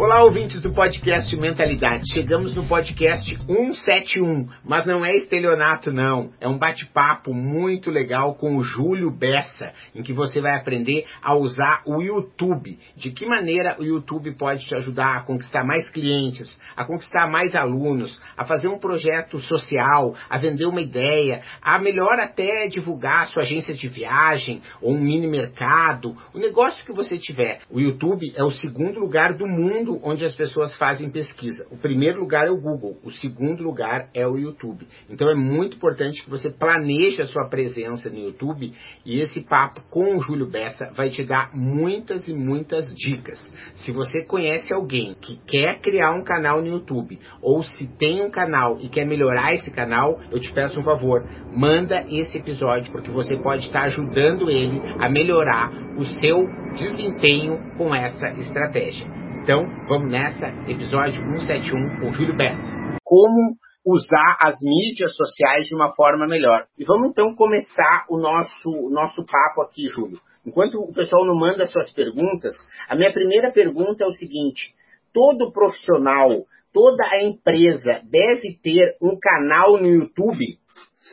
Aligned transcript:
Olá, 0.00 0.22
ouvintes 0.22 0.62
do 0.62 0.72
podcast 0.72 1.28
Mentalidade. 1.36 2.04
Chegamos 2.14 2.54
no 2.54 2.68
podcast 2.68 3.36
171, 3.36 4.48
mas 4.64 4.86
não 4.86 5.04
é 5.04 5.16
estelionato, 5.16 5.90
não. 5.90 6.30
É 6.40 6.46
um 6.46 6.56
bate-papo 6.56 7.34
muito 7.34 7.90
legal 7.90 8.36
com 8.36 8.56
o 8.56 8.62
Júlio 8.62 9.10
Bessa, 9.10 9.72
em 9.96 10.04
que 10.04 10.12
você 10.12 10.40
vai 10.40 10.56
aprender 10.56 11.04
a 11.20 11.34
usar 11.34 11.82
o 11.84 12.00
YouTube. 12.00 12.78
De 12.94 13.10
que 13.10 13.26
maneira 13.26 13.76
o 13.80 13.82
YouTube 13.82 14.36
pode 14.36 14.66
te 14.66 14.76
ajudar 14.76 15.16
a 15.16 15.22
conquistar 15.22 15.64
mais 15.64 15.90
clientes, 15.90 16.56
a 16.76 16.84
conquistar 16.84 17.28
mais 17.28 17.56
alunos, 17.56 18.22
a 18.36 18.44
fazer 18.44 18.68
um 18.68 18.78
projeto 18.78 19.40
social, 19.40 20.14
a 20.30 20.38
vender 20.38 20.66
uma 20.66 20.80
ideia, 20.80 21.42
a 21.60 21.76
melhor 21.82 22.20
até 22.20 22.68
divulgar 22.68 23.24
a 23.24 23.26
sua 23.26 23.42
agência 23.42 23.74
de 23.74 23.88
viagem 23.88 24.62
ou 24.80 24.92
um 24.92 25.00
mini 25.00 25.26
mercado, 25.26 26.16
o 26.32 26.38
negócio 26.38 26.86
que 26.86 26.92
você 26.92 27.18
tiver. 27.18 27.62
O 27.68 27.80
YouTube 27.80 28.32
é 28.36 28.44
o 28.44 28.52
segundo 28.52 29.00
lugar 29.00 29.34
do 29.34 29.48
mundo 29.48 29.87
mundo 29.88 30.00
onde 30.02 30.26
as 30.26 30.34
pessoas 30.34 30.74
fazem 30.76 31.10
pesquisa. 31.10 31.66
O 31.70 31.76
primeiro 31.76 32.20
lugar 32.20 32.46
é 32.46 32.50
o 32.50 32.60
Google, 32.60 32.98
o 33.02 33.10
segundo 33.10 33.62
lugar 33.62 34.10
é 34.14 34.26
o 34.26 34.36
YouTube. 34.36 34.86
Então 35.08 35.30
é 35.30 35.34
muito 35.34 35.76
importante 35.76 36.22
que 36.22 36.30
você 36.30 36.50
planeje 36.50 37.22
a 37.22 37.26
sua 37.26 37.48
presença 37.48 38.10
no 38.10 38.18
YouTube 38.18 38.72
e 39.04 39.20
esse 39.20 39.40
papo 39.40 39.80
com 39.90 40.16
o 40.16 40.20
Júlio 40.20 40.46
Bessa 40.46 40.92
vai 40.94 41.10
te 41.10 41.24
dar 41.24 41.50
muitas 41.54 42.28
e 42.28 42.34
muitas 42.34 42.92
dicas. 42.94 43.38
Se 43.76 43.90
você 43.90 44.24
conhece 44.24 44.72
alguém 44.72 45.14
que 45.14 45.38
quer 45.46 45.80
criar 45.80 46.12
um 46.12 46.22
canal 46.22 46.60
no 46.60 46.66
YouTube 46.66 47.18
ou 47.40 47.62
se 47.62 47.86
tem 47.98 48.22
um 48.22 48.30
canal 48.30 48.78
e 48.80 48.88
quer 48.88 49.06
melhorar 49.06 49.54
esse 49.54 49.70
canal, 49.70 50.20
eu 50.30 50.38
te 50.38 50.52
peço 50.52 50.78
um 50.78 50.84
favor, 50.84 51.24
manda 51.52 52.04
esse 52.08 52.36
episódio 52.36 52.92
porque 52.92 53.10
você 53.10 53.36
pode 53.36 53.66
estar 53.66 53.84
ajudando 53.84 54.50
ele 54.50 54.80
a 54.98 55.08
melhorar 55.08 55.70
o 55.96 56.04
seu 56.04 56.46
desempenho 56.76 57.58
com 57.76 57.94
essa 57.94 58.28
estratégia. 58.40 59.27
Então, 59.48 59.64
vamos 59.88 60.10
nessa, 60.10 60.48
episódio 60.70 61.26
171 61.26 62.00
com 62.00 62.12
Júlio 62.12 62.36
Bess. 62.36 62.58
Como 63.02 63.56
usar 63.82 64.36
as 64.42 64.56
mídias 64.60 65.16
sociais 65.16 65.66
de 65.66 65.74
uma 65.74 65.90
forma 65.94 66.26
melhor. 66.26 66.66
E 66.78 66.84
vamos 66.84 67.12
então 67.12 67.34
começar 67.34 68.04
o 68.10 68.20
nosso, 68.20 68.90
nosso 68.90 69.24
papo 69.24 69.62
aqui, 69.62 69.86
Júlio. 69.86 70.20
Enquanto 70.46 70.74
o 70.74 70.92
pessoal 70.92 71.24
não 71.24 71.34
manda 71.34 71.64
suas 71.64 71.90
perguntas, 71.92 72.52
a 72.90 72.94
minha 72.94 73.10
primeira 73.10 73.50
pergunta 73.50 74.04
é 74.04 74.06
o 74.06 74.12
seguinte: 74.12 74.74
todo 75.14 75.50
profissional, 75.50 76.28
toda 76.70 77.08
a 77.10 77.24
empresa 77.24 78.02
deve 78.04 78.58
ter 78.62 78.98
um 79.02 79.18
canal 79.18 79.78
no 79.78 79.86
YouTube? 79.86 80.58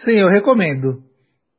Sim, 0.04 0.20
eu 0.20 0.28
recomendo. 0.28 1.02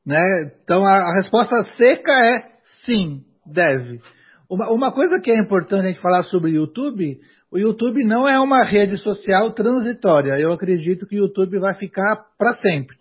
Né? 0.05 0.53
Então 0.63 0.85
a, 0.85 0.93
a 0.93 1.23
resposta 1.23 1.57
seca 1.79 2.13
é 2.13 2.51
sim, 2.85 3.23
deve. 3.47 3.99
Uma, 4.49 4.73
uma 4.73 4.93
coisa 4.93 5.21
que 5.21 5.31
é 5.31 5.39
importante 5.39 5.85
a 5.85 5.89
gente 5.89 6.01
falar 6.01 6.23
sobre 6.23 6.53
o 6.53 6.55
YouTube, 6.55 7.19
o 7.51 7.59
YouTube 7.59 8.05
não 8.05 8.29
é 8.29 8.39
uma 8.39 8.65
rede 8.65 8.99
social 8.99 9.51
transitória. 9.53 10.39
Eu 10.39 10.53
acredito 10.53 11.07
que 11.07 11.17
o 11.17 11.25
YouTube 11.25 11.59
vai 11.59 11.75
ficar 11.75 12.25
para 12.39 12.55
sempre. 12.55 12.97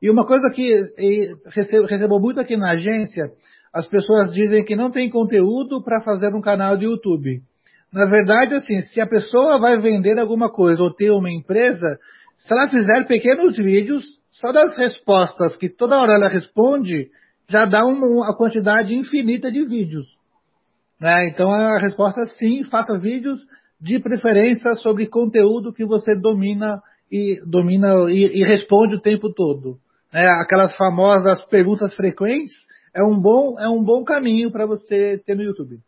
E 0.00 0.10
uma 0.10 0.26
coisa 0.26 0.50
que 0.54 0.68
recebo, 1.52 1.86
recebo 1.86 2.20
muito 2.20 2.38
aqui 2.40 2.56
na 2.56 2.72
agência, 2.72 3.30
as 3.72 3.88
pessoas 3.88 4.32
dizem 4.34 4.64
que 4.64 4.76
não 4.76 4.90
tem 4.90 5.10
conteúdo 5.10 5.82
para 5.82 6.02
fazer 6.02 6.34
um 6.34 6.40
canal 6.40 6.76
de 6.76 6.84
YouTube. 6.84 7.42
Na 7.92 8.04
verdade, 8.06 8.54
assim, 8.54 8.82
se 8.82 9.00
a 9.00 9.06
pessoa 9.06 9.58
vai 9.58 9.78
vender 9.80 10.18
alguma 10.18 10.50
coisa 10.50 10.82
ou 10.82 10.92
ter 10.92 11.10
uma 11.10 11.30
empresa, 11.30 11.98
se 12.38 12.52
ela 12.52 12.68
fizer 12.68 13.06
pequenos 13.06 13.56
vídeos, 13.56 14.04
só 14.32 14.52
das 14.52 14.76
respostas 14.76 15.56
que 15.56 15.68
toda 15.68 15.98
hora 15.98 16.14
ela 16.14 16.28
responde, 16.28 17.10
já 17.48 17.64
dá 17.64 17.84
uma, 17.84 18.06
uma 18.06 18.36
quantidade 18.36 18.94
infinita 18.94 19.50
de 19.50 19.64
vídeos. 19.64 20.15
Né? 21.00 21.28
Então 21.28 21.52
a 21.52 21.78
resposta 21.78 22.22
é 22.22 22.28
sim, 22.28 22.64
faça 22.64 22.98
vídeos 22.98 23.40
de 23.80 23.98
preferência 24.00 24.74
sobre 24.76 25.06
conteúdo 25.06 25.72
que 25.72 25.84
você 25.84 26.14
domina 26.14 26.80
e 27.10 27.38
domina 27.46 28.10
e, 28.10 28.40
e 28.40 28.44
responde 28.44 28.96
o 28.96 29.00
tempo 29.00 29.32
todo. 29.32 29.78
Né? 30.12 30.26
Aquelas 30.42 30.74
famosas 30.76 31.42
perguntas 31.46 31.94
frequentes 31.94 32.54
é 32.94 33.02
um 33.04 33.20
bom, 33.20 33.58
é 33.58 33.68
um 33.68 33.82
bom 33.84 34.02
caminho 34.04 34.50
para 34.50 34.66
você 34.66 35.18
ter 35.26 35.34
no 35.34 35.42
YouTube. 35.42 35.78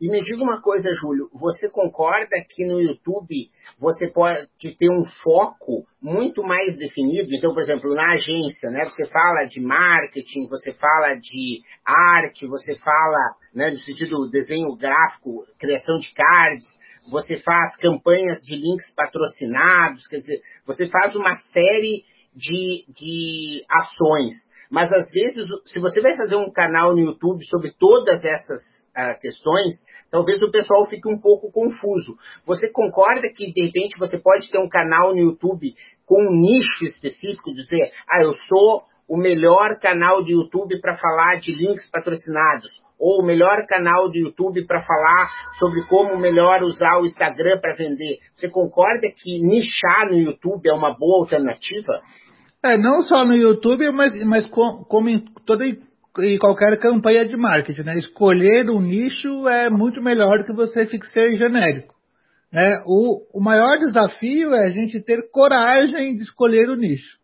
E 0.00 0.10
me 0.10 0.20
diga 0.22 0.42
uma 0.42 0.60
coisa, 0.60 0.90
Júlio, 0.92 1.30
você 1.32 1.70
concorda 1.70 2.36
que 2.50 2.66
no 2.66 2.80
YouTube 2.80 3.48
você 3.78 4.10
pode 4.10 4.48
ter 4.58 4.90
um 4.90 5.04
foco 5.22 5.86
muito 6.02 6.42
mais 6.42 6.76
definido? 6.76 7.32
Então, 7.32 7.54
por 7.54 7.62
exemplo, 7.62 7.94
na 7.94 8.12
agência, 8.12 8.70
né, 8.70 8.84
você 8.84 9.06
fala 9.06 9.44
de 9.44 9.60
marketing, 9.60 10.48
você 10.48 10.72
fala 10.74 11.14
de 11.14 11.62
arte, 11.86 12.46
você 12.46 12.74
fala, 12.76 13.36
né, 13.54 13.70
no 13.70 13.78
sentido 13.78 14.28
desenho 14.30 14.74
gráfico, 14.76 15.46
criação 15.58 15.98
de 16.00 16.12
cards, 16.12 16.64
você 17.08 17.38
faz 17.38 17.76
campanhas 17.76 18.42
de 18.44 18.56
links 18.56 18.92
patrocinados, 18.96 20.08
quer 20.08 20.18
dizer, 20.18 20.40
você 20.66 20.88
faz 20.88 21.14
uma 21.14 21.36
série 21.52 22.04
de, 22.34 22.84
de 22.88 23.64
ações. 23.68 24.34
Mas 24.70 24.92
às 24.92 25.10
vezes, 25.10 25.46
se 25.66 25.78
você 25.78 26.00
vai 26.00 26.16
fazer 26.16 26.36
um 26.36 26.50
canal 26.50 26.92
no 26.92 27.00
YouTube 27.00 27.44
sobre 27.46 27.72
todas 27.78 28.24
essas 28.24 28.60
uh, 28.96 29.20
questões, 29.20 29.74
talvez 30.10 30.42
o 30.42 30.50
pessoal 30.50 30.86
fique 30.86 31.08
um 31.08 31.20
pouco 31.20 31.50
confuso. 31.50 32.16
Você 32.46 32.70
concorda 32.70 33.28
que 33.28 33.52
de 33.52 33.66
repente 33.66 33.98
você 33.98 34.18
pode 34.18 34.50
ter 34.50 34.58
um 34.58 34.68
canal 34.68 35.14
no 35.14 35.20
YouTube 35.20 35.74
com 36.06 36.22
um 36.22 36.40
nicho 36.40 36.84
específico, 36.84 37.54
dizer, 37.54 37.92
ah, 38.08 38.22
eu 38.22 38.32
sou 38.48 38.84
o 39.08 39.16
melhor 39.16 39.78
canal 39.78 40.22
de 40.22 40.32
YouTube 40.32 40.80
para 40.80 40.96
falar 40.96 41.38
de 41.38 41.52
links 41.52 41.90
patrocinados, 41.90 42.82
ou 42.98 43.22
o 43.22 43.26
melhor 43.26 43.66
canal 43.66 44.08
do 44.08 44.16
YouTube 44.16 44.66
para 44.66 44.82
falar 44.82 45.30
sobre 45.58 45.82
como 45.86 46.16
melhor 46.18 46.62
usar 46.62 47.00
o 47.00 47.06
Instagram 47.06 47.60
para 47.60 47.74
vender. 47.74 48.18
Você 48.34 48.48
concorda 48.48 49.08
que 49.14 49.38
nichar 49.40 50.10
no 50.10 50.18
YouTube 50.18 50.68
é 50.68 50.72
uma 50.72 50.96
boa 50.96 51.20
alternativa? 51.20 52.00
É, 52.64 52.78
não 52.78 53.02
só 53.02 53.26
no 53.26 53.34
YouTube, 53.34 53.90
mas, 53.90 54.14
mas 54.24 54.46
com, 54.46 54.84
como 54.88 55.10
em 55.10 55.22
toda 55.44 55.64
e 55.66 56.38
qualquer 56.38 56.78
campanha 56.78 57.26
de 57.26 57.36
marketing, 57.36 57.82
né? 57.82 57.98
Escolher 57.98 58.70
um 58.70 58.80
nicho 58.80 59.48
é 59.48 59.68
muito 59.68 60.00
melhor 60.00 60.38
do 60.38 60.44
que 60.44 60.52
você 60.54 60.86
ser 60.86 61.32
genérico. 61.32 61.92
Né? 62.52 62.76
O, 62.86 63.38
o 63.38 63.42
maior 63.42 63.78
desafio 63.78 64.54
é 64.54 64.66
a 64.66 64.70
gente 64.70 65.00
ter 65.02 65.28
coragem 65.30 66.14
de 66.14 66.22
escolher 66.22 66.70
o 66.70 66.76
nicho. 66.76 67.18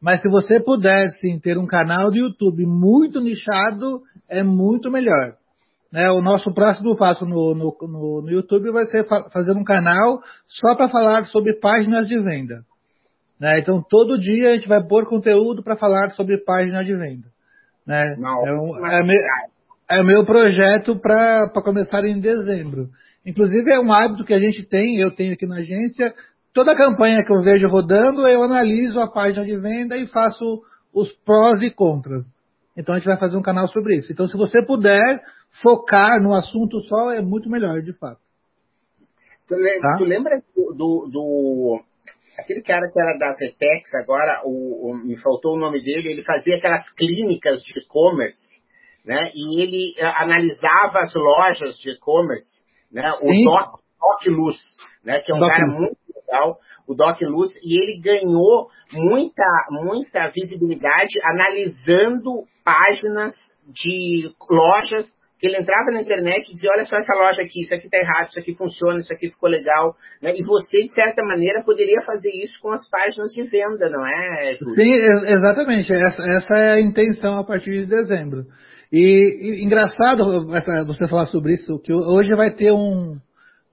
Mas 0.00 0.20
se 0.20 0.28
você 0.28 0.58
puder, 0.58 1.08
sim, 1.20 1.38
ter 1.38 1.56
um 1.56 1.66
canal 1.66 2.10
de 2.10 2.18
YouTube 2.18 2.66
muito 2.66 3.20
nichado, 3.20 4.02
é 4.28 4.42
muito 4.42 4.90
melhor. 4.90 5.36
Né? 5.92 6.10
O 6.10 6.20
nosso 6.20 6.52
próximo 6.52 6.96
passo 6.96 7.24
no, 7.24 7.54
no, 7.54 7.76
no, 7.80 8.22
no 8.22 8.30
YouTube 8.30 8.72
vai 8.72 8.84
ser 8.86 9.06
fa 9.06 9.22
fazer 9.32 9.52
um 9.52 9.62
canal 9.62 10.20
só 10.48 10.74
para 10.74 10.88
falar 10.88 11.24
sobre 11.26 11.54
páginas 11.60 12.08
de 12.08 12.18
venda. 12.18 12.64
Né? 13.42 13.58
Então, 13.58 13.82
todo 13.82 14.20
dia 14.20 14.50
a 14.50 14.54
gente 14.54 14.68
vai 14.68 14.80
pôr 14.86 15.04
conteúdo 15.04 15.64
para 15.64 15.76
falar 15.76 16.10
sobre 16.10 16.38
página 16.38 16.84
de 16.84 16.94
venda. 16.96 17.26
Né? 17.84 18.14
Não, 18.16 18.46
é, 18.46 18.52
um, 18.52 18.86
é, 18.86 19.02
meu, 19.02 19.18
é 19.90 20.02
meu 20.04 20.24
projeto 20.24 20.96
para 21.00 21.50
começar 21.64 22.04
em 22.04 22.20
dezembro. 22.20 22.88
Inclusive, 23.26 23.68
é 23.72 23.80
um 23.80 23.92
hábito 23.92 24.24
que 24.24 24.32
a 24.32 24.38
gente 24.38 24.64
tem, 24.64 25.00
eu 25.00 25.10
tenho 25.10 25.32
aqui 25.32 25.44
na 25.44 25.56
agência. 25.56 26.14
Toda 26.54 26.76
campanha 26.76 27.24
que 27.24 27.32
eu 27.34 27.42
vejo 27.42 27.66
rodando, 27.66 28.28
eu 28.28 28.44
analiso 28.44 29.00
a 29.00 29.10
página 29.10 29.44
de 29.44 29.56
venda 29.56 29.96
e 29.96 30.06
faço 30.06 30.62
os 30.94 31.10
prós 31.24 31.60
e 31.62 31.70
contras. 31.70 32.22
Então, 32.78 32.94
a 32.94 32.98
gente 32.98 33.08
vai 33.08 33.18
fazer 33.18 33.36
um 33.36 33.42
canal 33.42 33.66
sobre 33.66 33.96
isso. 33.96 34.12
Então, 34.12 34.28
se 34.28 34.36
você 34.36 34.64
puder 34.64 35.20
focar 35.60 36.22
no 36.22 36.32
assunto 36.32 36.80
só, 36.82 37.12
é 37.12 37.20
muito 37.20 37.50
melhor, 37.50 37.82
de 37.82 37.92
fato. 37.94 38.20
Tu, 39.48 39.56
tá? 39.80 39.96
tu 39.98 40.04
lembra 40.04 40.40
do, 40.54 40.74
do, 40.74 41.10
do 41.10 41.80
aquele 42.38 42.62
cara 42.62 42.90
que 42.90 43.00
era 43.00 43.18
da 43.18 43.34
Vetex, 43.34 43.94
agora 44.02 44.42
o, 44.44 44.90
o, 44.90 45.06
me 45.06 45.18
faltou 45.20 45.54
o 45.54 45.58
nome 45.58 45.82
dele, 45.82 46.12
ele 46.12 46.24
fazia 46.24 46.56
aquelas 46.56 46.88
clínicas 46.94 47.62
de 47.62 47.80
e-commerce, 47.80 48.62
né? 49.04 49.30
E 49.34 49.62
ele 49.62 49.94
uh, 49.98 50.12
analisava 50.16 51.00
as 51.00 51.14
lojas 51.14 51.76
de 51.78 51.90
e-commerce, 51.90 52.64
né? 52.92 53.10
O 53.20 53.44
Doc, 53.44 53.80
Doc 54.00 54.26
Luz, 54.26 54.56
né? 55.04 55.20
Que 55.20 55.32
é 55.32 55.34
um 55.34 55.40
Doc 55.40 55.48
cara 55.48 55.66
Luz. 55.66 55.78
muito 55.78 55.96
legal, 56.14 56.58
o 56.86 56.94
Doc 56.94 57.20
Luz, 57.22 57.52
e 57.62 57.80
ele 57.82 58.00
ganhou 58.00 58.68
muita, 58.92 59.66
muita 59.70 60.28
visibilidade 60.28 61.20
analisando 61.24 62.44
páginas 62.64 63.34
de 63.66 64.30
lojas 64.50 65.06
ele 65.42 65.58
entrava 65.58 65.90
na 65.90 66.00
internet 66.00 66.48
e 66.48 66.54
dizia, 66.54 66.70
olha 66.72 66.86
só 66.86 66.96
essa 66.96 67.14
loja 67.18 67.42
aqui, 67.42 67.62
isso 67.62 67.74
aqui 67.74 67.86
está 67.86 67.98
errado, 67.98 68.28
isso 68.28 68.38
aqui 68.38 68.54
funciona, 68.54 69.00
isso 69.00 69.12
aqui 69.12 69.28
ficou 69.28 69.48
legal. 69.48 69.96
Né? 70.22 70.32
E 70.36 70.44
você, 70.44 70.78
de 70.78 70.92
certa 70.92 71.20
maneira, 71.24 71.64
poderia 71.64 72.00
fazer 72.02 72.30
isso 72.30 72.54
com 72.62 72.70
as 72.70 72.88
páginas 72.88 73.32
de 73.32 73.42
venda, 73.42 73.90
não 73.90 74.06
é, 74.06 74.54
Júlio? 74.54 74.76
Sim, 74.76 74.94
exatamente. 75.26 75.92
Essa, 75.92 76.22
essa 76.28 76.54
é 76.54 76.72
a 76.74 76.80
intenção 76.80 77.38
a 77.38 77.44
partir 77.44 77.72
de 77.72 77.86
dezembro. 77.86 78.46
E, 78.92 79.58
e 79.60 79.64
engraçado 79.64 80.46
você 80.86 81.08
falar 81.08 81.26
sobre 81.26 81.54
isso, 81.54 81.80
que 81.80 81.92
hoje 81.92 82.34
vai 82.36 82.54
ter 82.54 82.70
um, 82.70 83.18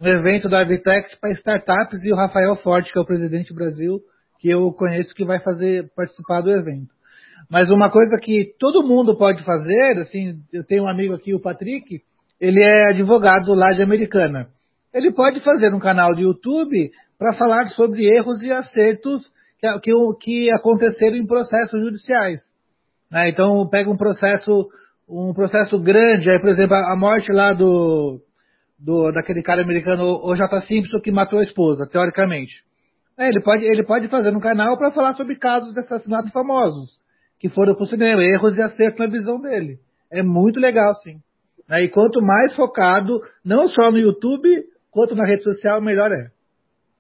um 0.02 0.08
evento 0.08 0.50
da 0.50 0.62
Avitex 0.62 1.14
para 1.20 1.32
startups 1.34 2.04
e 2.04 2.12
o 2.12 2.16
Rafael 2.16 2.56
Forte, 2.56 2.92
que 2.92 2.98
é 2.98 3.02
o 3.02 3.06
presidente 3.06 3.50
do 3.50 3.56
Brasil, 3.56 4.00
que 4.40 4.50
eu 4.50 4.72
conheço, 4.72 5.14
que 5.14 5.26
vai 5.26 5.40
fazer 5.44 5.92
participar 5.96 6.42
do 6.42 6.50
evento. 6.50 6.98
Mas 7.50 7.72
uma 7.72 7.90
coisa 7.90 8.16
que 8.22 8.54
todo 8.60 8.88
mundo 8.88 9.18
pode 9.18 9.44
fazer, 9.44 9.98
assim, 9.98 10.40
eu 10.54 10.64
tenho 10.64 10.84
um 10.84 10.88
amigo 10.88 11.16
aqui, 11.16 11.34
o 11.34 11.42
Patrick, 11.42 12.02
ele 12.40 12.62
é 12.62 12.92
advogado 12.92 13.56
lá 13.56 13.74
de 13.74 13.82
Americana. 13.82 14.50
Ele 14.94 15.12
pode 15.12 15.44
fazer 15.44 15.74
um 15.74 15.80
canal 15.80 16.14
de 16.14 16.22
YouTube 16.22 16.92
para 17.18 17.34
falar 17.34 17.66
sobre 17.70 18.06
erros 18.06 18.42
e 18.44 18.52
acertos 18.52 19.24
que, 19.60 19.80
que, 19.80 19.92
que 20.22 20.52
aconteceram 20.52 21.16
em 21.16 21.26
processos 21.26 21.82
judiciais. 21.82 22.40
Né? 23.12 23.30
Então, 23.30 23.68
pega 23.68 23.90
um 23.90 23.98
processo, 23.98 24.70
um 25.10 25.34
processo 25.34 25.80
grande, 25.80 26.30
aí, 26.30 26.40
por 26.40 26.50
exemplo, 26.50 26.76
a 26.76 26.96
morte 26.96 27.32
lá 27.32 27.52
do, 27.54 28.22
do 28.78 29.12
daquele 29.12 29.42
cara 29.42 29.64
americano, 29.64 30.22
o 30.24 30.36
J. 30.36 30.62
Simpson, 30.62 31.00
que 31.04 31.12
matou 31.12 31.40
a 31.40 31.44
esposa, 31.44 31.88
teoricamente. 31.92 32.64
É, 33.18 33.28
ele, 33.28 33.42
pode, 33.42 33.66
ele 33.66 33.84
pode 33.84 34.08
fazer 34.08 34.30
um 34.30 34.40
canal 34.40 34.78
para 34.78 34.92
falar 34.92 35.16
sobre 35.16 35.36
casos 35.36 35.74
de 35.74 35.80
assassinato 35.80 36.32
famosos 36.32 36.99
que 37.40 37.50
foram 37.50 37.74
para 37.74 37.84
o 37.84 37.88
cinema, 37.88 38.22
erros 38.22 38.58
e 38.58 38.62
acertos 38.62 39.00
na 39.00 39.08
visão 39.08 39.40
dele. 39.40 39.80
É 40.12 40.22
muito 40.22 40.60
legal, 40.60 40.94
sim. 40.96 41.20
E 41.70 41.88
quanto 41.88 42.22
mais 42.22 42.56
focado, 42.56 43.20
não 43.46 43.68
só 43.68 43.92
no 43.92 43.98
YouTube, 43.98 44.64
quanto 44.92 45.16
na 45.16 45.26
rede 45.26 45.44
social, 45.44 45.82
melhor 45.82 46.12
é. 46.12 46.32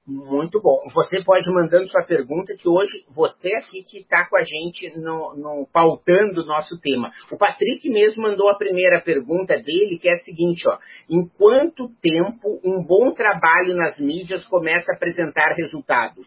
Muito 0.09 0.59
bom. 0.59 0.79
Você 0.93 1.23
pode 1.23 1.47
ir 1.47 1.53
mandando 1.53 1.87
sua 1.87 2.03
pergunta, 2.03 2.55
que 2.57 2.67
hoje 2.67 3.05
você 3.13 3.47
aqui 3.57 3.83
que 3.83 3.99
está 3.99 4.27
com 4.27 4.37
a 4.37 4.41
gente 4.41 4.87
no, 5.03 5.35
no, 5.35 5.67
pautando 5.71 6.41
o 6.41 6.45
nosso 6.45 6.79
tema. 6.79 7.11
O 7.31 7.37
Patrick 7.37 7.87
mesmo 7.89 8.23
mandou 8.23 8.49
a 8.49 8.57
primeira 8.57 9.01
pergunta 9.01 9.55
dele, 9.57 9.99
que 10.01 10.09
é 10.09 10.13
a 10.13 10.19
seguinte, 10.19 10.63
ó. 10.67 10.79
Em 11.09 11.27
quanto 11.37 11.89
tempo 12.01 12.59
um 12.65 12.83
bom 12.83 13.11
trabalho 13.13 13.75
nas 13.75 13.99
mídias 13.99 14.43
começa 14.45 14.91
a 14.91 14.95
apresentar 14.95 15.53
resultado? 15.55 16.21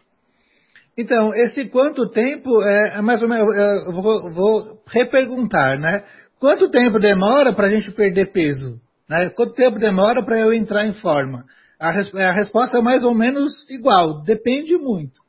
Então, 0.97 1.33
esse 1.33 1.69
quanto 1.69 2.09
tempo, 2.09 2.61
é, 2.61 2.97
é 2.97 3.01
mais 3.01 3.21
ou 3.21 3.27
menos, 3.27 3.47
eu 3.87 3.93
vou, 3.93 4.31
vou 4.31 4.83
reperguntar, 4.87 5.79
né? 5.79 6.03
Quanto 6.39 6.69
tempo 6.69 6.99
demora 6.99 7.53
para 7.53 7.67
a 7.67 7.71
gente 7.71 7.91
perder 7.91 8.31
peso? 8.31 8.79
Né? 9.09 9.29
Quanto 9.29 9.53
tempo 9.53 9.79
demora 9.79 10.23
para 10.23 10.39
eu 10.39 10.53
entrar 10.53 10.85
em 10.85 10.93
forma? 10.93 11.45
A, 11.79 11.89
a, 11.89 12.31
resposta 12.33 12.77
é 12.77 12.81
mais 12.81 13.03
ou 13.03 13.13
menos 13.13 13.53
igual, 13.69 14.23
depende 14.23 14.77
muito. 14.77 15.21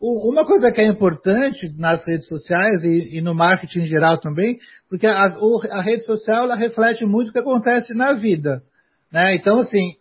O, 0.00 0.32
uma 0.32 0.46
coisa 0.46 0.72
que 0.72 0.80
é 0.80 0.86
importante 0.86 1.72
nas 1.76 2.04
redes 2.06 2.26
sociais 2.26 2.82
e, 2.82 3.18
e 3.18 3.20
no 3.20 3.34
marketing 3.34 3.80
em 3.80 3.86
geral 3.86 4.18
também, 4.18 4.58
porque 4.88 5.06
a, 5.06 5.36
o, 5.38 5.60
a, 5.70 5.82
rede 5.82 6.04
social 6.04 6.44
ela 6.44 6.56
reflete 6.56 7.04
muito 7.04 7.28
o 7.28 7.32
que 7.32 7.38
acontece 7.38 7.92
na 7.92 8.14
vida. 8.14 8.62
Né? 9.12 9.34
Então, 9.34 9.60
assim, 9.60 9.96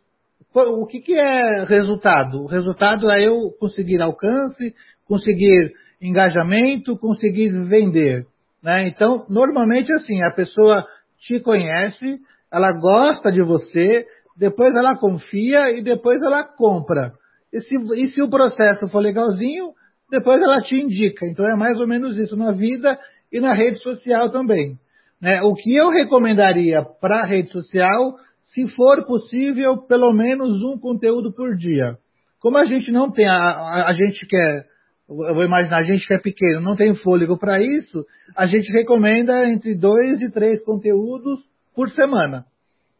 o 0.53 0.85
que, 0.85 0.99
que 1.01 1.17
é 1.17 1.63
resultado? 1.65 2.43
O 2.43 2.47
resultado 2.47 3.09
é 3.09 3.27
eu 3.27 3.51
conseguir 3.59 4.01
alcance, 4.01 4.73
conseguir 5.09 5.73
engajamento, 5.99 6.97
conseguir 6.97 7.49
vender. 7.67 8.27
Né? 8.63 8.87
Então, 8.87 9.25
normalmente 9.27 9.91
assim, 9.91 10.23
a 10.23 10.31
pessoa 10.31 10.85
te 11.19 11.39
conhece, 11.39 12.19
ela 12.53 12.71
gosta 12.79 13.31
de 13.31 13.41
você, 13.41 14.05
depois 14.37 14.73
ela 14.75 14.95
confia 14.95 15.71
e 15.71 15.81
depois 15.81 16.21
ela 16.21 16.43
compra. 16.43 17.11
E 17.51 17.59
se, 17.59 17.75
e 17.75 18.07
se 18.07 18.21
o 18.21 18.29
processo 18.29 18.87
for 18.87 18.99
legalzinho, 18.99 19.73
depois 20.09 20.39
ela 20.39 20.61
te 20.61 20.75
indica. 20.75 21.25
Então 21.25 21.45
é 21.49 21.57
mais 21.57 21.79
ou 21.79 21.87
menos 21.87 22.15
isso 22.17 22.37
na 22.37 22.51
vida 22.51 22.97
e 23.31 23.39
na 23.41 23.53
rede 23.53 23.79
social 23.79 24.29
também. 24.29 24.77
Né? 25.19 25.41
O 25.41 25.55
que 25.55 25.75
eu 25.75 25.89
recomendaria 25.89 26.83
para 27.01 27.21
a 27.21 27.25
rede 27.25 27.51
social, 27.51 28.15
se 28.45 28.67
for 28.75 29.05
possível, 29.05 29.77
pelo 29.87 30.13
menos 30.13 30.63
um 30.63 30.79
conteúdo 30.79 31.33
por 31.33 31.57
dia. 31.57 31.97
Como 32.39 32.57
a 32.57 32.65
gente 32.65 32.91
não 32.91 33.11
tem, 33.11 33.27
a, 33.27 33.35
a, 33.35 33.89
a 33.89 33.93
gente 33.93 34.25
quer 34.25 34.65
eu 35.09 35.33
vou 35.33 35.43
imaginar, 35.43 35.79
a 35.79 35.83
gente 35.83 36.05
que 36.05 36.13
é 36.13 36.19
pequeno, 36.19 36.61
não 36.61 36.75
tem 36.75 36.93
fôlego 36.93 37.37
para 37.37 37.59
isso, 37.59 38.05
a 38.35 38.45
gente 38.45 38.71
recomenda 38.71 39.49
entre 39.49 39.75
dois 39.75 40.21
e 40.21 40.31
três 40.31 40.63
conteúdos 40.63 41.39
por 41.75 41.89
semana. 41.89 42.45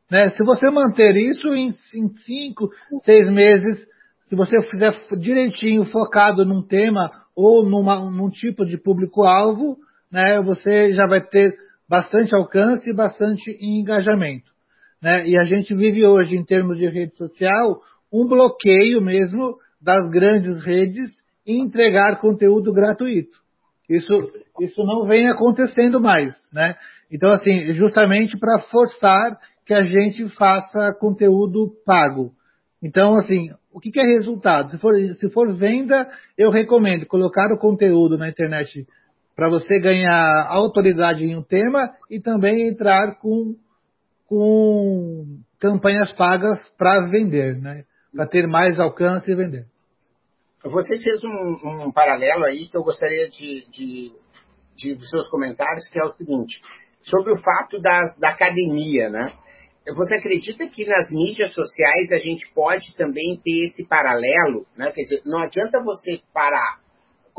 Né? 0.09 0.31
Se 0.31 0.43
você 0.43 0.71
manter 0.71 1.15
isso 1.15 1.53
em, 1.53 1.71
em 1.93 2.09
cinco, 2.25 2.69
seis 3.03 3.29
meses, 3.29 3.87
se 4.23 4.35
você 4.35 4.59
fizer 4.71 4.91
direitinho, 5.19 5.85
focado 5.85 6.43
num 6.43 6.63
tema 6.63 7.11
ou 7.35 7.63
numa, 7.63 8.09
num 8.09 8.29
tipo 8.29 8.65
de 8.65 8.77
público-alvo, 8.77 9.77
né, 10.11 10.41
você 10.41 10.91
já 10.93 11.05
vai 11.07 11.21
ter 11.21 11.55
bastante 11.87 12.33
alcance 12.35 12.89
e 12.89 12.95
bastante 12.95 13.55
engajamento. 13.61 14.51
Né? 15.01 15.27
E 15.27 15.37
a 15.37 15.45
gente 15.45 15.75
vive 15.75 16.05
hoje, 16.05 16.35
em 16.35 16.43
termos 16.43 16.77
de 16.77 16.87
rede 16.87 17.15
social, 17.15 17.81
um 18.11 18.27
bloqueio 18.27 18.99
mesmo 18.99 19.57
das 19.79 20.09
grandes 20.09 20.63
redes 20.65 21.18
entregar 21.57 22.19
conteúdo 22.19 22.71
gratuito. 22.73 23.37
Isso, 23.89 24.13
isso 24.61 24.83
não 24.83 25.07
vem 25.07 25.27
acontecendo 25.27 25.99
mais, 25.99 26.33
né? 26.53 26.75
Então, 27.11 27.31
assim, 27.31 27.73
justamente 27.73 28.37
para 28.37 28.59
forçar 28.59 29.39
que 29.65 29.73
a 29.73 29.81
gente 29.81 30.27
faça 30.35 30.93
conteúdo 30.99 31.71
pago. 31.85 32.31
Então, 32.81 33.15
assim, 33.15 33.49
o 33.73 33.79
que, 33.79 33.91
que 33.91 33.99
é 33.99 34.03
resultado? 34.03 34.71
Se 34.71 34.77
for, 34.77 34.93
se 34.95 35.29
for 35.31 35.53
venda, 35.55 36.07
eu 36.37 36.51
recomendo 36.51 37.05
colocar 37.05 37.51
o 37.53 37.59
conteúdo 37.59 38.17
na 38.17 38.29
internet 38.29 38.85
para 39.35 39.49
você 39.49 39.79
ganhar 39.79 40.47
autoridade 40.49 41.23
em 41.23 41.35
um 41.35 41.41
tema 41.41 41.91
e 42.09 42.19
também 42.19 42.67
entrar 42.67 43.19
com, 43.19 43.55
com 44.27 45.39
campanhas 45.59 46.11
pagas 46.13 46.57
para 46.77 47.05
vender, 47.05 47.57
né? 47.57 47.83
Para 48.13 48.27
ter 48.27 48.47
mais 48.47 48.79
alcance 48.79 49.29
e 49.31 49.35
vender. 49.35 49.65
Você 50.63 50.99
fez 50.99 51.23
um, 51.23 51.87
um, 51.87 51.91
paralelo 51.91 52.43
aí 52.43 52.67
que 52.67 52.75
eu 52.75 52.83
gostaria 52.83 53.29
de, 53.29 53.65
de, 53.69 54.11
de, 54.75 54.95
dos 54.95 55.09
seus 55.09 55.29
comentários, 55.29 55.87
que 55.87 55.99
é 55.99 56.03
o 56.03 56.13
seguinte, 56.13 56.61
sobre 57.01 57.31
o 57.31 57.41
fato 57.41 57.79
da, 57.81 58.13
da 58.19 58.29
academia, 58.29 59.09
né? 59.09 59.31
Você 59.95 60.17
acredita 60.17 60.67
que 60.67 60.85
nas 60.85 61.07
mídias 61.11 61.53
sociais 61.53 62.11
a 62.11 62.17
gente 62.17 62.51
pode 62.53 62.93
também 62.95 63.39
ter 63.43 63.67
esse 63.67 63.87
paralelo, 63.87 64.65
né? 64.77 64.91
Quer 64.91 65.03
dizer, 65.03 65.21
não 65.25 65.39
adianta 65.39 65.81
você 65.83 66.19
parar, 66.33 66.79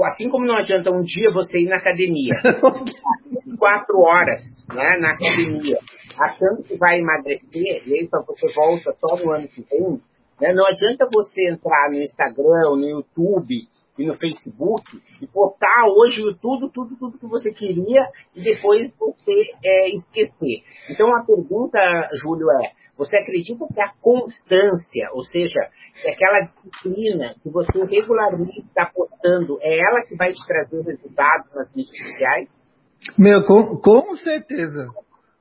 assim 0.05 0.31
como 0.31 0.47
não 0.47 0.57
adianta 0.57 0.91
um 0.91 1.03
dia 1.03 1.31
você 1.31 1.59
ir 1.59 1.69
na 1.69 1.77
academia, 1.77 2.35
quatro 3.59 4.01
horas 4.01 4.41
né, 4.69 4.97
na 4.99 5.13
academia, 5.13 5.79
achando 6.19 6.63
que 6.63 6.77
vai 6.77 7.01
emagrecer, 7.01 7.87
e 7.87 8.01
aí 8.01 8.09
você 8.09 8.53
volta 8.55 8.95
só 8.99 9.17
no 9.17 9.33
ano 9.33 9.49
que 9.49 9.63
vem, 9.63 10.01
né? 10.41 10.53
Não 10.53 10.67
adianta 10.67 11.09
você 11.13 11.51
entrar 11.51 11.89
no 11.91 11.97
Instagram, 11.97 12.77
no 12.77 12.89
YouTube 12.89 13.69
e 13.99 14.07
no 14.07 14.17
Facebook 14.17 14.85
e 15.21 15.27
botar 15.27 15.87
hoje 15.97 16.23
tudo, 16.41 16.71
tudo, 16.71 16.97
tudo 16.97 17.19
que 17.19 17.27
você 17.27 17.51
queria 17.53 18.03
e 18.35 18.43
depois 18.43 18.91
você 18.99 19.53
é, 19.63 19.91
esquecer. 19.91 20.65
Então 20.89 21.09
a 21.15 21.25
pergunta, 21.25 21.79
Júlio, 22.15 22.51
é: 22.63 22.73
você 22.97 23.17
acredita 23.17 23.67
que 23.73 23.81
a 23.81 23.93
constância, 24.01 25.11
ou 25.15 25.23
seja, 25.23 25.61
aquela 26.07 26.41
disciplina 26.41 27.35
que 27.43 27.51
você 27.51 27.85
regularmente 27.85 28.61
está 28.61 28.87
postando, 28.87 29.59
é 29.61 29.79
ela 29.79 30.05
que 30.07 30.17
vai 30.17 30.33
te 30.33 30.47
trazer 30.47 30.83
resultados 30.83 31.55
nas 31.55 31.75
mídias 31.75 31.99
sociais? 31.99 32.49
Meu, 33.19 33.45
com, 33.45 33.77
com 33.79 34.17
certeza. 34.17 34.89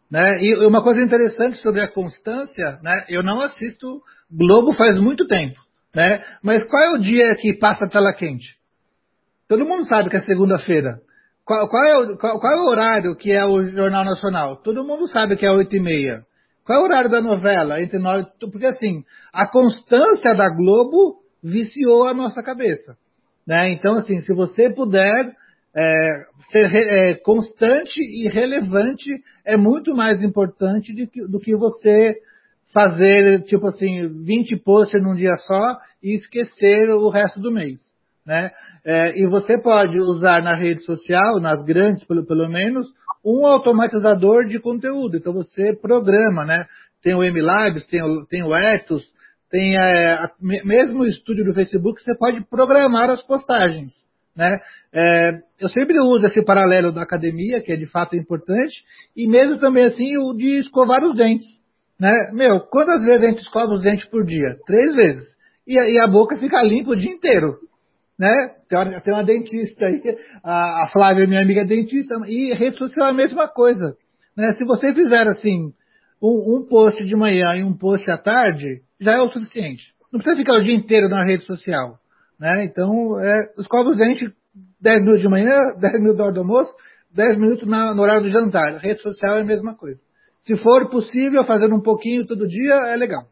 Né? 0.10 0.42
E 0.42 0.66
uma 0.66 0.82
coisa 0.84 1.02
interessante 1.02 1.58
sobre 1.58 1.82
a 1.82 1.88
constância, 1.88 2.80
né? 2.82 3.06
eu 3.10 3.22
não 3.22 3.42
assisto 3.42 4.02
Globo 4.32 4.74
faz 4.74 4.98
muito 4.98 5.28
tempo. 5.28 5.60
Né? 5.96 6.24
Mas 6.44 6.64
qual 6.66 6.84
é 6.84 6.96
o 6.96 7.00
dia 7.00 7.36
que 7.36 7.54
passa 7.54 7.86
a 7.86 7.90
tela 7.90 8.14
quente? 8.14 8.58
Todo 9.48 9.66
mundo 9.66 9.86
sabe 9.86 10.10
que 10.10 10.18
é 10.18 10.22
segunda-feira. 10.22 11.02
Qual, 11.44 11.68
qual, 11.68 11.84
é 11.84 12.18
qual, 12.18 12.40
qual, 12.40 12.54
é 12.54 12.62
o 12.62 12.70
horário 12.70 13.16
que 13.16 13.32
é 13.32 13.44
o 13.44 13.68
Jornal 13.70 14.06
Nacional? 14.06 14.58
Todo 14.58 14.86
mundo 14.86 15.08
sabe 15.08 15.36
que 15.36 15.46
é 15.46 15.52
oito 15.52 15.76
e 15.76 15.80
meia. 15.80 16.24
Qual 16.64 16.78
é 16.78 16.82
o 16.82 16.86
horário 16.86 17.10
da 17.10 17.20
novela? 17.20 17.82
Entre 17.82 17.98
nós, 17.98 18.28
porque 18.40 18.68
assim, 18.68 19.04
a 19.34 19.48
constância 19.48 20.36
da 20.36 20.56
Globo 20.56 21.24
viciou 21.44 22.06
a 22.06 22.14
nossa 22.14 22.44
cabeça. 22.44 22.96
Né? 23.48 23.72
Então, 23.72 23.96
assim, 23.96 24.22
se 24.22 24.32
você 24.32 24.70
puder 24.70 25.36
é, 25.76 25.90
ser 26.52 26.72
é, 26.72 27.16
constante 27.16 28.00
e 28.00 28.30
relevante, 28.30 29.10
é 29.44 29.58
muito 29.58 29.96
mais 29.96 30.22
importante 30.22 30.94
do 30.94 31.08
que, 31.08 31.28
do 31.28 31.40
que 31.40 31.56
você 31.56 32.16
fazer, 32.74 33.42
tipo 33.44 33.68
assim, 33.68 34.08
20 34.24 34.58
posts 34.58 35.02
num 35.02 35.16
dia 35.16 35.36
só 35.48 35.78
e 36.02 36.16
esquecer 36.16 36.90
o 36.90 37.10
resto 37.10 37.40
do 37.40 37.52
mês. 37.52 37.80
Né? 38.26 38.52
É, 38.86 39.20
e 39.20 39.28
você 39.28 39.60
pode 39.60 40.00
usar 40.00 40.42
na 40.44 40.56
rede 40.56 40.84
social, 40.84 41.40
nas 41.40 41.64
grandes 41.66 42.04
pelo, 42.04 42.26
pelo 42.26 42.48
menos, 42.48 42.88
um 43.26 43.46
automatizador 43.46 44.46
de 44.46 44.60
conteúdo. 44.60 45.18
Então 45.18 45.34
você 45.34 45.76
programa, 45.76 46.46
né? 46.46 46.66
Tem 47.02 47.16
o 47.16 47.24
MLabs, 47.24 47.86
tem 47.88 48.04
o, 48.04 48.26
tem 48.26 48.44
o 48.44 48.56
Ethos, 48.56 49.04
tem 49.50 49.76
é, 49.76 50.14
a, 50.14 50.32
mesmo 50.40 51.00
o 51.00 51.08
estúdio 51.08 51.46
do 51.46 51.54
Facebook, 51.54 52.02
você 52.02 52.16
pode 52.18 52.42
programar 52.46 53.10
as 53.10 53.22
postagens. 53.22 53.94
Né? 54.36 54.60
É, 54.94 55.32
eu 55.60 55.70
sempre 55.70 56.00
uso 56.00 56.26
esse 56.26 56.44
paralelo 56.44 56.92
da 56.92 57.02
academia, 57.02 57.62
que 57.62 57.72
é 57.72 57.76
de 57.76 57.88
fato 57.88 58.16
importante, 58.16 58.84
e 59.16 59.28
mesmo 59.28 59.58
também 59.60 59.86
assim 59.86 60.18
o 60.18 60.34
de 60.34 60.60
escovar 60.60 61.04
os 61.04 61.18
dentes. 61.18 61.59
Né? 62.00 62.32
Meu, 62.34 62.62
quantas 62.62 63.04
vezes 63.04 63.24
a 63.24 63.30
gente 63.30 63.40
escova 63.40 63.74
os 63.74 63.82
dentes 63.82 64.06
por 64.06 64.26
dia? 64.26 64.58
Três 64.66 64.96
vezes. 64.96 65.24
E, 65.68 65.76
e 65.76 66.00
a 66.00 66.08
boca 66.08 66.38
fica 66.38 66.64
limpa 66.64 66.92
o 66.92 66.96
dia 66.96 67.12
inteiro. 67.12 67.58
Né? 68.18 68.34
Tem, 68.70 69.14
uma 69.14 69.24
dentista 69.24 69.86
aí, 69.86 70.02
a, 70.44 70.84
a 70.84 70.88
Flávia, 70.88 71.28
minha 71.28 71.42
amiga 71.42 71.66
dentista, 71.66 72.16
e 72.26 72.54
rede 72.54 72.78
social 72.78 73.08
é 73.08 73.12
a 73.12 73.14
mesma 73.14 73.48
coisa. 73.48 73.96
Né? 74.36 74.54
Se 74.54 74.64
você 74.64 74.94
fizer 74.94 75.28
assim, 75.28 75.74
um, 76.22 76.58
um 76.58 76.68
post 76.68 77.04
de 77.04 77.16
manhã 77.16 77.56
e 77.56 77.64
um 77.64 77.76
post 77.78 78.10
à 78.10 78.18
tarde, 78.18 78.82
já 79.00 79.14
é 79.14 79.22
o 79.22 79.30
suficiente. 79.30 79.94
Não 80.12 80.20
precisa 80.20 80.38
ficar 80.38 80.58
o 80.58 80.64
dia 80.64 80.76
inteiro 80.76 81.08
na 81.10 81.24
rede 81.24 81.44
social. 81.44 81.98
Né? 82.40 82.66
Então, 82.66 83.20
é, 83.20 83.52
escova 83.58 83.90
os 83.90 83.98
dentes 83.98 84.32
10 84.82 85.02
minutos 85.02 85.22
de 85.22 85.30
manhã, 85.30 85.58
10 85.80 85.94
minutos 85.96 86.18
da 86.18 86.24
hora 86.24 86.34
do 86.34 86.40
almoço, 86.40 86.74
10 87.14 87.38
minutos 87.38 87.68
na, 87.68 87.94
no 87.94 88.02
horário 88.02 88.24
do 88.24 88.32
jantar. 88.32 88.78
Rede 88.78 89.02
social 89.02 89.38
é 89.38 89.42
a 89.42 89.46
mesma 89.46 89.76
coisa. 89.76 90.00
Se 90.42 90.56
for 90.58 90.90
possível, 90.90 91.46
fazendo 91.46 91.76
um 91.76 91.82
pouquinho 91.82 92.26
todo 92.26 92.48
dia, 92.48 92.76
é 92.88 92.96
legal. 92.96 93.24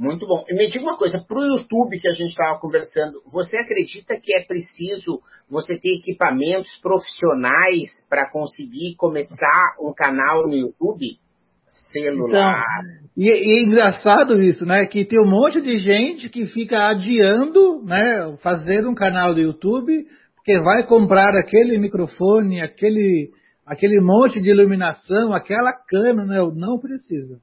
Muito 0.00 0.26
bom. 0.26 0.44
E 0.48 0.56
me 0.56 0.66
diga 0.70 0.82
uma 0.82 0.96
coisa, 0.96 1.22
para 1.28 1.38
o 1.38 1.44
YouTube 1.44 2.00
que 2.00 2.08
a 2.08 2.12
gente 2.12 2.30
estava 2.30 2.58
conversando, 2.58 3.20
você 3.30 3.58
acredita 3.58 4.18
que 4.18 4.34
é 4.34 4.42
preciso 4.44 5.20
você 5.50 5.78
ter 5.78 5.98
equipamentos 5.98 6.74
profissionais 6.80 7.90
para 8.08 8.30
conseguir 8.30 8.94
começar 8.96 9.76
um 9.78 9.92
canal 9.92 10.48
no 10.48 10.54
YouTube? 10.54 11.18
Celular. 11.92 12.64
Então, 12.82 13.10
e, 13.16 13.28
e, 13.28 13.58
é 13.58 13.62
engraçado 13.62 14.42
isso, 14.42 14.64
né? 14.64 14.86
Que 14.86 15.04
tem 15.04 15.20
um 15.20 15.28
monte 15.28 15.60
de 15.60 15.76
gente 15.76 16.28
que 16.28 16.46
fica 16.46 16.88
adiando, 16.88 17.82
né? 17.84 18.36
Fazer 18.42 18.86
um 18.86 18.94
canal 18.94 19.34
do 19.34 19.40
YouTube, 19.40 20.06
porque 20.36 20.58
vai 20.60 20.86
comprar 20.86 21.34
aquele 21.36 21.76
microfone, 21.78 22.62
aquele, 22.62 23.30
aquele 23.70 24.00
monte 24.00 24.40
de 24.40 24.50
iluminação, 24.50 25.32
aquela 25.32 25.72
câmera, 25.72 26.26
né? 26.26 26.38
Não 26.56 26.76
precisa. 26.80 27.38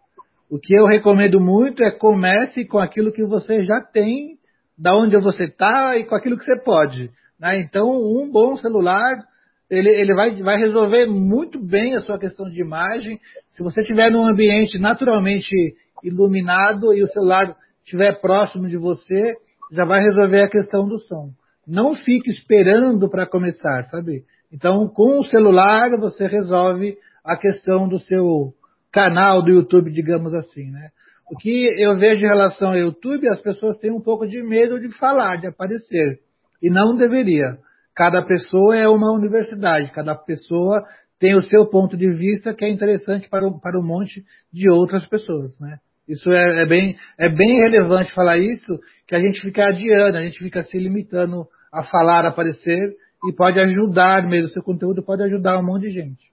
O 0.50 0.60
que 0.60 0.78
eu 0.78 0.86
recomendo 0.86 1.40
muito 1.40 1.82
é 1.82 1.90
comece 1.90 2.66
com 2.66 2.78
aquilo 2.78 3.14
que 3.14 3.24
você 3.24 3.64
já 3.64 3.80
tem, 3.82 4.38
da 4.78 4.94
onde 4.94 5.18
você 5.18 5.46
está 5.46 5.98
e 5.98 6.04
com 6.04 6.16
aquilo 6.16 6.38
que 6.38 6.44
você 6.44 6.60
pode. 6.62 7.10
Né? 7.40 7.62
Então, 7.62 7.90
um 7.90 8.30
bom 8.30 8.58
celular, 8.58 9.24
ele, 9.70 9.90
ele 9.90 10.14
vai, 10.14 10.36
vai 10.44 10.58
resolver 10.58 11.06
muito 11.06 11.66
bem 11.66 11.96
a 11.96 12.00
sua 12.00 12.20
questão 12.20 12.50
de 12.50 12.62
imagem. 12.62 13.18
Se 13.48 13.64
você 13.64 13.80
estiver 13.80 14.12
num 14.12 14.28
ambiente 14.28 14.78
naturalmente 14.78 15.56
iluminado 16.04 16.94
e 16.94 17.04
o 17.04 17.08
celular 17.08 17.56
estiver 17.86 18.20
próximo 18.20 18.68
de 18.68 18.78
você, 18.78 19.38
já 19.72 19.86
vai 19.86 20.02
resolver 20.02 20.42
a 20.42 20.50
questão 20.50 20.90
do 20.90 21.00
som. 21.00 21.30
Não 21.66 21.96
fique 21.96 22.30
esperando 22.30 23.10
para 23.10 23.26
começar, 23.26 23.84
sabe? 23.86 24.24
Então, 24.52 24.88
com 24.88 25.20
o 25.20 25.24
celular, 25.26 25.90
você 26.00 26.28
resolve 26.28 26.98
a 27.24 27.36
questão 27.36 27.88
do 27.88 28.00
seu 28.00 28.54
canal 28.92 29.42
do 29.42 29.52
YouTube, 29.52 29.92
digamos 29.92 30.34
assim, 30.34 30.72
né? 30.72 30.90
O 31.30 31.36
que 31.36 31.66
eu 31.78 31.98
vejo 31.98 32.24
em 32.24 32.28
relação 32.28 32.70
ao 32.70 32.78
YouTube, 32.78 33.28
as 33.28 33.42
pessoas 33.42 33.78
têm 33.80 33.92
um 33.92 34.02
pouco 34.02 34.26
de 34.26 34.42
medo 34.42 34.80
de 34.80 34.90
falar, 34.98 35.36
de 35.36 35.48
aparecer. 35.48 36.20
E 36.64 36.70
não 36.70 36.96
deveria. 36.96 37.58
Cada 37.94 38.22
pessoa 38.22 38.78
é 38.78 38.88
uma 38.88 39.12
universidade, 39.12 39.92
cada 39.92 40.16
pessoa 40.16 40.84
tem 41.20 41.36
o 41.36 41.44
seu 41.44 41.66
ponto 41.66 41.98
de 41.98 42.10
vista 42.12 42.54
que 42.54 42.64
é 42.64 42.70
interessante 42.70 43.28
para, 43.28 43.50
para 43.62 43.80
um 43.80 43.86
monte 43.86 44.24
de 44.54 44.72
outras 44.72 45.06
pessoas, 45.08 45.58
né? 45.60 45.80
Isso 46.08 46.32
é, 46.32 46.62
é, 46.62 46.66
bem, 46.66 46.96
é 47.18 47.28
bem 47.28 47.58
relevante 47.58 48.14
falar 48.14 48.38
isso, 48.38 48.80
que 49.06 49.14
a 49.14 49.20
gente 49.20 49.42
fica 49.42 49.68
adiando, 49.68 50.18
a 50.18 50.22
gente 50.22 50.40
fica 50.40 50.64
se 50.64 50.78
limitando 50.78 51.46
a 51.74 51.84
falar, 51.84 52.24
a 52.24 52.30
aparecer, 52.30 52.96
e 53.26 53.34
pode 53.34 53.60
ajudar 53.60 54.28
mesmo, 54.28 54.50
seu 54.50 54.64
conteúdo 54.64 55.04
pode 55.04 55.24
ajudar 55.24 55.60
um 55.60 55.66
monte 55.66 55.84
de 55.84 55.92
gente. 55.92 56.28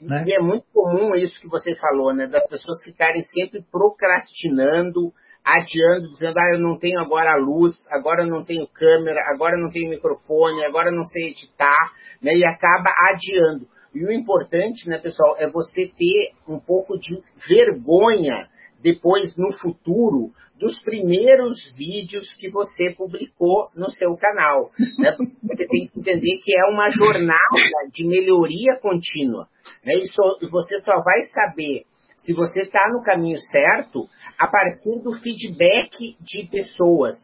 Né? 0.00 0.24
E 0.26 0.34
é 0.34 0.40
muito 0.40 0.66
comum 0.72 1.14
isso 1.14 1.40
que 1.40 1.48
você 1.48 1.74
falou, 1.76 2.14
né? 2.14 2.26
Das 2.26 2.46
pessoas 2.48 2.78
ficarem 2.84 3.22
sempre 3.22 3.64
procrastinando, 3.70 5.12
adiando, 5.42 6.10
dizendo, 6.10 6.38
ah, 6.38 6.50
eu 6.52 6.60
não 6.60 6.78
tenho 6.78 7.00
agora 7.00 7.32
a 7.32 7.36
luz, 7.36 7.74
agora 7.88 8.22
eu 8.22 8.26
não 8.26 8.44
tenho 8.44 8.66
câmera, 8.66 9.20
agora 9.32 9.56
eu 9.56 9.62
não 9.62 9.70
tenho 9.70 9.88
microfone, 9.88 10.64
agora 10.64 10.90
eu 10.90 10.94
não 10.94 11.04
sei 11.04 11.30
editar, 11.30 11.92
né? 12.22 12.32
E 12.34 12.44
acaba 12.44 12.90
adiando. 13.10 13.66
E 13.94 14.04
o 14.04 14.12
importante, 14.12 14.86
né, 14.86 14.98
pessoal, 14.98 15.36
é 15.38 15.48
você 15.48 15.90
ter 15.96 16.34
um 16.46 16.60
pouco 16.60 16.98
de 16.98 17.22
vergonha 17.48 18.46
depois 18.86 19.34
no 19.36 19.52
futuro 19.52 20.30
dos 20.56 20.80
primeiros 20.82 21.58
vídeos 21.76 22.32
que 22.34 22.48
você 22.48 22.94
publicou 22.96 23.64
no 23.76 23.90
seu 23.90 24.16
canal. 24.16 24.68
Né? 24.96 25.16
Você 25.42 25.66
tem 25.66 25.88
que 25.88 25.98
entender 25.98 26.38
que 26.44 26.52
é 26.54 26.70
uma 26.70 26.88
jornada 26.92 27.90
de 27.92 28.06
melhoria 28.06 28.78
contínua. 28.80 29.48
Né? 29.84 29.94
E 29.94 30.48
você 30.48 30.80
só 30.82 31.02
vai 31.02 31.24
saber 31.24 31.82
se 32.16 32.32
você 32.32 32.60
está 32.60 32.88
no 32.92 33.02
caminho 33.02 33.40
certo 33.40 34.08
a 34.38 34.46
partir 34.46 35.02
do 35.02 35.12
feedback 35.14 36.16
de 36.20 36.48
pessoas. 36.48 37.16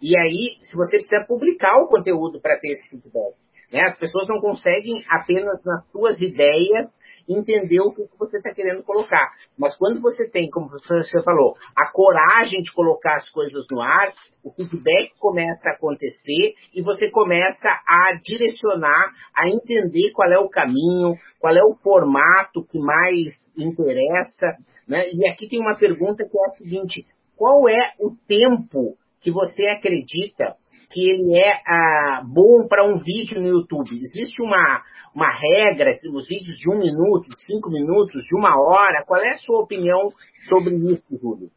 E 0.00 0.16
aí, 0.16 0.56
se 0.62 0.74
você 0.74 0.96
precisa 0.96 1.26
publicar 1.28 1.76
o 1.82 1.88
conteúdo 1.88 2.40
para 2.40 2.58
ter 2.58 2.72
esse 2.72 2.88
feedback. 2.88 3.34
Né? 3.70 3.82
As 3.82 3.98
pessoas 3.98 4.26
não 4.26 4.40
conseguem 4.40 5.04
apenas 5.06 5.62
nas 5.66 5.86
suas 5.90 6.18
ideias 6.18 6.88
entender 7.32 7.80
o 7.80 7.92
que 7.92 8.02
você 8.18 8.38
está 8.38 8.52
querendo 8.54 8.82
colocar. 8.82 9.32
Mas 9.58 9.76
quando 9.76 10.00
você 10.00 10.28
tem, 10.28 10.50
como 10.50 10.68
você 10.68 11.22
falou, 11.22 11.56
a 11.76 11.90
coragem 11.92 12.62
de 12.62 12.72
colocar 12.72 13.16
as 13.16 13.28
coisas 13.30 13.64
no 13.70 13.80
ar, 13.80 14.12
o 14.42 14.50
feedback 14.52 15.12
começa 15.18 15.68
a 15.68 15.74
acontecer 15.74 16.54
e 16.74 16.82
você 16.82 17.10
começa 17.10 17.68
a 17.86 18.18
direcionar, 18.22 19.12
a 19.36 19.48
entender 19.48 20.10
qual 20.12 20.30
é 20.30 20.38
o 20.38 20.48
caminho, 20.48 21.14
qual 21.38 21.54
é 21.54 21.62
o 21.62 21.76
formato 21.76 22.64
que 22.70 22.78
mais 22.78 23.34
interessa. 23.56 24.56
Né? 24.88 25.10
E 25.12 25.26
aqui 25.28 25.48
tem 25.48 25.60
uma 25.60 25.76
pergunta 25.76 26.26
que 26.28 26.38
é 26.38 26.46
a 26.46 26.56
seguinte: 26.56 27.06
qual 27.36 27.68
é 27.68 27.94
o 27.98 28.14
tempo 28.26 28.96
que 29.20 29.30
você 29.30 29.66
acredita 29.66 30.56
que 30.90 31.08
ele 31.08 31.34
é 31.38 31.52
ah, 31.66 32.22
bom 32.26 32.66
para 32.68 32.84
um 32.84 32.98
vídeo 32.98 33.40
no 33.40 33.48
YouTube? 33.48 33.92
Existe 33.92 34.42
uma, 34.42 34.82
uma 35.14 35.30
regra, 35.30 35.90
assim, 35.90 36.08
os 36.14 36.26
vídeos 36.26 36.58
de 36.58 36.68
um 36.68 36.78
minuto, 36.78 37.28
de 37.28 37.44
cinco 37.44 37.70
minutos, 37.70 38.22
de 38.22 38.36
uma 38.36 38.60
hora? 38.60 39.04
Qual 39.06 39.20
é 39.20 39.30
a 39.30 39.36
sua 39.36 39.62
opinião 39.62 39.98
sobre 40.48 40.74
isso, 40.74 41.04
Júlio? 41.22 41.48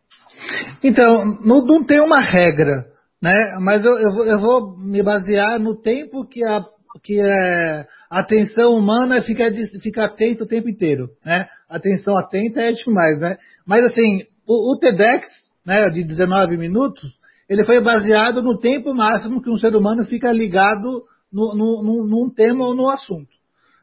Então, 0.83 1.25
não, 1.43 1.65
não 1.65 1.83
tem 1.83 1.99
uma 1.99 2.21
regra, 2.21 2.85
né? 3.21 3.55
Mas 3.59 3.83
eu, 3.83 3.97
eu, 3.97 4.25
eu 4.25 4.39
vou 4.39 4.77
me 4.77 5.01
basear 5.01 5.59
no 5.59 5.75
tempo 5.81 6.25
que 6.27 6.45
a, 6.45 6.63
que 7.03 7.19
é, 7.19 7.87
atenção 8.09 8.73
humana 8.73 9.23
fica, 9.23 9.49
fica 9.81 10.05
atenta 10.05 10.43
o 10.43 10.47
tempo 10.47 10.69
inteiro, 10.69 11.09
né? 11.25 11.47
Atenção 11.67 12.15
atenta 12.17 12.61
é 12.61 12.71
demais, 12.71 13.19
né? 13.19 13.37
Mas 13.65 13.83
assim, 13.85 14.23
o, 14.45 14.73
o 14.73 14.77
TEDx, 14.77 15.27
né, 15.65 15.89
de 15.89 16.03
19 16.03 16.57
minutos, 16.57 17.11
ele 17.49 17.63
foi 17.63 17.81
baseado 17.81 18.41
no 18.41 18.59
tempo 18.59 18.93
máximo 18.93 19.41
que 19.41 19.49
um 19.49 19.57
ser 19.57 19.75
humano 19.75 20.05
fica 20.05 20.31
ligado 20.31 21.03
no, 21.31 21.55
no, 21.55 21.83
no, 21.83 22.07
num 22.07 22.29
tema 22.33 22.65
ou 22.65 22.75
no 22.75 22.89
assunto. 22.89 23.33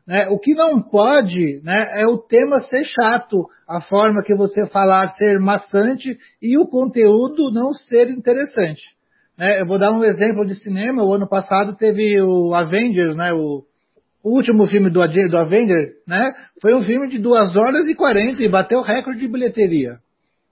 Né? 0.06 0.28
O 0.28 0.38
que 0.38 0.54
não 0.54 0.82
pode 0.82 1.60
né, 1.62 2.00
é 2.00 2.06
o 2.06 2.18
tema 2.18 2.60
ser 2.68 2.84
chato, 2.84 3.46
a 3.68 3.80
forma 3.80 4.22
que 4.22 4.34
você 4.34 4.66
falar 4.66 5.08
ser 5.08 5.38
maçante 5.38 6.16
e 6.42 6.58
o 6.58 6.66
conteúdo 6.66 7.52
não 7.52 7.72
ser 7.72 8.08
interessante. 8.10 8.82
Né? 9.38 9.60
Eu 9.60 9.66
vou 9.66 9.78
dar 9.78 9.92
um 9.92 10.02
exemplo 10.02 10.44
de 10.46 10.56
cinema. 10.56 11.04
O 11.04 11.14
ano 11.14 11.28
passado 11.28 11.76
teve 11.76 12.20
o 12.20 12.52
Avengers, 12.54 13.14
né, 13.14 13.32
o, 13.32 13.64
o 14.22 14.36
último 14.36 14.66
filme 14.66 14.90
do, 14.90 15.00
do 15.00 15.38
Avenger, 15.38 15.94
né, 16.06 16.32
foi 16.60 16.74
um 16.74 16.82
filme 16.82 17.08
de 17.08 17.18
2 17.18 17.56
horas 17.56 17.86
e 17.86 17.94
40 17.94 18.42
e 18.42 18.48
bateu 18.48 18.82
recorde 18.82 19.20
de 19.20 19.28
bilheteria. 19.28 19.98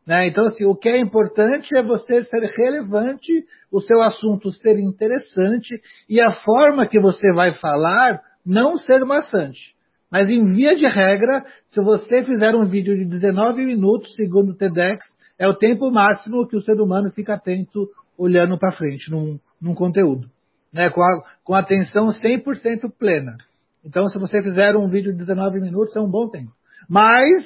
Né? 0.09 0.27
Então, 0.27 0.47
assim, 0.47 0.65
o 0.65 0.75
que 0.75 0.89
é 0.89 0.97
importante 0.97 1.77
é 1.77 1.83
você 1.83 2.23
ser 2.23 2.41
relevante, 2.57 3.31
o 3.71 3.79
seu 3.79 4.01
assunto 4.01 4.51
ser 4.53 4.79
interessante 4.79 5.79
e 6.09 6.19
a 6.19 6.33
forma 6.33 6.89
que 6.89 6.99
você 6.99 7.31
vai 7.35 7.53
falar 7.53 8.19
não 8.45 8.79
ser 8.79 9.05
maçante. 9.05 9.77
Mas 10.11 10.31
em 10.31 10.43
via 10.55 10.75
de 10.75 10.87
regra, 10.87 11.45
se 11.67 11.79
você 11.83 12.25
fizer 12.25 12.55
um 12.55 12.65
vídeo 12.65 12.97
de 12.97 13.05
19 13.05 13.67
minutos, 13.67 14.15
segundo 14.15 14.53
o 14.53 14.57
TEDx, 14.57 15.05
é 15.39 15.47
o 15.47 15.53
tempo 15.53 15.91
máximo 15.91 16.49
que 16.49 16.57
o 16.57 16.63
ser 16.63 16.81
humano 16.81 17.11
fica 17.11 17.35
atento 17.35 17.87
olhando 18.17 18.59
para 18.59 18.73
frente 18.73 19.11
num, 19.11 19.39
num 19.61 19.75
conteúdo. 19.75 20.27
Né? 20.73 20.89
Com, 20.89 21.03
a, 21.03 21.23
com 21.45 21.53
atenção 21.53 22.07
100% 22.07 22.91
plena. 22.99 23.37
Então, 23.85 24.05
se 24.07 24.19
você 24.19 24.43
fizer 24.43 24.75
um 24.75 24.89
vídeo 24.89 25.13
de 25.13 25.19
19 25.19 25.61
minutos, 25.61 25.95
é 25.95 26.01
um 26.01 26.11
bom 26.11 26.31
tempo. 26.31 26.53
Mas, 26.89 27.45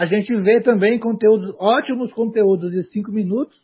a 0.00 0.06
gente 0.06 0.34
vê 0.34 0.62
também 0.62 0.98
conteúdos, 0.98 1.54
ótimos 1.58 2.10
conteúdos 2.14 2.70
de 2.70 2.84
5 2.84 3.12
minutos, 3.12 3.54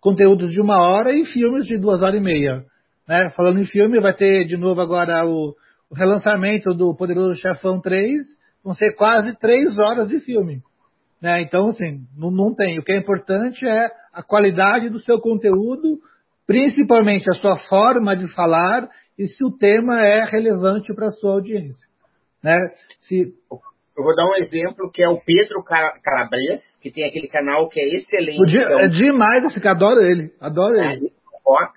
conteúdos 0.00 0.50
de 0.50 0.58
uma 0.58 0.80
hora 0.80 1.12
e 1.12 1.22
filmes 1.26 1.66
de 1.66 1.76
duas 1.76 2.00
horas 2.00 2.16
e 2.16 2.20
meia. 2.22 2.64
Né? 3.06 3.28
Falando 3.36 3.58
em 3.58 3.66
filme, 3.66 4.00
vai 4.00 4.14
ter 4.14 4.46
de 4.46 4.56
novo 4.56 4.80
agora 4.80 5.22
o, 5.26 5.54
o 5.90 5.94
relançamento 5.94 6.72
do 6.72 6.96
Poderoso 6.96 7.38
Chefão 7.38 7.78
3, 7.78 8.08
vão 8.64 8.72
ser 8.72 8.94
quase 8.94 9.38
três 9.38 9.78
horas 9.78 10.08
de 10.08 10.18
filme. 10.20 10.62
Né? 11.20 11.42
Então, 11.42 11.68
assim, 11.68 12.06
não, 12.16 12.30
não 12.30 12.54
tem. 12.54 12.78
O 12.78 12.82
que 12.82 12.92
é 12.92 12.96
importante 12.96 13.68
é 13.68 13.90
a 14.14 14.22
qualidade 14.22 14.88
do 14.88 14.98
seu 14.98 15.20
conteúdo, 15.20 16.00
principalmente 16.46 17.30
a 17.30 17.34
sua 17.34 17.58
forma 17.68 18.16
de 18.16 18.26
falar 18.28 18.88
e 19.18 19.26
se 19.26 19.44
o 19.44 19.54
tema 19.58 20.00
é 20.00 20.24
relevante 20.24 20.94
para 20.94 21.08
a 21.08 21.12
sua 21.12 21.32
audiência. 21.32 21.86
Né? 22.42 22.56
Se... 23.00 23.34
Eu 23.96 24.04
vou 24.04 24.14
dar 24.14 24.26
um 24.26 24.36
exemplo 24.36 24.90
que 24.90 25.02
é 25.02 25.08
o 25.08 25.20
Pedro 25.20 25.62
Calabres, 25.62 26.60
que 26.80 26.90
tem 26.90 27.04
aquele 27.04 27.28
canal 27.28 27.68
que 27.68 27.80
é 27.80 27.84
excelente. 27.98 28.58
É, 28.58 28.76
um... 28.76 28.80
é, 28.80 28.88
demais 28.88 29.44
esse 29.44 29.60
que 29.60 29.68
adoro 29.68 30.00
ele, 30.00 30.32
adoro 30.40 30.76
é, 30.76 30.94
ele. 30.94 31.12
Fox, 31.44 31.72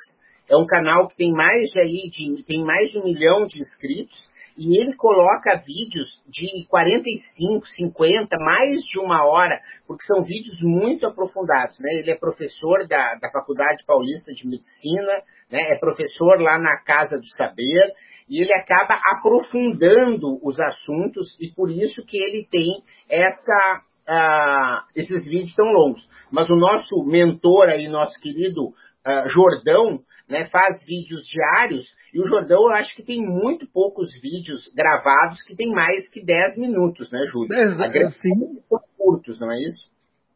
é 0.49 0.55
um 0.55 0.65
canal 0.65 1.07
que 1.09 1.17
tem 1.17 1.31
mais 1.31 1.69
de 1.71 1.79
aí 1.79 2.09
de, 2.09 2.43
tem 2.43 2.63
mais 2.63 2.91
de 2.91 2.99
um 2.99 3.03
milhão 3.03 3.45
de 3.45 3.59
inscritos 3.59 4.23
e 4.57 4.79
ele 4.79 4.95
coloca 4.95 5.61
vídeos 5.65 6.07
de 6.29 6.65
45, 6.69 7.67
50, 7.67 8.37
mais 8.39 8.81
de 8.83 8.99
uma 8.99 9.25
hora, 9.25 9.59
porque 9.85 10.05
são 10.05 10.23
vídeos 10.23 10.55
muito 10.61 11.05
aprofundados. 11.05 11.77
Né? 11.81 11.99
Ele 11.99 12.11
é 12.11 12.17
professor 12.17 12.87
da, 12.87 13.15
da 13.15 13.29
Faculdade 13.31 13.83
Paulista 13.85 14.31
de 14.31 14.47
Medicina, 14.47 15.23
né? 15.51 15.73
é 15.73 15.77
professor 15.77 16.39
lá 16.39 16.57
na 16.57 16.77
Casa 16.85 17.17
do 17.17 17.27
Saber, 17.35 17.91
e 18.29 18.41
ele 18.41 18.53
acaba 18.53 18.99
aprofundando 19.05 20.39
os 20.43 20.59
assuntos, 20.59 21.37
e 21.39 21.51
por 21.53 21.69
isso 21.69 22.03
que 22.05 22.17
ele 22.17 22.47
tem 22.49 22.83
essa, 23.09 23.81
uh, 24.07 24.87
esses 24.95 25.23
vídeos 25.23 25.53
tão 25.53 25.65
longos. 25.71 26.07
Mas 26.31 26.49
o 26.49 26.55
nosso 26.55 27.03
mentor 27.05 27.69
aí, 27.69 27.87
nosso 27.87 28.19
querido 28.19 28.67
uh, 28.67 29.29
Jordão, 29.29 29.99
né, 30.27 30.49
faz 30.51 30.83
vídeos 30.85 31.23
diários, 31.27 31.85
e 32.13 32.19
o 32.19 32.27
Jordão 32.27 32.63
eu 32.63 32.75
acho 32.77 32.95
que 32.95 33.03
tem 33.03 33.19
muito 33.19 33.67
poucos 33.71 34.09
vídeos 34.21 34.63
gravados 34.73 35.43
que 35.43 35.55
tem 35.55 35.69
mais 35.71 36.09
que 36.09 36.23
10 36.23 36.57
minutos, 36.57 37.11
né, 37.11 37.19
Júlio? 37.25 37.53
É, 37.53 38.09
sim. 38.09 38.61
São 38.69 38.79
curtos, 38.97 39.39
não 39.39 39.51
é 39.51 39.57
isso? 39.57 39.93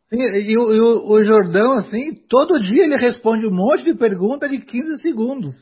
Sim, 0.10 0.18
e, 0.18 0.58
o, 0.58 0.74
e 0.74 0.82
o, 0.82 1.14
o, 1.14 1.22
Jordão, 1.22 1.80
assim, 1.80 2.16
todo 2.28 2.60
dia 2.60 2.84
ele 2.84 2.98
responde 2.98 3.46
um 3.46 3.52
monte 3.52 3.84
de 3.84 3.94
pergunta 3.94 4.50
de 4.50 4.60
15 4.60 5.02
segundos. 5.02 5.56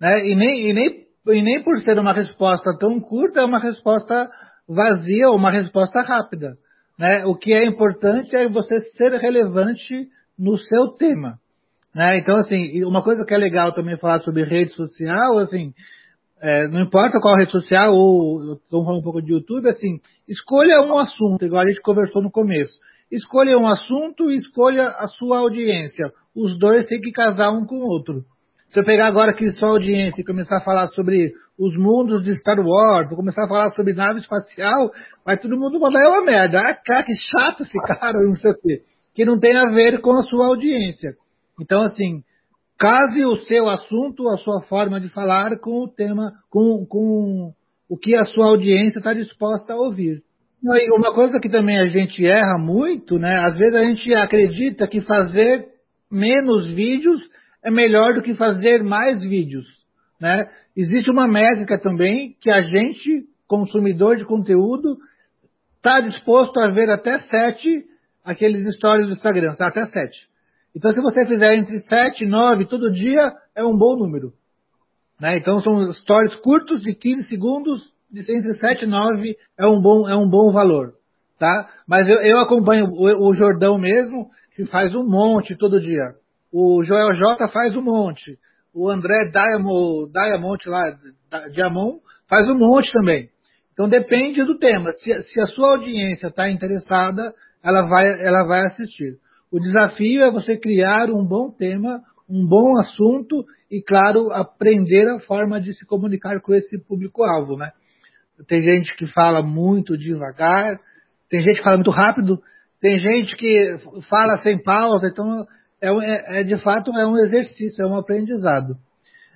Né? 0.00 0.26
E, 0.26 0.34
nem, 0.34 0.70
e, 0.70 0.72
nem, 0.72 1.01
e 1.26 1.42
nem 1.42 1.62
por 1.62 1.78
ser 1.82 1.98
uma 1.98 2.12
resposta 2.12 2.76
tão 2.78 3.00
curta, 3.00 3.40
é 3.40 3.44
uma 3.44 3.58
resposta 3.58 4.30
vazia 4.68 5.28
ou 5.28 5.36
uma 5.36 5.50
resposta 5.50 6.00
rápida. 6.00 6.54
Né? 6.98 7.24
O 7.26 7.36
que 7.36 7.52
é 7.52 7.64
importante 7.64 8.34
é 8.34 8.48
você 8.48 8.80
ser 8.96 9.12
relevante 9.12 10.08
no 10.38 10.56
seu 10.56 10.88
tema. 10.98 11.38
Né? 11.94 12.18
Então, 12.18 12.36
assim, 12.36 12.82
uma 12.84 13.02
coisa 13.02 13.24
que 13.24 13.34
é 13.34 13.38
legal 13.38 13.72
também 13.72 13.98
falar 13.98 14.20
sobre 14.20 14.44
rede 14.44 14.72
social, 14.72 15.38
assim, 15.38 15.72
é, 16.40 16.66
não 16.68 16.82
importa 16.82 17.20
qual 17.20 17.36
rede 17.36 17.52
social, 17.52 17.92
ou 17.92 18.58
vamos 18.70 18.86
falar 18.86 18.98
um 18.98 19.02
pouco 19.02 19.22
de 19.22 19.32
YouTube, 19.32 19.68
assim, 19.68 20.00
escolha 20.26 20.80
um 20.80 20.98
assunto, 20.98 21.44
igual 21.44 21.62
a 21.62 21.68
gente 21.68 21.80
conversou 21.80 22.22
no 22.22 22.30
começo. 22.30 22.74
Escolha 23.10 23.58
um 23.58 23.68
assunto 23.68 24.30
e 24.30 24.36
escolha 24.36 24.86
a 24.86 25.06
sua 25.06 25.38
audiência. 25.38 26.10
Os 26.34 26.58
dois 26.58 26.86
têm 26.86 27.00
que 27.00 27.12
casar 27.12 27.52
um 27.52 27.66
com 27.66 27.76
o 27.76 27.86
outro. 27.86 28.24
Se 28.72 28.80
eu 28.80 28.84
pegar 28.84 29.08
agora 29.08 29.32
aqui 29.32 29.50
sua 29.52 29.68
audiência 29.68 30.22
e 30.22 30.24
começar 30.24 30.56
a 30.56 30.64
falar 30.64 30.88
sobre 30.88 31.30
os 31.58 31.76
mundos 31.76 32.24
de 32.24 32.34
Star 32.38 32.58
Wars, 32.58 33.06
vou 33.06 33.18
começar 33.18 33.44
a 33.44 33.48
falar 33.48 33.68
sobre 33.72 33.92
nave 33.92 34.20
espacial, 34.20 34.90
vai 35.26 35.36
todo 35.36 35.58
mundo 35.58 35.78
mandar 35.78 36.00
é 36.00 36.08
uma 36.08 36.24
merda. 36.24 36.58
Ah, 36.58 36.74
cara, 36.74 37.02
que 37.02 37.12
chato 37.14 37.64
esse 37.64 37.78
cara, 37.86 38.18
não 38.18 38.32
sei 38.32 38.50
o 38.50 38.54
quê. 38.54 38.82
Que 39.14 39.26
não 39.26 39.38
tem 39.38 39.54
a 39.54 39.70
ver 39.70 40.00
com 40.00 40.12
a 40.12 40.22
sua 40.24 40.46
audiência. 40.46 41.12
Então, 41.60 41.84
assim, 41.84 42.22
case 42.80 43.26
o 43.26 43.36
seu 43.40 43.68
assunto, 43.68 44.26
a 44.30 44.38
sua 44.38 44.62
forma 44.62 44.98
de 44.98 45.10
falar 45.10 45.58
com 45.58 45.84
o 45.84 45.88
tema, 45.88 46.32
com, 46.48 46.86
com 46.88 47.52
o 47.90 47.98
que 47.98 48.16
a 48.16 48.24
sua 48.24 48.46
audiência 48.46 49.00
está 49.00 49.12
disposta 49.12 49.74
a 49.74 49.76
ouvir. 49.76 50.22
E 50.64 50.98
uma 50.98 51.12
coisa 51.12 51.38
que 51.38 51.50
também 51.50 51.78
a 51.78 51.88
gente 51.88 52.24
erra 52.24 52.56
muito, 52.58 53.18
né? 53.18 53.38
Às 53.46 53.54
vezes 53.54 53.74
a 53.74 53.84
gente 53.84 54.14
acredita 54.14 54.88
que 54.88 55.02
fazer 55.02 55.66
menos 56.10 56.72
vídeos 56.72 57.20
é 57.64 57.70
melhor 57.70 58.14
do 58.14 58.22
que 58.22 58.34
fazer 58.34 58.82
mais 58.82 59.20
vídeos, 59.20 59.66
né? 60.20 60.50
Existe 60.76 61.10
uma 61.10 61.28
métrica 61.28 61.78
também 61.78 62.34
que 62.40 62.50
a 62.50 62.62
gente, 62.62 63.26
consumidor 63.46 64.16
de 64.16 64.24
conteúdo, 64.24 64.96
está 65.76 66.00
disposto 66.00 66.58
a 66.58 66.70
ver 66.70 66.88
até 66.90 67.18
sete 67.20 67.84
aqueles 68.24 68.74
stories 68.76 69.06
do 69.06 69.12
Instagram, 69.12 69.54
tá? 69.54 69.68
até 69.68 69.86
sete. 69.86 70.28
Então, 70.74 70.90
se 70.92 71.00
você 71.00 71.26
fizer 71.26 71.54
entre 71.54 71.80
7 71.80 72.24
e 72.24 72.28
9 72.28 72.66
todo 72.66 72.90
dia, 72.90 73.32
é 73.54 73.62
um 73.62 73.76
bom 73.76 73.96
número. 73.96 74.32
Né? 75.20 75.36
Então, 75.36 75.60
são 75.60 75.92
stories 75.92 76.34
curtos 76.36 76.82
de 76.82 76.94
15 76.94 77.28
segundos, 77.28 77.92
de 78.10 78.20
entre 78.20 78.54
7 78.54 78.84
e 78.84 78.88
9 78.88 79.36
é 79.58 79.66
um 79.66 79.80
bom, 79.80 80.08
é 80.08 80.16
um 80.16 80.28
bom 80.28 80.50
valor. 80.50 80.94
Tá? 81.38 81.68
Mas 81.86 82.08
eu, 82.08 82.16
eu 82.16 82.38
acompanho 82.38 82.86
o, 82.86 83.28
o, 83.28 83.34
Jordão 83.34 83.78
mesmo, 83.78 84.30
que 84.54 84.64
faz 84.64 84.94
um 84.94 85.04
monte 85.04 85.56
todo 85.56 85.80
dia. 85.80 86.14
O 86.52 86.84
Joel 86.84 87.14
J 87.14 87.48
faz 87.48 87.74
um 87.74 87.82
monte. 87.82 88.38
O 88.74 88.90
André 88.90 89.30
Diamond, 89.30 90.12
Diamond 90.12 90.68
lá, 90.68 90.98
Diamond, 91.52 92.00
faz 92.28 92.48
um 92.48 92.58
monte 92.58 92.92
também. 92.92 93.30
Então 93.72 93.88
depende 93.88 94.44
do 94.44 94.58
tema. 94.58 94.92
Se, 94.92 95.22
se 95.22 95.40
a 95.40 95.46
sua 95.46 95.72
audiência 95.72 96.28
está 96.28 96.50
interessada, 96.50 97.34
ela 97.62 97.86
vai, 97.86 98.04
ela 98.20 98.44
vai 98.44 98.62
assistir. 98.66 99.16
O 99.50 99.58
desafio 99.58 100.22
é 100.22 100.30
você 100.30 100.56
criar 100.56 101.10
um 101.10 101.24
bom 101.24 101.50
tema, 101.50 102.02
um 102.28 102.46
bom 102.46 102.78
assunto 102.78 103.44
e, 103.70 103.82
claro, 103.82 104.30
aprender 104.32 105.08
a 105.08 105.20
forma 105.20 105.60
de 105.60 105.72
se 105.74 105.86
comunicar 105.86 106.40
com 106.40 106.54
esse 106.54 106.78
público-alvo, 106.86 107.56
né? 107.56 107.70
Tem 108.46 108.60
gente 108.60 108.94
que 108.96 109.06
fala 109.06 109.42
muito 109.42 109.96
devagar, 109.96 110.78
tem 111.28 111.42
gente 111.42 111.58
que 111.58 111.64
fala 111.64 111.76
muito 111.76 111.90
rápido, 111.90 112.38
tem 112.80 112.98
gente 112.98 113.36
que 113.36 113.76
fala 114.08 114.38
sem 114.38 114.62
pausa, 114.62 115.08
então 115.08 115.46
é, 115.82 115.88
é, 115.88 116.40
é 116.40 116.44
de 116.44 116.56
fato 116.62 116.92
é 116.96 117.06
um 117.06 117.18
exercício, 117.18 117.84
é 117.84 117.88
um 117.88 117.96
aprendizado. 117.96 118.76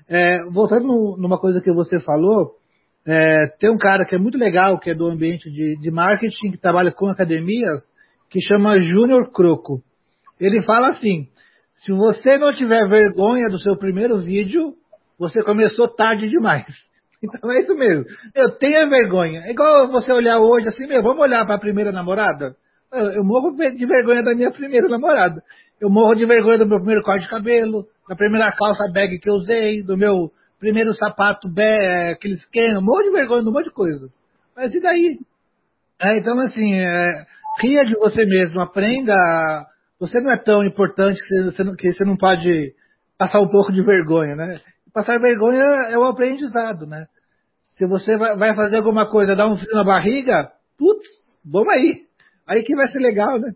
É, 0.09 0.45
voltando 0.53 1.17
numa 1.19 1.39
coisa 1.39 1.61
que 1.61 1.73
você 1.73 1.99
falou, 2.01 2.53
é, 3.05 3.47
tem 3.59 3.71
um 3.71 3.79
cara 3.79 4.05
que 4.05 4.15
é 4.15 4.19
muito 4.19 4.39
legal, 4.39 4.79
que 4.79 4.91
é 4.91 4.95
do 4.95 5.07
ambiente 5.07 5.51
de, 5.51 5.77
de 5.81 5.91
marketing, 5.91 6.53
que 6.53 6.59
trabalha 6.59 6.93
com 6.93 7.09
academias, 7.09 7.83
que 8.31 8.41
chama 8.41 8.81
Júnior 8.81 9.33
Croco. 9.33 9.83
Ele 10.41 10.63
fala 10.63 10.89
assim: 10.89 11.29
se 11.73 11.93
você 11.93 12.39
não 12.39 12.53
tiver 12.53 12.89
vergonha 12.89 13.49
do 13.49 13.59
seu 13.59 13.77
primeiro 13.77 14.19
vídeo, 14.19 14.75
você 15.19 15.43
começou 15.43 15.89
tarde 15.89 16.29
demais. 16.29 16.65
Então 17.23 17.51
é 17.51 17.61
isso 17.61 17.75
mesmo. 17.75 18.05
Eu 18.35 18.59
tenho 18.59 18.91
vergonha. 18.91 19.41
É 19.47 19.51
igual 19.51 19.89
você 19.89 20.13
olhar 20.13 20.39
hoje 20.39 20.69
assim, 20.69 20.87
meu, 20.87 21.03
vamos 21.03 21.23
olhar 21.23 21.47
para 21.47 21.55
a 21.55 21.59
primeira 21.59 21.91
namorada? 21.91 22.55
Eu, 22.99 23.25
morro 23.25 23.53
de 23.53 23.87
vergonha 23.87 24.23
da 24.23 24.35
minha 24.35 24.51
primeira 24.51 24.89
namorada. 24.89 25.43
Eu 25.81 25.91
morro 25.91 26.15
de 26.15 26.27
vergonha 26.27 26.59
do 26.59 26.67
meu 26.67 26.79
primeiro 26.79 27.03
corte 27.03 27.25
de 27.25 27.31
cabelo, 27.31 27.87
da 28.09 28.17
primeira 28.17 28.51
calça 28.53 28.91
bag 28.93 29.19
que 29.19 29.31
eu 29.31 29.35
usei, 29.35 29.83
do 29.83 29.97
meu 29.97 30.31
primeiro 30.59 30.95
sapato 30.95 31.49
bag, 31.49 32.13
aquele 32.13 32.35
esquema. 32.35 32.81
Morro 32.81 33.03
de 33.03 33.11
vergonha 33.11 33.43
de 33.43 33.49
um 33.49 33.53
monte 33.53 33.65
de 33.65 33.75
coisa. 33.75 34.09
Mas 34.57 34.75
e 34.75 34.81
daí? 34.81 35.19
É, 36.01 36.19
então, 36.19 36.39
assim, 36.41 36.75
é, 36.75 37.27
ria 37.61 37.85
de 37.85 37.95
você 37.95 38.25
mesmo, 38.25 38.61
aprenda 38.61 39.15
você 39.99 40.21
não 40.21 40.31
é 40.31 40.37
tão 40.37 40.65
importante 40.65 41.19
que 41.27 41.43
você, 41.45 41.65
não, 41.65 41.75
que 41.75 41.91
você 41.91 42.05
não 42.05 42.17
pode 42.17 42.75
passar 43.19 43.41
um 43.41 43.49
pouco 43.49 43.73
de 43.73 43.83
vergonha, 43.83 44.37
né? 44.37 44.61
Passar 44.93 45.19
vergonha 45.19 45.63
é 45.91 45.99
o 45.99 46.05
aprendizado, 46.05 46.87
né? 46.87 47.07
Se 47.77 47.87
você 47.87 48.17
vai 48.17 48.55
fazer 48.55 48.77
alguma 48.77 49.09
coisa, 49.09 49.35
dar 49.35 49.49
um 49.49 49.57
frio 49.57 49.75
na 49.75 49.85
barriga, 49.85 50.51
putz, 50.79 51.07
vamos 51.45 51.69
aí. 51.73 52.06
Aí 52.47 52.63
que 52.63 52.77
vai 52.77 52.87
ser 52.89 52.99
legal, 52.99 53.39
né? 53.39 53.53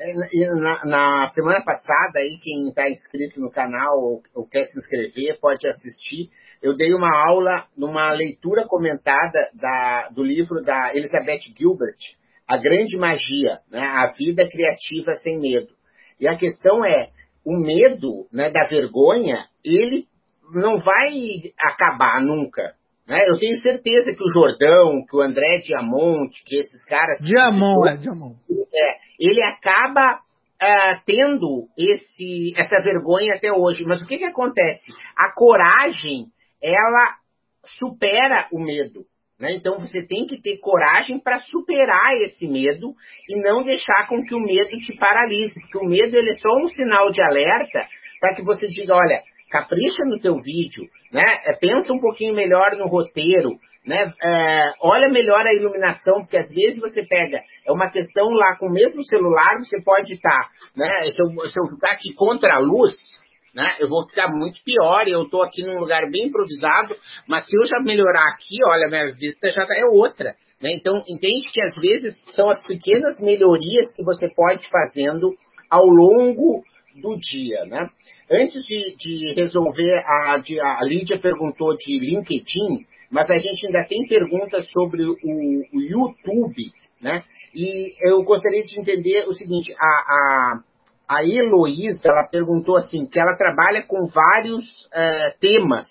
É, 0.00 0.12
na, 0.60 0.84
na, 0.84 1.28
semana 1.30 1.64
passada, 1.64 2.20
aí, 2.20 2.38
quem 2.40 2.68
está 2.68 2.88
inscrito 2.88 3.40
no 3.40 3.50
canal 3.50 3.98
ou, 3.98 4.22
ou, 4.32 4.46
quer 4.46 4.64
se 4.64 4.78
inscrever 4.78 5.40
pode 5.40 5.66
assistir. 5.66 6.30
Eu 6.62 6.76
dei 6.76 6.94
uma 6.94 7.10
aula 7.26 7.66
numa 7.76 8.12
leitura 8.12 8.64
comentada 8.66 9.50
da, 9.54 10.08
do 10.10 10.22
livro 10.22 10.62
da 10.62 10.94
Elizabeth 10.94 11.52
Gilbert, 11.56 11.98
a 12.46 12.56
grande 12.56 12.96
magia, 12.96 13.60
né? 13.70 13.80
a 13.80 14.06
vida 14.16 14.48
criativa 14.48 15.12
sem 15.14 15.40
medo. 15.40 15.74
E 16.20 16.28
a 16.28 16.36
questão 16.36 16.84
é, 16.84 17.10
o 17.44 17.56
medo 17.56 18.28
né, 18.32 18.50
da 18.50 18.68
vergonha, 18.68 19.46
ele 19.64 20.06
não 20.54 20.78
vai 20.78 21.12
acabar 21.58 22.20
nunca. 22.20 22.74
Né? 23.08 23.24
Eu 23.26 23.38
tenho 23.38 23.56
certeza 23.56 24.12
que 24.14 24.22
o 24.22 24.28
Jordão, 24.28 25.04
que 25.08 25.16
o 25.16 25.20
André 25.20 25.60
Diamante, 25.64 26.44
que 26.44 26.56
esses 26.56 26.84
caras... 26.84 27.18
Diamond, 27.20 27.88
é, 27.88 27.96
Diamond. 27.96 28.36
É, 28.74 28.96
ele 29.18 29.42
acaba 29.42 30.20
uh, 30.62 31.00
tendo 31.06 31.66
esse, 31.76 32.52
essa 32.54 32.80
vergonha 32.82 33.34
até 33.34 33.50
hoje. 33.50 33.84
Mas 33.84 34.02
o 34.02 34.06
que, 34.06 34.18
que 34.18 34.24
acontece? 34.24 34.92
A 35.16 35.32
coragem, 35.32 36.26
ela 36.62 37.16
supera 37.78 38.46
o 38.52 38.60
medo. 38.62 39.06
Né? 39.40 39.52
Então 39.52 39.78
você 39.78 40.02
tem 40.06 40.26
que 40.26 40.40
ter 40.40 40.58
coragem 40.58 41.18
para 41.18 41.38
superar 41.38 42.12
esse 42.20 42.46
medo 42.46 42.92
e 43.28 43.40
não 43.40 43.62
deixar 43.62 44.06
com 44.06 44.22
que 44.22 44.34
o 44.34 44.40
medo 44.40 44.76
te 44.78 44.94
paralise, 44.98 45.60
porque 45.62 45.78
o 45.78 45.88
medo 45.88 46.14
ele 46.14 46.32
é 46.32 46.38
só 46.38 46.48
um 46.62 46.68
sinal 46.68 47.08
de 47.10 47.22
alerta 47.22 47.86
para 48.20 48.34
que 48.34 48.42
você 48.42 48.66
diga, 48.66 48.94
olha, 48.94 49.22
capricha 49.50 50.02
no 50.04 50.20
teu 50.20 50.36
vídeo, 50.36 50.84
né? 51.12 51.22
É, 51.46 51.54
pensa 51.54 51.92
um 51.92 52.00
pouquinho 52.00 52.34
melhor 52.34 52.76
no 52.76 52.88
roteiro, 52.88 53.58
né? 53.86 54.12
É, 54.22 54.72
olha 54.82 55.08
melhor 55.08 55.40
a 55.46 55.54
iluminação, 55.54 56.20
porque 56.20 56.36
às 56.36 56.48
vezes 56.50 56.78
você 56.78 57.06
pega, 57.06 57.40
é 57.66 57.72
uma 57.72 57.90
questão 57.90 58.28
lá 58.30 58.56
com 58.58 58.66
o 58.66 58.72
mesmo 58.72 59.02
celular, 59.04 59.58
você 59.58 59.80
pode 59.82 60.14
estar, 60.14 60.30
tá, 60.30 60.50
né? 60.76 61.10
Se 61.10 61.22
eu, 61.22 61.68
ficar 61.70 61.92
aqui 61.92 62.12
contra 62.14 62.56
a 62.56 62.58
luz, 62.58 62.94
né? 63.54 63.76
Eu 63.80 63.88
vou 63.88 64.06
ficar 64.08 64.28
muito 64.28 64.60
pior, 64.64 65.08
eu 65.08 65.22
estou 65.22 65.42
aqui 65.42 65.62
num 65.64 65.78
lugar 65.78 66.08
bem 66.10 66.26
improvisado, 66.26 66.94
mas 67.26 67.44
se 67.44 67.58
eu 67.58 67.66
já 67.66 67.80
melhorar 67.80 68.28
aqui, 68.34 68.56
olha, 68.66 68.88
minha 68.88 69.14
vista 69.14 69.50
já 69.50 69.66
é 69.76 69.84
outra. 69.86 70.36
Né? 70.60 70.72
Então, 70.74 71.02
entende 71.08 71.50
que 71.52 71.60
às 71.62 71.74
vezes 71.76 72.14
são 72.34 72.48
as 72.48 72.62
pequenas 72.66 73.20
melhorias 73.20 73.94
que 73.94 74.04
você 74.04 74.28
pode 74.34 74.68
fazendo 74.68 75.34
ao 75.70 75.86
longo 75.86 76.64
do 77.00 77.16
dia, 77.18 77.64
né? 77.66 77.88
Antes 78.30 78.64
de, 78.64 78.96
de 78.96 79.34
resolver, 79.34 80.02
a, 80.04 80.38
de, 80.38 80.60
a 80.60 80.80
Lídia 80.82 81.18
perguntou 81.18 81.76
de 81.76 81.98
LinkedIn, 81.98 82.86
mas 83.10 83.30
a 83.30 83.38
gente 83.38 83.66
ainda 83.66 83.84
tem 83.84 84.06
perguntas 84.06 84.66
sobre 84.70 85.04
o, 85.04 85.14
o 85.14 85.80
YouTube, 85.80 86.72
né? 87.00 87.22
E 87.54 88.10
eu 88.10 88.22
gostaria 88.22 88.62
de 88.62 88.80
entender 88.80 89.26
o 89.26 89.32
seguinte, 89.32 89.74
a, 89.78 89.86
a, 89.86 90.60
a 91.08 91.24
Heloísa, 91.24 92.00
ela 92.04 92.28
perguntou 92.30 92.76
assim, 92.76 93.06
que 93.06 93.18
ela 93.18 93.36
trabalha 93.36 93.82
com 93.82 94.08
vários 94.08 94.64
uh, 94.86 95.38
temas, 95.40 95.86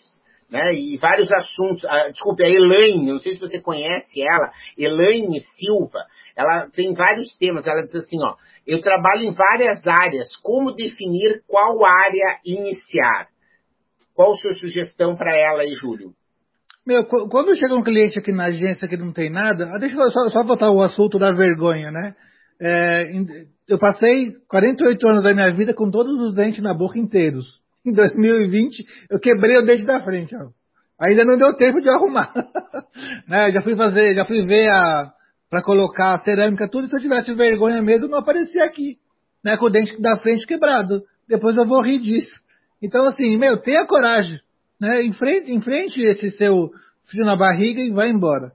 né? 0.49 0.73
E 0.73 0.97
vários 0.97 1.31
assuntos. 1.31 1.83
Desculpe, 2.11 2.43
a 2.43 2.49
Elaine, 2.49 3.11
não 3.11 3.19
sei 3.19 3.33
se 3.33 3.39
você 3.39 3.59
conhece 3.59 4.21
ela, 4.21 4.51
Elaine 4.77 5.41
Silva, 5.57 6.05
ela 6.35 6.69
tem 6.69 6.93
vários 6.93 7.35
temas, 7.37 7.65
ela 7.65 7.81
diz 7.81 7.95
assim, 7.95 8.21
ó, 8.21 8.35
eu 8.67 8.81
trabalho 8.81 9.23
em 9.23 9.33
várias 9.33 9.81
áreas. 9.87 10.27
Como 10.43 10.75
definir 10.75 11.41
qual 11.47 11.85
área 11.85 12.39
iniciar? 12.45 13.29
Qual 14.13 14.33
a 14.33 14.35
sua 14.35 14.51
sugestão 14.51 15.15
para 15.15 15.33
ela 15.35 15.61
aí, 15.61 15.73
Júlio? 15.73 16.11
Meu, 16.85 17.05
quando 17.05 17.55
chega 17.55 17.75
um 17.75 17.83
cliente 17.83 18.19
aqui 18.19 18.31
na 18.31 18.45
agência 18.45 18.87
que 18.87 18.97
não 18.97 19.11
tem 19.11 19.29
nada, 19.29 19.67
ah, 19.73 19.77
deixa 19.77 19.95
eu 19.95 20.11
só, 20.11 20.29
só 20.29 20.43
botar 20.43 20.71
o 20.71 20.81
assunto 20.81 21.17
da 21.17 21.31
vergonha, 21.33 21.91
né? 21.91 22.15
É, 22.59 23.11
eu 23.67 23.77
passei 23.77 24.33
48 24.49 25.07
anos 25.07 25.23
da 25.23 25.33
minha 25.33 25.53
vida 25.53 25.73
com 25.73 25.91
todos 25.91 26.19
os 26.27 26.33
dentes 26.33 26.61
na 26.61 26.73
boca 26.73 26.97
inteiros. 26.97 27.45
Em 27.85 27.91
2020, 27.91 28.85
eu 29.11 29.19
quebrei 29.19 29.57
o 29.57 29.65
dente 29.65 29.85
da 29.85 30.01
frente. 30.01 30.35
Ó. 30.35 30.49
Ainda 30.99 31.23
não 31.23 31.37
deu 31.37 31.55
tempo 31.55 31.79
de 31.79 31.89
arrumar. 31.89 32.33
né? 33.27 33.51
Já 33.51 33.61
fui 33.61 33.75
fazer, 33.75 34.15
já 34.15 34.25
fui 34.25 34.45
ver 34.45 34.67
a, 34.69 35.11
para 35.49 35.61
colocar 35.61 36.15
a 36.15 36.19
cerâmica, 36.19 36.69
tudo, 36.69 36.87
se 36.87 36.95
eu 36.95 37.01
tivesse 37.01 37.33
vergonha 37.33 37.81
mesmo, 37.81 38.07
não 38.07 38.17
aparecia 38.17 38.63
aqui, 38.65 38.97
né, 39.43 39.57
com 39.57 39.65
o 39.65 39.69
dente 39.69 39.99
da 40.01 40.17
frente 40.17 40.45
quebrado. 40.45 41.03
Depois 41.27 41.55
eu 41.55 41.65
vou 41.65 41.83
rir 41.83 41.99
disso. 41.99 42.31
Então, 42.81 43.07
assim, 43.07 43.37
meu, 43.37 43.57
tenha 43.61 43.85
coragem, 43.85 44.39
né, 44.79 45.03
enfrente, 45.03 45.51
enfrente 45.51 46.01
esse 46.01 46.31
seu 46.31 46.69
frio 47.05 47.25
na 47.25 47.35
barriga 47.35 47.81
e 47.81 47.91
vai 47.91 48.09
embora. 48.09 48.51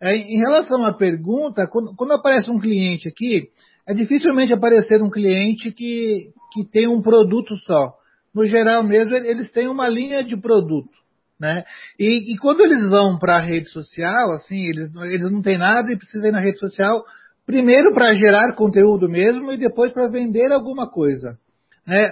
É, 0.00 0.14
em 0.14 0.38
relação 0.38 0.84
à 0.84 0.92
pergunta, 0.92 1.66
quando, 1.66 1.94
quando, 1.96 2.12
aparece 2.12 2.50
um 2.50 2.60
cliente 2.60 3.08
aqui, 3.08 3.48
é 3.86 3.94
dificilmente 3.94 4.52
aparecer 4.52 5.02
um 5.02 5.10
cliente 5.10 5.72
que, 5.72 6.30
que 6.52 6.64
tem 6.70 6.86
um 6.86 7.00
produto 7.00 7.56
só. 7.64 7.94
No 8.34 8.44
geral 8.44 8.82
mesmo, 8.82 9.14
eles 9.14 9.50
têm 9.50 9.68
uma 9.68 9.88
linha 9.88 10.22
de 10.22 10.36
produto. 10.36 10.90
Né? 11.38 11.64
E, 11.98 12.32
e 12.34 12.38
quando 12.38 12.62
eles 12.62 12.82
vão 12.88 13.18
para 13.18 13.36
a 13.36 13.44
rede 13.44 13.68
social, 13.68 14.32
assim, 14.32 14.68
eles, 14.68 14.94
eles 14.94 15.30
não 15.30 15.42
têm 15.42 15.58
nada 15.58 15.92
e 15.92 15.96
precisam 15.96 16.28
ir 16.28 16.32
na 16.32 16.40
rede 16.40 16.58
social, 16.58 17.04
primeiro 17.44 17.92
para 17.92 18.14
gerar 18.14 18.54
conteúdo 18.54 19.08
mesmo 19.08 19.52
e 19.52 19.58
depois 19.58 19.92
para 19.92 20.08
vender 20.08 20.50
alguma 20.50 20.90
coisa. 20.90 21.38
Né? 21.86 22.08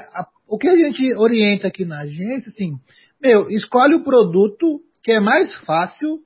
O 0.46 0.58
que 0.58 0.68
a 0.68 0.76
gente 0.76 1.14
orienta 1.16 1.68
aqui 1.68 1.84
na 1.84 2.02
agência, 2.02 2.48
assim, 2.48 2.74
meu, 3.20 3.50
escolhe 3.50 3.94
o 3.94 4.04
produto 4.04 4.80
que 5.02 5.12
é 5.12 5.20
mais 5.20 5.54
fácil, 5.64 6.20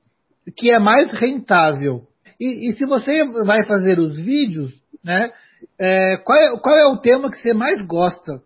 que 0.55 0.71
é 0.71 0.79
mais 0.79 1.11
rentável. 1.13 2.03
E, 2.39 2.69
e 2.69 2.73
se 2.73 2.85
você 2.85 3.25
vai 3.45 3.65
fazer 3.65 3.99
os 3.99 4.15
vídeos, 4.15 4.73
né, 5.03 5.31
é, 5.79 6.17
qual, 6.17 6.37
é, 6.37 6.59
qual 6.59 6.75
é 6.75 6.85
o 6.87 6.97
tema 6.97 7.31
que 7.31 7.37
você 7.37 7.53
mais 7.53 7.85
gosta? 7.85 8.41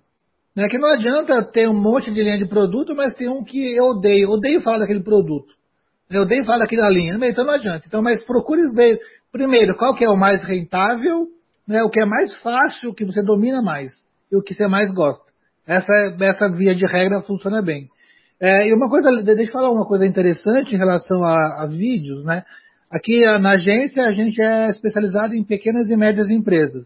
Né? 0.55 0.67
Que 0.69 0.77
não 0.77 0.89
adianta 0.89 1.43
ter 1.51 1.67
um 1.67 1.73
monte 1.73 2.11
de 2.11 2.21
linha 2.21 2.37
de 2.37 2.47
produto, 2.47 2.95
mas 2.95 3.13
tem 3.15 3.29
um 3.29 3.43
que 3.43 3.75
eu 3.75 3.85
odeio. 3.85 4.29
Odeio 4.29 4.61
falar 4.61 4.79
daquele 4.79 5.03
produto. 5.03 5.53
Eu 6.09 6.23
odeio 6.23 6.45
falar 6.45 6.59
daquela 6.59 6.89
linha. 6.89 7.17
Então 7.21 7.45
não 7.45 7.53
adianta. 7.53 7.85
Então, 7.87 8.01
mas 8.01 8.23
procure 8.23 8.71
ver, 8.71 8.99
primeiro, 9.31 9.75
qual 9.75 9.95
que 9.95 10.05
é 10.05 10.09
o 10.09 10.17
mais 10.17 10.43
rentável, 10.43 11.27
né? 11.67 11.83
o 11.83 11.89
que 11.89 11.99
é 11.99 12.05
mais 12.05 12.33
fácil, 12.37 12.91
o 12.91 12.93
que 12.93 13.05
você 13.05 13.21
domina 13.23 13.61
mais 13.61 13.91
e 14.31 14.35
o 14.35 14.41
que 14.41 14.53
você 14.53 14.67
mais 14.67 14.93
gosta. 14.93 15.31
Essa, 15.65 15.93
essa 16.21 16.49
via 16.49 16.75
de 16.75 16.85
regra 16.85 17.21
funciona 17.21 17.61
bem. 17.61 17.87
É, 18.39 18.67
e 18.67 18.73
uma 18.73 18.89
coisa, 18.89 19.09
deixa 19.23 19.43
eu 19.43 19.53
falar 19.53 19.71
uma 19.71 19.87
coisa 19.87 20.05
interessante 20.05 20.75
em 20.75 20.77
relação 20.77 21.23
a, 21.23 21.63
a 21.63 21.67
vídeos, 21.67 22.25
né? 22.25 22.43
Aqui 22.91 23.21
na 23.39 23.53
agência 23.53 24.05
a 24.05 24.11
gente 24.11 24.39
é 24.39 24.69
especializado 24.69 25.33
em 25.33 25.43
pequenas 25.43 25.89
e 25.89 25.95
médias 25.95 26.29
empresas. 26.29 26.85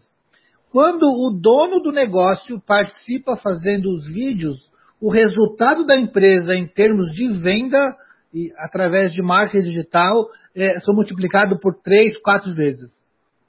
Quando 0.70 1.04
o 1.04 1.30
dono 1.30 1.80
do 1.80 1.90
negócio 1.90 2.60
participa 2.60 3.36
fazendo 3.36 3.90
os 3.90 4.06
vídeos, 4.06 4.58
o 5.00 5.10
resultado 5.10 5.86
da 5.86 5.96
empresa 5.96 6.54
em 6.54 6.66
termos 6.66 7.10
de 7.12 7.28
venda 7.40 7.96
e 8.34 8.52
através 8.58 9.12
de 9.12 9.22
marketing 9.22 9.64
digital 9.64 10.28
é, 10.54 10.78
são 10.80 10.94
multiplicados 10.94 11.58
por 11.60 11.80
três, 11.82 12.20
quatro 12.20 12.54
vezes. 12.54 12.90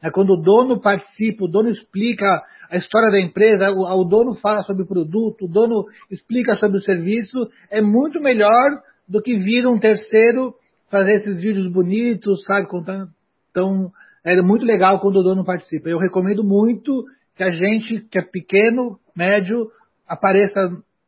É 0.02 0.10
quando 0.10 0.30
o 0.30 0.42
dono 0.42 0.80
participa, 0.80 1.44
o 1.44 1.52
dono 1.52 1.70
explica 1.70 2.42
a 2.70 2.78
história 2.78 3.12
da 3.12 3.20
empresa, 3.20 3.70
o, 3.72 3.82
o 3.84 4.06
dono 4.06 4.36
fala 4.36 4.64
sobre 4.64 4.84
o 4.84 4.88
produto, 4.88 5.46
o 5.46 5.52
dono 5.52 5.86
explica 6.10 6.56
sobre 6.56 6.78
o 6.78 6.82
serviço, 6.82 7.50
é 7.70 7.82
muito 7.82 8.22
melhor 8.22 8.80
do 9.08 9.22
que 9.22 9.38
vir 9.38 9.68
um 9.68 9.78
terceiro 9.78 10.54
fazer 10.90 11.20
esses 11.20 11.42
vídeos 11.42 11.68
bonitos, 11.72 12.44
sabe, 12.44 12.68
contando. 12.68 13.10
Então, 13.52 13.92
é 14.24 14.42
muito 14.42 14.66
legal 14.66 15.00
quando 15.00 15.18
o 15.18 15.24
dono 15.24 15.46
participa. 15.46 15.90
Eu 15.90 16.00
recomendo 16.00 16.44
muito 16.44 17.06
que 17.36 17.44
a 17.44 17.52
gente, 17.52 18.02
que 18.02 18.20
é 18.20 18.22
pequeno, 18.22 19.00
médio, 19.16 19.72
apareça, 20.08 20.60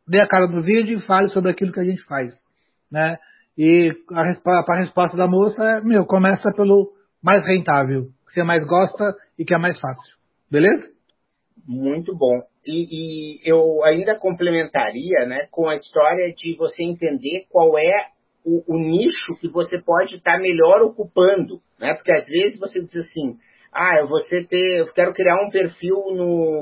dê 0.08 0.22
a 0.22 0.28
cara 0.28 0.48
do 0.48 0.62
vídeo 0.62 0.98
e 0.98 1.02
fale 1.02 1.30
sobre 1.30 1.52
aquilo 1.52 1.74
que 1.74 1.80
a 1.80 1.86
gente 1.86 2.04
faz. 2.06 2.34
Né? 2.92 3.18
E 3.58 3.92
a, 4.12 4.22
a 4.22 4.78
resposta 4.78 5.18
da 5.18 5.28
moça 5.28 5.64
é, 5.64 5.82
meu, 5.82 6.06
começa 6.06 6.52
pelo 6.56 6.94
mais 7.22 7.46
rentável, 7.46 8.06
que 8.28 8.34
você 8.34 8.44
mais 8.44 8.66
gosta 8.66 9.16
e 9.38 9.46
que 9.46 9.54
é 9.54 9.58
mais 9.58 9.80
fácil. 9.80 10.16
Beleza? 10.50 10.90
Muito 11.68 12.16
bom. 12.16 12.40
E, 12.66 13.38
e, 13.38 13.50
eu 13.50 13.84
ainda 13.84 14.18
complementaria 14.18 15.26
né, 15.28 15.48
com 15.52 15.68
a 15.68 15.76
história 15.76 16.34
de 16.34 16.56
você 16.58 16.84
entender 16.84 17.46
qual 17.50 17.78
é 17.78 17.94
o, 18.46 18.64
o 18.68 18.78
nicho 18.78 19.36
que 19.40 19.50
você 19.50 19.80
pode 19.82 20.16
estar 20.16 20.40
melhor 20.40 20.82
ocupando. 20.82 21.62
Né? 21.80 21.94
Porque 21.94 22.12
às 22.12 22.26
vezes 22.26 22.60
você 22.60 22.80
diz 22.84 22.96
assim, 22.96 23.38
ah, 23.74 24.00
eu 24.00 24.08
ter, 24.48 24.80
eu 24.80 24.94
quero 24.94 25.14
criar 25.14 25.36
um 25.46 25.50
perfil 25.50 25.96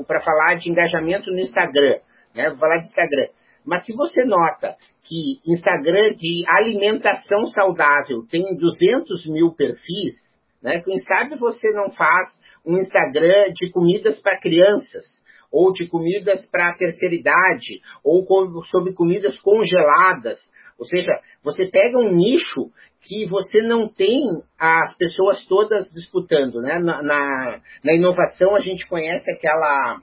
para 0.06 0.20
falar 0.20 0.56
de 0.56 0.70
engajamento 0.70 1.30
no 1.30 1.40
Instagram, 1.40 1.98
né? 2.34 2.50
Vou 2.50 2.58
falar 2.58 2.78
de 2.78 2.86
Instagram. 2.86 3.28
Mas 3.64 3.84
se 3.84 3.92
você 3.92 4.24
nota 4.24 4.76
que 5.02 5.40
Instagram 5.44 6.14
de 6.14 6.44
alimentação 6.46 7.48
saudável 7.48 8.24
tem 8.30 8.42
200 8.56 9.26
mil 9.26 9.52
perfis, 9.54 10.14
né? 10.62 10.80
Quem 10.82 10.98
sabe 11.00 11.36
você 11.36 11.72
não 11.72 11.90
faz 11.90 12.28
um 12.64 12.78
Instagram 12.78 13.52
de 13.54 13.70
comidas 13.70 14.20
para 14.20 14.38
crianças, 14.38 15.04
ou 15.52 15.72
de 15.72 15.88
comidas 15.88 16.46
para 16.46 16.70
a 16.70 16.76
terceira 16.76 17.14
idade, 17.14 17.80
ou 18.04 18.24
sobre 18.66 18.92
comidas 18.92 19.36
congeladas, 19.40 20.38
ou 20.80 20.86
seja, 20.86 21.12
você 21.44 21.66
pega 21.66 21.98
um 21.98 22.10
nicho 22.10 22.70
que 23.02 23.26
você 23.26 23.58
não 23.58 23.86
tem 23.86 24.24
as 24.58 24.96
pessoas 24.96 25.44
todas 25.44 25.86
disputando. 25.90 26.62
Né? 26.62 26.78
Na, 26.78 27.02
na, 27.02 27.60
na 27.84 27.94
inovação, 27.94 28.56
a 28.56 28.60
gente 28.60 28.88
conhece 28.88 29.30
aquela, 29.30 30.00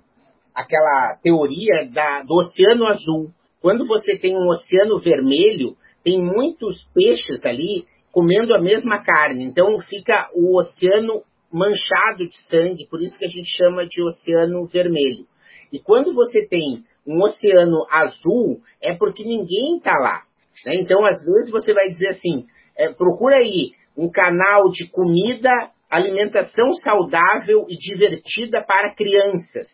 aquela 0.53 1.17
teoria 1.23 1.89
da, 1.91 2.21
do 2.21 2.31
oceano 2.35 2.85
azul. 2.85 3.31
Quando 3.59 3.87
você 3.87 4.19
tem 4.19 4.35
um 4.35 4.49
oceano 4.51 4.99
vermelho, 4.99 5.75
tem 6.03 6.19
muitos 6.21 6.87
peixes 6.93 7.43
ali 7.43 7.87
comendo 8.11 8.53
a 8.53 8.61
mesma 8.61 9.03
carne. 9.03 9.45
Então 9.45 9.81
fica 9.81 10.29
o 10.35 10.59
oceano 10.59 11.23
manchado 11.51 12.29
de 12.29 12.37
sangue, 12.49 12.87
por 12.87 13.01
isso 13.01 13.17
que 13.17 13.25
a 13.25 13.29
gente 13.29 13.49
chama 13.57 13.87
de 13.87 14.03
oceano 14.03 14.67
vermelho. 14.67 15.25
E 15.73 15.79
quando 15.79 16.13
você 16.13 16.47
tem 16.47 16.83
um 17.05 17.19
oceano 17.23 17.87
azul, 17.89 18.61
é 18.79 18.93
porque 18.93 19.23
ninguém 19.23 19.77
está 19.77 19.93
lá. 19.93 20.26
Né? 20.65 20.75
Então, 20.75 21.05
às 21.05 21.23
vezes, 21.23 21.51
você 21.51 21.73
vai 21.73 21.89
dizer 21.89 22.09
assim: 22.09 22.45
é, 22.77 22.89
procura 22.93 23.37
aí 23.37 23.71
um 23.97 24.09
canal 24.09 24.69
de 24.69 24.87
comida, 24.89 25.51
alimentação 25.89 26.73
saudável 26.83 27.65
e 27.67 27.75
divertida 27.75 28.63
para 28.63 28.93
crianças. 28.93 29.67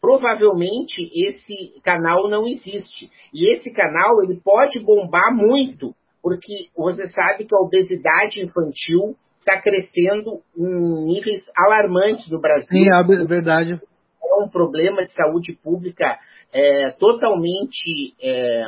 Provavelmente 0.00 1.10
esse 1.14 1.80
canal 1.82 2.28
não 2.28 2.46
existe. 2.46 3.10
E 3.32 3.54
esse 3.54 3.70
canal 3.70 4.22
ele 4.22 4.40
pode 4.42 4.78
bombar 4.80 5.34
muito, 5.34 5.94
porque 6.22 6.68
você 6.76 7.06
sabe 7.08 7.46
que 7.46 7.54
a 7.54 7.60
obesidade 7.60 8.40
infantil 8.40 9.16
está 9.40 9.60
crescendo 9.60 10.40
em 10.56 11.06
níveis 11.06 11.42
alarmantes 11.56 12.28
no 12.30 12.40
Brasil. 12.40 12.66
Sim, 12.68 12.86
é 12.88 13.24
verdade. 13.26 13.72
É 13.72 14.44
um 14.44 14.48
problema 14.48 15.04
de 15.04 15.12
saúde 15.12 15.58
pública 15.62 16.18
é, 16.52 16.90
totalmente 16.98 18.14
é, 18.22 18.66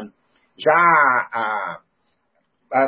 já 0.59 0.71
a, 0.73 1.81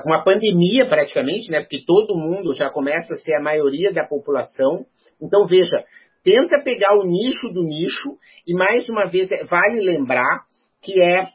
uma 0.04 0.22
pandemia 0.22 0.87
praticamente, 0.88 1.50
né? 1.50 1.61
Porque 1.61 1.85
todo 1.87 2.16
mundo 2.16 2.52
já 2.54 2.70
começa 2.70 3.14
a 3.14 3.16
ser 3.16 3.35
a 3.35 3.42
maioria 3.42 3.92
da 3.92 4.07
população. 4.07 4.85
Então, 5.20 5.46
veja, 5.46 5.85
tenta 6.24 6.62
pegar 6.64 6.94
o 6.98 7.04
nicho 7.04 7.48
do 7.48 7.62
nicho 7.62 8.18
e 8.46 8.54
mais 8.54 8.88
uma 8.88 9.09
vez 9.09 9.28
vale 9.48 9.81
lembrar 9.81 10.42
que 10.83 11.02
é 11.02 11.28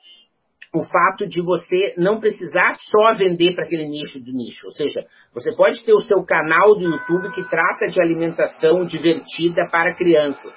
o 0.73 0.83
fato 0.83 1.27
de 1.27 1.39
você 1.39 1.93
não 1.97 2.19
precisar 2.19 2.73
só 2.75 3.15
vender 3.15 3.53
para 3.53 3.65
aquele 3.65 3.87
nicho 3.87 4.19
do 4.19 4.31
nicho. 4.31 4.65
Ou 4.65 4.71
seja, 4.73 5.01
você 5.33 5.55
pode 5.55 5.85
ter 5.85 5.93
o 5.93 6.01
seu 6.01 6.23
canal 6.25 6.75
do 6.75 6.81
YouTube 6.81 7.31
que 7.33 7.47
trata 7.47 7.87
de 7.87 8.01
alimentação 8.01 8.83
divertida 8.83 9.69
para 9.71 9.93
crianças. 9.93 10.51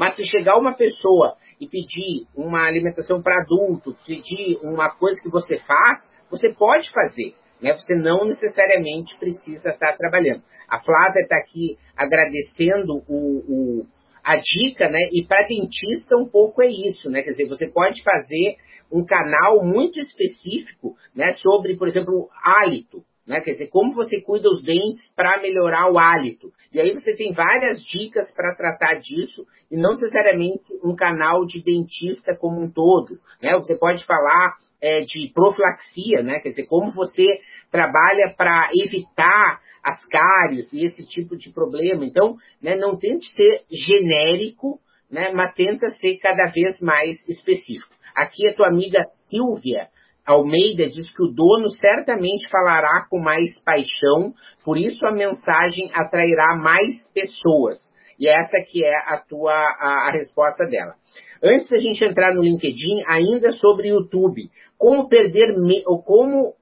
Mas 0.00 0.16
se 0.16 0.24
chegar 0.24 0.56
uma 0.56 0.74
pessoa 0.74 1.36
e 1.60 1.66
pedir 1.66 2.26
uma 2.34 2.66
alimentação 2.66 3.20
para 3.20 3.42
adulto, 3.42 3.94
pedir 4.06 4.58
uma 4.62 4.88
coisa 4.96 5.20
que 5.20 5.28
você 5.28 5.58
faz, 5.58 6.02
você 6.30 6.54
pode 6.54 6.90
fazer. 6.90 7.34
Né? 7.60 7.74
Você 7.74 7.94
não 7.96 8.24
necessariamente 8.24 9.14
precisa 9.18 9.68
estar 9.68 9.94
trabalhando. 9.98 10.42
A 10.66 10.80
Flávia 10.80 11.20
está 11.20 11.36
aqui 11.36 11.76
agradecendo 11.94 13.02
o, 13.06 13.82
o 13.82 13.86
a 14.24 14.36
dica, 14.36 14.88
né? 14.88 15.00
E 15.12 15.22
para 15.26 15.46
dentista 15.46 16.16
um 16.16 16.26
pouco 16.26 16.62
é 16.62 16.66
isso, 16.66 17.10
né? 17.10 17.22
Quer 17.22 17.32
dizer, 17.32 17.48
você 17.48 17.68
pode 17.68 18.02
fazer 18.02 18.56
um 18.90 19.04
canal 19.04 19.62
muito 19.62 19.98
específico, 19.98 20.96
né? 21.14 21.32
Sobre, 21.34 21.76
por 21.76 21.88
exemplo, 21.88 22.30
hálito, 22.42 23.04
né? 23.26 23.40
Quer 23.40 23.52
dizer, 23.52 23.68
como 23.68 23.94
você 23.94 24.20
cuida 24.20 24.50
os 24.50 24.62
dentes 24.62 25.12
para 25.14 25.40
melhorar 25.40 25.90
o 25.92 25.98
hálito. 25.98 26.52
E 26.72 26.80
aí 26.80 26.92
você 26.92 27.14
tem 27.16 27.32
várias 27.32 27.82
dicas 27.82 28.32
para 28.34 28.54
tratar 28.54 28.94
disso 29.00 29.46
e 29.70 29.76
não 29.76 29.92
necessariamente 29.92 30.64
um 30.84 30.96
canal 30.96 31.44
de 31.46 31.62
dentista 31.62 32.36
como 32.36 32.60
um 32.60 32.70
todo, 32.70 33.18
né? 33.42 33.56
Você 33.58 33.76
pode 33.76 34.04
falar 34.04 34.56
é, 34.80 35.02
de 35.02 35.30
profilaxia, 35.34 36.22
né? 36.22 36.40
Quer 36.40 36.50
dizer, 36.50 36.66
como 36.66 36.90
você 36.92 37.40
trabalha 37.70 38.34
para 38.36 38.70
evitar 38.74 39.60
as 39.82 40.04
cáries 40.06 40.72
e 40.72 40.84
esse 40.84 41.06
tipo 41.06 41.36
de 41.36 41.52
problema. 41.52 42.04
Então, 42.04 42.36
né, 42.60 42.76
não 42.76 42.98
tente 42.98 43.28
ser 43.30 43.62
genérico, 43.70 44.78
né, 45.10 45.32
mas 45.32 45.54
tenta 45.54 45.90
ser 45.92 46.18
cada 46.18 46.50
vez 46.52 46.80
mais 46.80 47.16
específico. 47.28 47.94
Aqui 48.14 48.48
a 48.48 48.54
tua 48.54 48.68
amiga 48.68 49.02
Silvia 49.28 49.88
Almeida 50.32 50.88
diz 50.88 51.10
que 51.14 51.22
o 51.22 51.32
dono 51.32 51.68
certamente 51.70 52.48
falará 52.50 53.06
com 53.08 53.20
mais 53.20 53.58
paixão, 53.64 54.32
por 54.64 54.78
isso 54.78 55.04
a 55.06 55.12
mensagem 55.12 55.90
atrairá 55.92 56.56
mais 56.56 56.96
pessoas. 57.12 57.78
E 58.18 58.28
essa 58.28 58.56
que 58.70 58.84
é 58.84 58.94
a 59.06 59.18
tua 59.18 59.52
a, 59.52 60.08
a 60.08 60.10
resposta 60.12 60.64
dela. 60.64 60.94
Antes 61.42 61.68
da 61.68 61.78
gente 61.78 62.04
entrar 62.04 62.34
no 62.34 62.42
LinkedIn, 62.42 63.04
ainda 63.08 63.52
sobre 63.52 63.88
YouTube, 63.88 64.50
como 64.76 65.08
perder 65.08 65.54
ou 65.86 66.02
como 66.02 66.54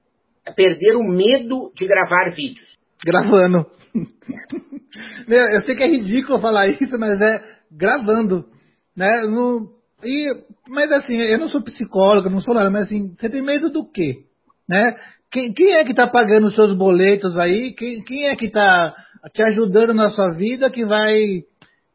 perder 0.55 0.95
o 0.95 1.03
medo 1.03 1.71
de 1.75 1.85
gravar 1.85 2.33
vídeos 2.33 2.69
gravando. 3.03 3.65
eu 5.27 5.61
sei 5.61 5.75
que 5.75 5.83
é 5.83 5.87
ridículo 5.87 6.41
falar 6.41 6.69
isso, 6.69 6.97
mas 6.99 7.21
é 7.21 7.43
gravando, 7.71 8.45
né? 8.95 9.21
No, 9.27 9.69
e, 10.03 10.25
mas 10.67 10.91
assim, 10.91 11.15
eu 11.15 11.37
não 11.37 11.47
sou 11.47 11.63
psicólogo, 11.63 12.29
não 12.29 12.41
sou 12.41 12.53
nada, 12.53 12.69
mas 12.69 12.83
assim, 12.83 13.15
você 13.17 13.29
tem 13.29 13.41
medo 13.41 13.69
do 13.69 13.85
quê? 13.85 14.23
Né? 14.67 14.95
Quem, 15.31 15.53
quem 15.53 15.73
é 15.73 15.83
que 15.83 15.91
está 15.91 16.07
pagando 16.07 16.47
os 16.47 16.55
seus 16.55 16.75
boletos 16.75 17.37
aí? 17.37 17.73
Quem, 17.73 18.03
quem 18.03 18.27
é 18.27 18.35
que 18.35 18.45
está 18.45 18.95
te 19.33 19.43
ajudando 19.43 19.93
na 19.93 20.09
sua 20.11 20.33
vida 20.33 20.69
que 20.69 20.85
vai 20.85 21.43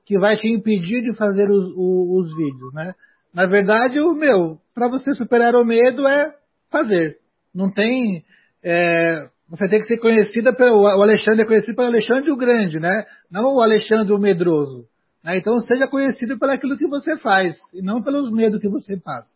que 0.06 0.18
vai 0.18 0.36
te 0.36 0.46
impedir 0.48 1.00
de 1.00 1.16
fazer 1.16 1.50
os, 1.50 1.66
os, 1.74 2.26
os 2.26 2.36
vídeos, 2.36 2.74
né? 2.74 2.94
Na 3.32 3.46
verdade, 3.46 3.98
o 4.00 4.12
meu, 4.14 4.58
para 4.74 4.88
você 4.88 5.12
superar 5.14 5.54
o 5.54 5.64
medo 5.64 6.06
é 6.06 6.34
fazer. 6.70 7.16
Não 7.54 7.72
tem 7.72 8.22
é, 8.62 9.28
você 9.48 9.68
tem 9.68 9.80
que 9.80 9.86
ser 9.86 9.98
conhecida 9.98 10.54
pelo. 10.54 10.82
O 10.82 11.02
Alexandre 11.02 11.42
é 11.42 11.46
conhecido 11.46 11.76
pelo 11.76 11.88
Alexandre 11.88 12.30
o 12.30 12.36
Grande, 12.36 12.80
né? 12.80 13.04
Não 13.30 13.54
o 13.54 13.60
Alexandre 13.60 14.12
o 14.12 14.18
Medroso. 14.18 14.86
Né? 15.24 15.38
Então 15.38 15.58
seja 15.60 15.88
conhecido 15.88 16.38
pelo 16.38 16.52
aquilo 16.52 16.76
que 16.76 16.86
você 16.86 17.16
faz, 17.16 17.56
e 17.72 17.80
não 17.80 18.02
pelos 18.02 18.30
medos 18.30 18.60
que 18.60 18.68
você 18.68 18.96
passa. 18.96 19.32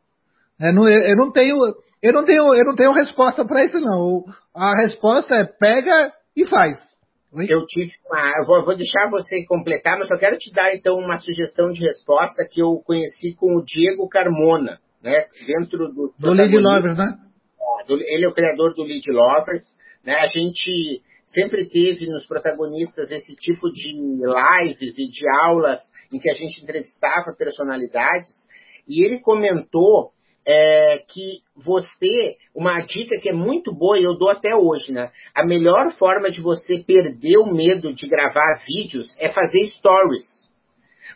É, 0.61 0.70
não, 0.72 0.87
eu, 0.88 1.01
eu, 1.01 1.16
não 1.16 1.33
tenho. 1.33 1.57
Eu 2.03 2.12
não 2.12 2.24
tenho, 2.24 2.55
eu 2.55 2.64
não 2.64 2.74
tenho 2.74 2.92
resposta 2.92 3.44
para 3.44 3.64
isso, 3.64 3.81
não. 3.81 4.24
A 4.55 4.77
resposta 4.83 5.35
é 5.35 5.44
pega 5.44 6.12
e 6.37 6.46
faz. 6.46 6.77
Eu 7.48 7.64
tive 7.66 7.92
uma. 8.07 8.33
Eu 8.38 8.46
vou, 8.46 8.64
vou, 8.64 8.77
deixar 8.77 9.09
você 9.11 9.44
completar, 9.46 9.98
mas 9.98 10.11
eu 10.11 10.18
quero 10.18 10.37
te 10.37 10.53
dar 10.53 10.74
então 10.74 10.94
uma 10.94 11.18
sugestão 11.18 11.66
de 11.68 11.81
resposta 11.81 12.46
que 12.51 12.61
eu 12.61 12.83
conheci 12.85 13.35
com 13.35 13.46
o 13.46 13.64
Diego 13.64 14.09
Carmona, 14.09 14.79
né? 15.03 15.27
Dentro 15.46 15.88
do. 15.92 16.14
Do 16.18 16.33
Lead 16.33 16.57
Lovers, 16.57 16.96
né? 16.96 17.18
Ele 17.88 18.27
é 18.27 18.29
o 18.29 18.35
criador 18.35 18.74
do 18.74 18.83
Lead 18.83 19.11
Lovers. 19.11 19.62
Né? 20.05 20.14
A 20.14 20.27
gente 20.27 21.03
sempre 21.35 21.69
teve 21.69 22.07
nos 22.07 22.27
protagonistas 22.27 23.11
esse 23.11 23.35
tipo 23.37 23.71
de 23.71 23.93
lives 23.93 24.99
e 24.99 25.09
de 25.09 25.29
aulas 25.43 25.81
em 26.12 26.19
que 26.19 26.31
a 26.31 26.35
gente 26.35 26.62
entrevistava 26.62 27.35
personalidades, 27.37 28.31
e 28.88 29.05
ele 29.05 29.21
comentou 29.21 30.12
é, 30.47 31.05
que 31.07 31.43
você, 31.55 32.37
uma 32.55 32.81
dica 32.81 33.21
que 33.21 33.29
é 33.29 33.35
muito 33.35 33.71
boa 33.75 33.99
e 33.99 34.05
eu 34.05 34.17
dou 34.17 34.31
até 34.31 34.57
hoje, 34.57 34.93
né? 34.93 35.11
A 35.35 35.45
melhor 35.45 35.93
forma 35.99 36.31
de 36.31 36.41
você 36.41 36.79
perder 36.79 37.37
o 37.37 37.53
medo 37.53 37.95
de 37.95 38.09
gravar 38.09 38.62
vídeos 38.67 39.14
é 39.19 39.31
fazer 39.31 39.67
stories. 39.67 40.49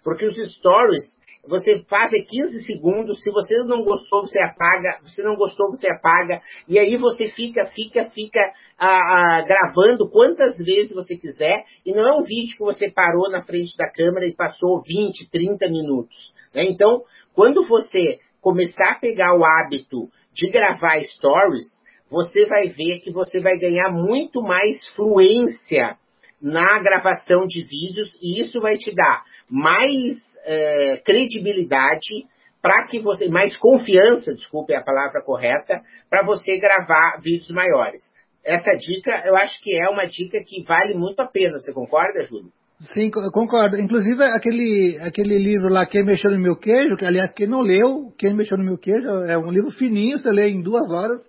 Porque 0.04 0.26
os 0.26 0.36
stories 0.56 1.02
você 1.46 1.82
faz 1.88 2.12
15 2.12 2.64
segundos, 2.64 3.20
se 3.20 3.30
você 3.30 3.56
não 3.64 3.82
gostou, 3.82 4.22
você 4.22 4.40
apaga, 4.40 5.00
se 5.06 5.22
não 5.22 5.34
gostou, 5.34 5.70
você 5.70 5.90
apaga, 5.90 6.40
e 6.68 6.78
aí 6.78 6.96
você 6.96 7.26
fica, 7.26 7.66
fica, 7.66 8.08
fica 8.10 8.40
ah, 8.78 9.44
gravando 9.46 10.08
quantas 10.08 10.56
vezes 10.56 10.92
você 10.92 11.16
quiser, 11.16 11.64
e 11.84 11.92
não 11.92 12.06
é 12.06 12.12
um 12.12 12.22
vídeo 12.22 12.56
que 12.56 12.64
você 12.64 12.90
parou 12.90 13.28
na 13.30 13.42
frente 13.42 13.76
da 13.76 13.90
câmera 13.90 14.26
e 14.26 14.36
passou 14.36 14.82
20, 14.82 15.30
30 15.30 15.68
minutos. 15.68 16.16
Né? 16.54 16.64
Então, 16.64 17.02
quando 17.34 17.66
você 17.66 18.20
começar 18.40 18.92
a 18.92 19.00
pegar 19.00 19.36
o 19.36 19.44
hábito 19.44 20.08
de 20.32 20.48
gravar 20.48 21.02
stories, 21.02 21.66
você 22.08 22.46
vai 22.46 22.68
ver 22.68 23.00
que 23.00 23.10
você 23.10 23.40
vai 23.40 23.58
ganhar 23.58 23.90
muito 23.90 24.42
mais 24.42 24.78
fluência 24.94 25.96
na 26.40 26.78
gravação 26.80 27.46
de 27.46 27.64
vídeos, 27.64 28.16
e 28.22 28.40
isso 28.40 28.60
vai 28.60 28.76
te 28.76 28.94
dar 28.94 29.24
mais 29.48 30.31
é, 30.44 30.96
credibilidade 31.04 32.26
para 32.62 32.86
que 32.86 33.00
você, 33.00 33.28
mais 33.28 33.56
confiança, 33.58 34.34
desculpe 34.34 34.74
a 34.74 34.84
palavra 34.84 35.20
correta, 35.22 35.80
para 36.08 36.24
você 36.24 36.58
gravar 36.58 37.20
vídeos 37.20 37.50
maiores. 37.50 38.00
Essa 38.44 38.72
dica, 38.76 39.22
eu 39.26 39.36
acho 39.36 39.60
que 39.62 39.74
é 39.74 39.88
uma 39.88 40.06
dica 40.06 40.38
que 40.46 40.62
vale 40.64 40.94
muito 40.94 41.20
a 41.20 41.26
pena. 41.26 41.58
Você 41.58 41.72
concorda, 41.72 42.24
Júlio? 42.24 42.50
Sim, 42.94 43.10
concordo. 43.10 43.78
Inclusive, 43.78 44.22
aquele, 44.24 44.98
aquele 45.00 45.38
livro 45.38 45.68
lá, 45.68 45.86
Quem 45.86 46.04
Mexeu 46.04 46.30
no 46.32 46.40
Meu 46.40 46.56
Queijo, 46.56 46.96
que 46.96 47.04
aliás, 47.04 47.32
quem 47.32 47.46
não 47.46 47.60
leu, 47.60 48.12
Quem 48.18 48.34
Mexeu 48.34 48.58
no 48.58 48.64
Meu 48.64 48.78
Queijo, 48.78 49.08
é 49.26 49.38
um 49.38 49.50
livro 49.50 49.70
fininho, 49.70 50.18
você 50.18 50.30
lê 50.30 50.48
em 50.48 50.62
duas 50.62 50.90
horas. 50.90 51.20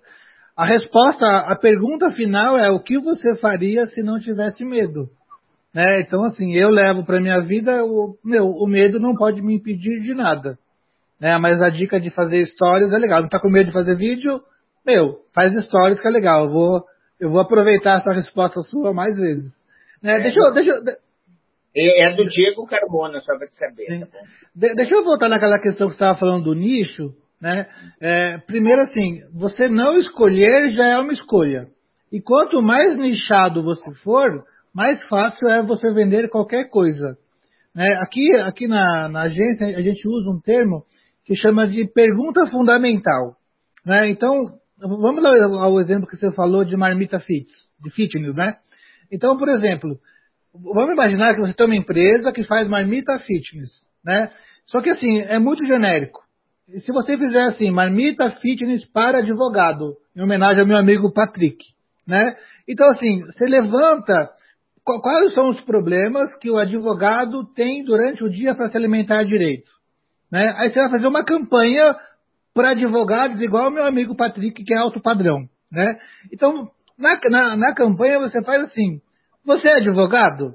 A 0.56 0.65
resposta, 0.65 1.26
a 1.26 1.56
pergunta 1.56 2.12
final 2.12 2.58
é 2.58 2.71
o 2.71 2.80
que 2.80 2.99
você 2.99 3.36
faria 3.36 3.86
se 3.88 4.02
não 4.02 4.19
tivesse 4.19 4.63
medo? 4.63 5.10
Né? 5.74 6.02
Então, 6.02 6.24
assim, 6.26 6.54
eu 6.54 6.70
levo 6.70 7.04
para 7.04 7.20
minha 7.20 7.42
vida, 7.42 7.84
o, 7.84 8.16
meu, 8.24 8.46
o 8.46 8.68
medo 8.68 9.00
não 9.00 9.16
pode 9.16 9.42
me 9.42 9.56
impedir 9.56 10.00
de 10.02 10.14
nada. 10.14 10.58
Né? 11.20 11.38
Mas 11.38 11.62
a 11.62 11.70
dica 11.70 12.00
de 12.00 12.12
fazer 12.12 12.46
stories 12.46 12.94
é 12.94 12.98
legal. 12.98 13.20
Não 13.20 13.28
está 13.28 13.40
com 13.40 13.50
medo 13.50 13.68
de 13.68 13.74
fazer 13.74 13.96
vídeo? 13.96 14.42
Meu, 14.86 15.20
faz 15.34 15.54
stories 15.66 16.00
que 16.00 16.08
é 16.08 16.12
legal. 16.12 16.46
Eu 16.46 16.52
vou, 16.52 16.84
eu 17.20 17.32
vou 17.32 17.42
aproveitar 17.42 18.00
essa 18.00 18.12
resposta 18.12 18.62
sua 18.62 18.94
mais 18.94 19.18
vezes. 19.18 19.52
Né? 20.02 20.18
É, 20.18 20.22
deixa 20.22 20.40
eu, 20.40 20.54
deixa 20.54 20.72
eu, 20.72 20.84
é, 21.76 22.06
é 22.06 22.16
do 22.16 22.26
Diego 22.26 22.68
Carmona, 22.68 23.20
só 23.22 23.36
para 23.38 23.48
te 23.48 23.56
saber. 23.56 24.00
Tá 24.02 24.20
de, 24.54 24.76
deixa 24.76 24.96
eu 24.96 25.04
voltar 25.04 25.28
naquela 25.28 25.60
questão 25.60 25.88
que 25.88 25.94
você 25.94 26.04
estava 26.04 26.20
falando 26.20 26.44
do 26.44 26.54
nicho. 26.54 27.16
Né? 27.42 27.68
É, 28.00 28.38
primeiro, 28.40 28.82
assim, 28.82 29.22
você 29.34 29.68
não 29.68 29.98
escolher 29.98 30.72
já 30.72 30.86
é 30.86 31.00
uma 31.00 31.14
escolha. 31.14 31.68
E 32.12 32.22
quanto 32.22 32.62
mais 32.62 32.96
nichado 32.96 33.64
você 33.64 33.92
for, 34.04 34.46
mais 34.74 35.02
fácil 35.08 35.48
é 35.50 35.62
você 35.62 35.94
vender 35.94 36.30
qualquer 36.30 36.70
coisa. 36.70 37.18
Né? 37.76 37.94
Aqui, 38.02 38.34
aqui 38.42 38.68
na, 38.68 39.08
na, 39.10 39.22
agência 39.24 39.68
a 39.68 39.82
gente 39.82 40.08
usa 40.08 40.30
um 40.30 40.40
termo 40.40 40.84
que 41.26 41.36
chama 41.36 41.68
de 41.68 41.88
pergunta 41.88 42.46
fundamental. 42.48 43.36
Né? 43.86 44.10
Então, 44.10 44.34
vamos 44.80 45.24
ao 45.26 45.80
exemplo 45.80 46.08
que 46.08 46.18
você 46.18 46.32
falou 46.32 46.66
de 46.66 46.76
marmita 46.76 47.20
fitness, 47.20 47.64
de 47.82 47.90
fitness, 47.92 48.36
né? 48.36 48.58
Então, 49.12 49.38
por 49.38 49.48
exemplo, 49.48 49.98
vamos 50.54 50.92
imaginar 50.92 51.36
que 51.36 51.42
você 51.42 51.54
tem 51.54 51.66
uma 51.66 51.76
empresa 51.76 52.32
que 52.32 52.44
faz 52.46 52.68
marmita 52.68 53.18
fitness, 53.20 53.70
né? 54.04 54.32
Só 54.66 54.82
que 54.82 54.90
assim, 54.90 55.20
é 55.22 55.40
muito 55.40 55.66
genérico. 55.66 56.22
Se 56.80 56.92
você 56.92 57.18
fizer 57.18 57.50
assim, 57.50 57.70
marmita 57.70 58.32
fitness 58.42 58.86
para 58.92 59.20
advogado, 59.20 59.98
em 60.16 60.22
homenagem 60.22 60.62
ao 60.62 60.68
meu 60.68 60.78
amigo 60.78 61.14
Patrick, 61.14 61.58
né? 62.08 62.36
Então 62.68 62.90
assim, 62.92 63.22
você 63.22 63.46
levanta 63.46 64.32
quais 64.84 65.34
são 65.34 65.50
os 65.50 65.62
problemas 65.62 66.36
que 66.38 66.50
o 66.50 66.58
advogado 66.58 67.46
tem 67.54 67.84
durante 67.84 68.24
o 68.24 68.30
dia 68.30 68.54
para 68.54 68.69
se 68.69 68.78
alimentar 68.78 69.24
direito. 69.24 69.72
Né? 70.32 70.54
Aí 70.58 70.69
você 70.69 70.80
vai 70.80 70.89
fazer 70.89 71.08
uma 71.08 71.24
campanha 71.24 71.96
para 72.54 72.72
advogados 72.72 73.41
igual 73.41 73.69
o 73.69 73.74
meu 73.74 73.86
amigo 73.86 74.15
Patrick, 74.15 74.63
que 74.63 74.74
é 74.74 74.78
alto 74.78 75.02
padrão. 75.02 75.48
Né? 75.72 75.98
Então, 76.32 76.69
Na, 76.96 77.19
na, 77.30 77.58
na 77.58 77.74
campanha 77.74 78.19
você 78.19 78.43
faz 78.43 78.63
assim, 78.65 79.02
você 79.43 79.67
é 79.67 79.78
advogado? 79.78 80.54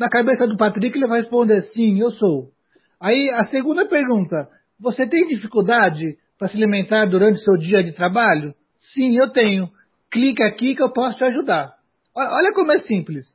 Na 0.00 0.08
cabeça 0.08 0.46
do 0.46 0.56
Patrick 0.56 0.96
ele 0.96 1.06
vai 1.06 1.20
responder 1.20 1.62
sim, 1.74 2.00
eu 2.00 2.10
sou. 2.10 2.50
Aí 2.98 3.30
a 3.30 3.44
segunda 3.50 3.86
pergunta, 3.86 4.48
você 4.80 5.06
tem 5.06 5.28
dificuldade 5.28 6.16
para 6.38 6.48
se 6.48 6.56
alimentar 6.56 7.04
durante 7.06 7.36
o 7.36 7.42
seu 7.42 7.56
dia 7.58 7.84
de 7.84 7.92
trabalho? 7.92 8.54
Sim, 8.94 9.18
eu 9.18 9.30
tenho. 9.30 9.68
Clique 10.10 10.42
aqui 10.42 10.74
que 10.74 10.82
eu 10.82 10.92
posso 10.92 11.18
te 11.18 11.24
ajudar. 11.24 11.74
Olha 12.14 12.52
como 12.54 12.72
é 12.72 12.78
simples. 12.80 13.26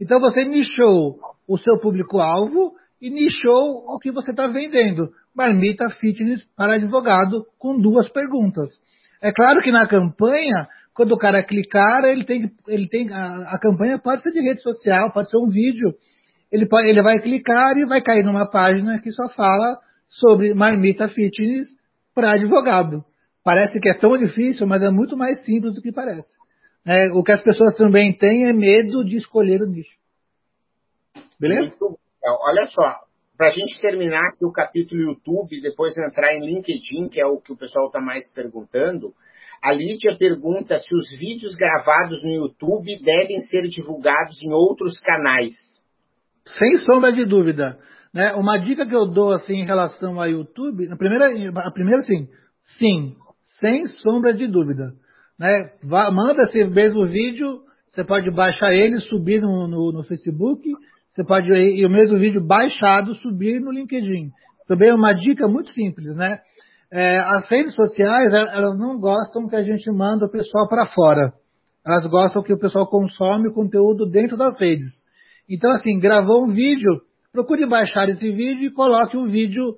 Então 0.00 0.20
você 0.20 0.44
nichou 0.44 1.18
o 1.46 1.56
seu 1.58 1.78
público-alvo 1.78 2.72
e 3.00 3.10
nichou 3.10 3.84
o 3.86 3.98
que 3.98 4.10
você 4.10 4.30
está 4.30 4.46
vendendo. 4.46 5.10
Marmita 5.34 5.88
fitness 5.90 6.42
para 6.56 6.74
advogado 6.74 7.44
com 7.58 7.78
duas 7.78 8.08
perguntas. 8.08 8.68
É 9.22 9.32
claro 9.32 9.60
que 9.62 9.70
na 9.70 9.86
campanha, 9.86 10.68
quando 10.94 11.12
o 11.12 11.18
cara 11.18 11.42
clicar, 11.42 12.04
ele 12.04 12.24
tem, 12.24 12.50
ele 12.68 12.88
tem 12.88 13.12
a, 13.12 13.54
a 13.54 13.58
campanha 13.58 13.98
pode 13.98 14.22
ser 14.22 14.30
de 14.30 14.40
rede 14.40 14.62
social, 14.62 15.12
pode 15.12 15.30
ser 15.30 15.38
um 15.38 15.48
vídeo. 15.48 15.94
Ele, 16.50 16.66
pode, 16.66 16.88
ele 16.88 17.02
vai 17.02 17.20
clicar 17.20 17.76
e 17.76 17.84
vai 17.84 18.00
cair 18.00 18.24
numa 18.24 18.46
página 18.46 19.00
que 19.00 19.10
só 19.12 19.28
fala 19.28 19.78
sobre 20.08 20.54
marmita 20.54 21.08
fitness 21.08 21.66
para 22.14 22.32
advogado. 22.32 23.04
Parece 23.42 23.78
que 23.80 23.88
é 23.88 23.94
tão 23.94 24.16
difícil, 24.16 24.66
mas 24.66 24.82
é 24.82 24.90
muito 24.90 25.16
mais 25.16 25.44
simples 25.44 25.74
do 25.74 25.82
que 25.82 25.92
parece. 25.92 26.32
É, 26.86 27.10
o 27.12 27.22
que 27.22 27.32
as 27.32 27.42
pessoas 27.42 27.74
também 27.76 28.16
têm 28.16 28.46
é 28.46 28.52
medo 28.52 29.04
de 29.04 29.16
escolher 29.16 29.62
o 29.62 29.66
nicho. 29.66 29.96
Beleza? 31.40 31.74
Olha 32.22 32.66
só, 32.66 33.04
para 33.36 33.48
a 33.48 33.50
gente 33.50 33.80
terminar 33.80 34.28
aqui 34.28 34.44
o 34.44 34.52
capítulo 34.52 35.00
YouTube, 35.00 35.60
depois 35.60 35.94
entrar 35.96 36.34
em 36.34 36.40
LinkedIn, 36.40 37.08
que 37.10 37.20
é 37.20 37.26
o 37.26 37.40
que 37.40 37.52
o 37.52 37.56
pessoal 37.56 37.86
está 37.86 38.00
mais 38.00 38.32
perguntando, 38.32 39.14
a 39.62 39.72
Lídia 39.72 40.16
pergunta 40.18 40.78
se 40.78 40.94
os 40.94 41.08
vídeos 41.18 41.54
gravados 41.54 42.22
no 42.22 42.30
YouTube 42.30 43.02
devem 43.02 43.40
ser 43.40 43.62
divulgados 43.62 44.42
em 44.42 44.52
outros 44.52 45.00
canais. 45.00 45.54
Sem 46.46 46.78
sombra 46.78 47.10
de 47.12 47.24
dúvida. 47.24 47.78
Né? 48.12 48.34
Uma 48.34 48.58
dica 48.58 48.86
que 48.86 48.94
eu 48.94 49.06
dou 49.06 49.32
assim 49.32 49.54
em 49.54 49.64
relação 49.64 50.20
ao 50.20 50.28
YouTube, 50.28 50.86
a 50.92 50.96
primeira, 50.96 51.30
a 51.66 51.72
primeira 51.72 52.02
sim, 52.02 52.28
sim, 52.78 53.16
sem 53.58 53.86
sombra 53.86 54.34
de 54.34 54.46
dúvida. 54.46 54.92
Né? 55.38 55.70
Vá, 55.82 56.10
manda 56.10 56.44
esse 56.44 56.64
mesmo 56.64 57.06
vídeo, 57.06 57.60
você 57.90 58.04
pode 58.04 58.30
baixar 58.30 58.72
ele, 58.72 59.00
subir 59.00 59.40
no, 59.40 59.68
no, 59.68 59.92
no 59.92 60.02
Facebook, 60.04 60.68
você 61.14 61.24
pode 61.24 61.48
e 61.48 61.86
o 61.86 61.90
mesmo 61.90 62.18
vídeo 62.18 62.44
baixado 62.44 63.14
subir 63.14 63.60
no 63.60 63.70
LinkedIn. 63.70 64.30
Também 64.66 64.90
é 64.90 64.94
uma 64.94 65.12
dica 65.12 65.46
muito 65.46 65.70
simples, 65.70 66.14
né? 66.16 66.40
É, 66.90 67.18
as 67.18 67.48
redes 67.48 67.74
sociais 67.74 68.32
elas 68.32 68.78
não 68.78 68.98
gostam 68.98 69.48
que 69.48 69.56
a 69.56 69.62
gente 69.62 69.90
manda 69.90 70.26
o 70.26 70.30
pessoal 70.30 70.68
para 70.68 70.86
fora. 70.86 71.32
Elas 71.86 72.06
gostam 72.06 72.42
que 72.42 72.52
o 72.52 72.58
pessoal 72.58 72.88
consome 72.88 73.48
o 73.48 73.52
conteúdo 73.52 74.06
dentro 74.06 74.36
das 74.36 74.58
redes. 74.58 74.88
Então, 75.48 75.70
assim, 75.72 76.00
gravou 76.00 76.44
um 76.44 76.52
vídeo, 76.52 77.02
procure 77.32 77.66
baixar 77.66 78.08
esse 78.08 78.32
vídeo 78.32 78.64
e 78.64 78.70
coloque 78.70 79.16
o 79.16 79.26
vídeo, 79.26 79.76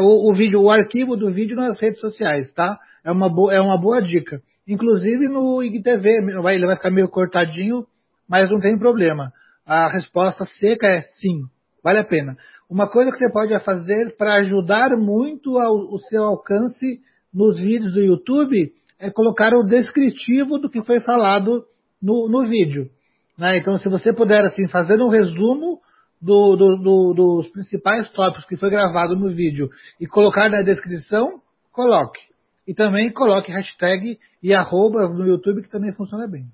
o, 0.00 0.32
vídeo, 0.32 0.62
o 0.62 0.70
arquivo 0.70 1.16
do 1.16 1.30
vídeo 1.32 1.54
nas 1.54 1.78
redes 1.78 2.00
sociais, 2.00 2.50
tá? 2.52 2.78
É 3.04 3.12
uma 3.12 3.28
é 3.52 3.60
uma 3.60 3.78
boa 3.78 4.00
dica. 4.00 4.40
Inclusive 4.68 5.28
no 5.28 5.62
IGTV, 5.62 6.08
ele 6.52 6.66
vai 6.66 6.76
ficar 6.76 6.90
meio 6.90 7.08
cortadinho, 7.08 7.86
mas 8.28 8.50
não 8.50 8.60
tem 8.60 8.78
problema. 8.78 9.32
A 9.64 9.88
resposta 9.88 10.44
seca 10.58 10.86
é 10.86 11.00
sim, 11.00 11.44
vale 11.82 12.00
a 12.00 12.04
pena. 12.04 12.36
Uma 12.68 12.86
coisa 12.86 13.10
que 13.10 13.16
você 13.16 13.32
pode 13.32 13.58
fazer 13.64 14.14
para 14.18 14.34
ajudar 14.36 14.94
muito 14.96 15.58
ao, 15.58 15.74
o 15.74 15.98
seu 16.00 16.22
alcance 16.22 17.00
nos 17.32 17.58
vídeos 17.58 17.94
do 17.94 18.00
YouTube 18.00 18.70
é 18.98 19.10
colocar 19.10 19.54
o 19.54 19.64
descritivo 19.64 20.58
do 20.58 20.68
que 20.68 20.84
foi 20.84 21.00
falado 21.00 21.64
no, 22.02 22.28
no 22.28 22.46
vídeo. 22.46 22.90
Né? 23.38 23.58
Então, 23.58 23.78
se 23.78 23.88
você 23.88 24.12
puder 24.12 24.42
assim 24.44 24.68
fazer 24.68 25.00
um 25.00 25.08
resumo 25.08 25.80
do, 26.20 26.56
do, 26.56 26.76
do, 26.76 27.14
dos 27.14 27.48
principais 27.48 28.10
tópicos 28.10 28.46
que 28.46 28.56
foi 28.56 28.68
gravado 28.68 29.16
no 29.16 29.30
vídeo 29.30 29.70
e 29.98 30.06
colocar 30.06 30.50
na 30.50 30.60
descrição, 30.60 31.40
coloque. 31.72 32.27
E 32.68 32.74
também 32.74 33.10
coloque 33.10 33.50
hashtag 33.50 34.18
e 34.42 34.52
arroba 34.52 35.08
no 35.08 35.26
YouTube, 35.26 35.62
que 35.62 35.70
também 35.70 35.90
funciona 35.94 36.28
bem. 36.28 36.44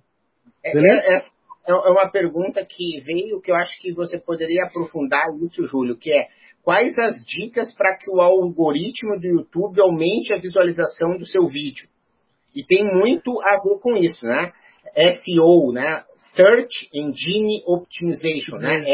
É, 0.65 0.73
Beleza? 0.73 1.03
É, 1.03 1.17
é, 1.17 1.73
é 1.73 1.91
uma 1.91 2.09
pergunta 2.09 2.65
que 2.65 3.01
veio 3.01 3.41
que 3.41 3.51
eu 3.51 3.57
acho 3.57 3.77
que 3.81 3.93
você 3.93 4.17
poderia 4.21 4.65
aprofundar 4.65 5.27
isso, 5.43 5.65
Júlio, 5.65 5.97
que 5.97 6.13
é 6.13 6.29
quais 6.63 6.97
as 6.99 7.17
dicas 7.17 7.75
para 7.75 7.99
que 7.99 8.09
o 8.09 8.21
algoritmo 8.21 9.19
do 9.19 9.27
YouTube 9.27 9.81
aumente 9.81 10.33
a 10.33 10.39
visualização 10.39 11.19
do 11.19 11.27
seu 11.27 11.49
vídeo? 11.49 11.89
E 12.55 12.65
tem 12.65 12.85
muito 12.85 13.37
a 13.43 13.61
ver 13.61 13.81
com 13.81 13.97
isso, 13.97 14.25
né? 14.25 14.53
SEO, 14.95 15.73
né? 15.73 16.05
Search 16.37 16.91
Engine 16.95 17.61
Optimization, 17.67 18.57
né? 18.59 18.85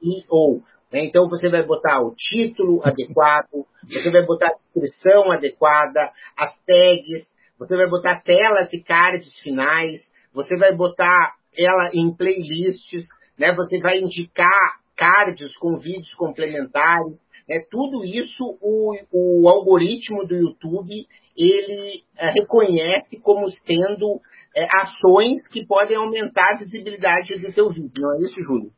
SEO. 0.00 0.64
Né? 0.92 1.04
Então 1.04 1.28
você 1.28 1.48
vai 1.48 1.62
botar 1.64 2.00
o 2.00 2.14
título 2.14 2.80
adequado, 2.84 3.66
você 3.84 4.10
vai 4.10 4.24
botar 4.24 4.48
a 4.48 4.54
descrição 4.54 5.32
adequada, 5.32 6.12
as 6.36 6.54
tags, 6.66 7.26
você 7.58 7.76
vai 7.76 7.88
botar 7.88 8.22
telas 8.22 8.72
e 8.72 8.82
cards 8.82 9.38
finais, 9.40 10.00
você 10.32 10.56
vai 10.56 10.74
botar 10.74 11.34
ela 11.56 11.90
em 11.94 12.14
playlists, 12.14 13.04
né? 13.38 13.54
Você 13.54 13.78
vai 13.80 13.98
indicar 13.98 14.80
cards 14.94 15.56
com 15.56 15.78
vídeos 15.78 16.12
complementares, 16.14 17.18
né? 17.48 17.60
Tudo 17.70 18.04
isso 18.04 18.58
o, 18.60 18.94
o 19.12 19.48
algoritmo 19.48 20.26
do 20.26 20.36
YouTube 20.36 21.06
ele 21.36 22.02
é, 22.16 22.30
reconhece 22.30 23.20
como 23.22 23.48
sendo 23.50 24.20
é, 24.54 24.66
ações 24.82 25.46
que 25.48 25.66
podem 25.66 25.96
aumentar 25.96 26.54
a 26.54 26.58
visibilidade 26.58 27.38
do 27.38 27.52
teu 27.52 27.70
vídeo, 27.70 28.02
não 28.02 28.16
é 28.16 28.20
isso, 28.20 28.42
Júlio? 28.42 28.72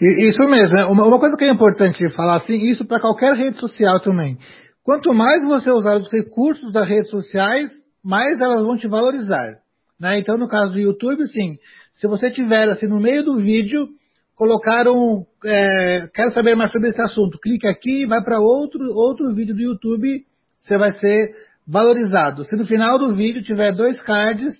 Isso 0.00 0.42
mesmo. 0.48 0.76
Né? 0.76 0.84
Uma, 0.84 1.18
coisa 1.18 1.36
que 1.36 1.44
é 1.44 1.52
importante 1.52 2.08
falar 2.14 2.36
assim, 2.36 2.54
isso 2.54 2.84
para 2.84 3.00
qualquer 3.00 3.34
rede 3.34 3.58
social 3.58 3.98
também. 4.00 4.36
Quanto 4.84 5.12
mais 5.14 5.42
você 5.44 5.70
usar 5.70 5.96
os 5.96 6.10
recursos 6.12 6.72
das 6.72 6.86
redes 6.86 7.08
sociais, 7.08 7.70
mais 8.04 8.40
elas 8.40 8.64
vão 8.64 8.76
te 8.76 8.86
valorizar. 8.86 9.56
Né? 9.98 10.18
Então, 10.18 10.36
no 10.36 10.48
caso 10.48 10.72
do 10.72 10.78
YouTube, 10.78 11.26
sim, 11.28 11.56
se 11.94 12.06
você 12.06 12.30
tiver 12.30 12.68
assim 12.68 12.86
no 12.86 13.00
meio 13.00 13.24
do 13.24 13.38
vídeo, 13.38 13.88
colocaram, 14.36 15.24
é, 15.44 16.08
quero 16.14 16.32
saber 16.34 16.54
mais 16.54 16.70
sobre 16.70 16.90
esse 16.90 17.00
assunto, 17.00 17.38
clique 17.40 17.66
aqui 17.66 18.02
e 18.02 18.06
vai 18.06 18.22
para 18.22 18.38
outro, 18.38 18.78
outro 18.92 19.34
vídeo 19.34 19.54
do 19.54 19.62
YouTube, 19.62 20.24
você 20.58 20.76
vai 20.76 20.92
ser 20.92 21.34
valorizado. 21.66 22.44
Se 22.44 22.54
no 22.54 22.66
final 22.66 22.98
do 22.98 23.14
vídeo 23.14 23.42
tiver 23.42 23.72
dois 23.72 23.98
cards 24.00 24.52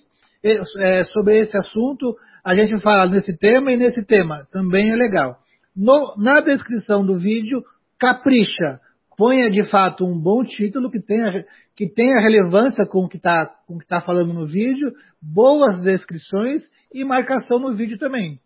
é, 0.43 1.03
sobre 1.05 1.37
esse 1.39 1.55
assunto, 1.55 2.15
a 2.47 2.55
gente 2.55 2.81
fala 2.81 3.09
nesse 3.09 3.37
tema 3.37 3.73
e 3.73 3.77
nesse 3.77 4.05
tema, 4.05 4.47
também 4.53 4.89
é 4.89 4.95
legal. 4.95 5.35
No, 5.75 6.15
na 6.17 6.39
descrição 6.39 7.05
do 7.05 7.19
vídeo, 7.19 7.61
capricha, 7.99 8.79
ponha 9.17 9.51
de 9.51 9.69
fato 9.69 10.05
um 10.05 10.17
bom 10.17 10.45
título 10.45 10.89
que 10.89 11.01
tenha, 11.01 11.43
que 11.75 11.89
tenha 11.89 12.21
relevância 12.21 12.85
com 12.85 12.99
o 12.99 13.09
que 13.09 13.17
está 13.17 13.53
tá 13.89 13.99
falando 13.99 14.33
no 14.33 14.45
vídeo, 14.45 14.93
boas 15.21 15.81
descrições 15.81 16.63
e 16.93 17.03
marcação 17.03 17.59
no 17.59 17.75
vídeo 17.75 17.97
também. 17.97 18.39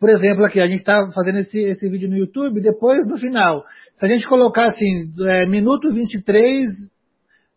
Por 0.00 0.10
exemplo, 0.10 0.44
aqui, 0.44 0.60
a 0.60 0.66
gente 0.66 0.80
está 0.80 1.08
fazendo 1.14 1.38
esse, 1.38 1.60
esse 1.60 1.88
vídeo 1.88 2.10
no 2.10 2.18
YouTube, 2.18 2.60
depois 2.60 3.06
no 3.06 3.16
final, 3.18 3.64
se 3.94 4.04
a 4.04 4.08
gente 4.08 4.26
colocar 4.26 4.66
assim, 4.66 5.12
é, 5.28 5.46
minuto 5.46 5.92
23, 5.92 6.72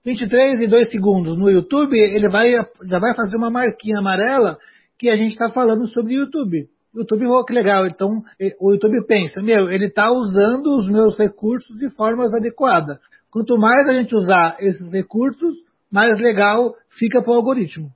23 0.06 0.62
e 0.62 0.68
2 0.68 0.92
segundos 0.92 1.36
no 1.40 1.50
YouTube, 1.50 1.98
ele 1.98 2.30
vai, 2.30 2.52
já 2.86 3.00
vai 3.00 3.16
fazer 3.16 3.36
uma 3.36 3.50
marquinha 3.50 3.98
amarela 3.98 4.60
que 5.02 5.10
a 5.10 5.18
gente 5.18 5.32
está 5.32 5.50
falando 5.50 5.88
sobre 5.88 6.14
YouTube. 6.14 6.70
YouTube, 6.94 7.26
oh, 7.26 7.44
que 7.44 7.52
legal. 7.52 7.88
Então, 7.88 8.22
o 8.60 8.72
YouTube 8.72 9.04
pensa, 9.08 9.42
meu, 9.42 9.72
ele 9.72 9.88
está 9.88 10.12
usando 10.12 10.78
os 10.78 10.88
meus 10.92 11.18
recursos 11.18 11.76
de 11.80 11.90
forma 11.90 12.26
adequada. 12.26 13.00
Quanto 13.32 13.58
mais 13.58 13.88
a 13.88 13.94
gente 13.94 14.16
usar 14.16 14.58
esses 14.60 14.92
recursos, 14.92 15.56
mais 15.92 16.20
legal 16.20 16.76
fica 17.00 17.20
para 17.20 17.32
o 17.32 17.36
algoritmo. 17.36 17.90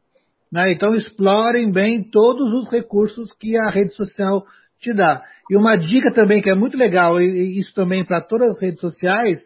Né? 0.51 0.71
Então, 0.71 0.95
explorem 0.95 1.71
bem 1.71 2.09
todos 2.09 2.51
os 2.53 2.71
recursos 2.71 3.31
que 3.39 3.55
a 3.55 3.69
rede 3.69 3.93
social 3.93 4.43
te 4.79 4.91
dá. 4.91 5.21
E 5.47 5.55
uma 5.55 5.75
dica 5.75 6.11
também 6.11 6.41
que 6.41 6.49
é 6.49 6.55
muito 6.55 6.75
legal, 6.75 7.21
e 7.21 7.59
isso 7.59 7.71
também 7.75 8.03
para 8.03 8.19
todas 8.19 8.49
as 8.49 8.59
redes 8.59 8.81
sociais, 8.81 9.37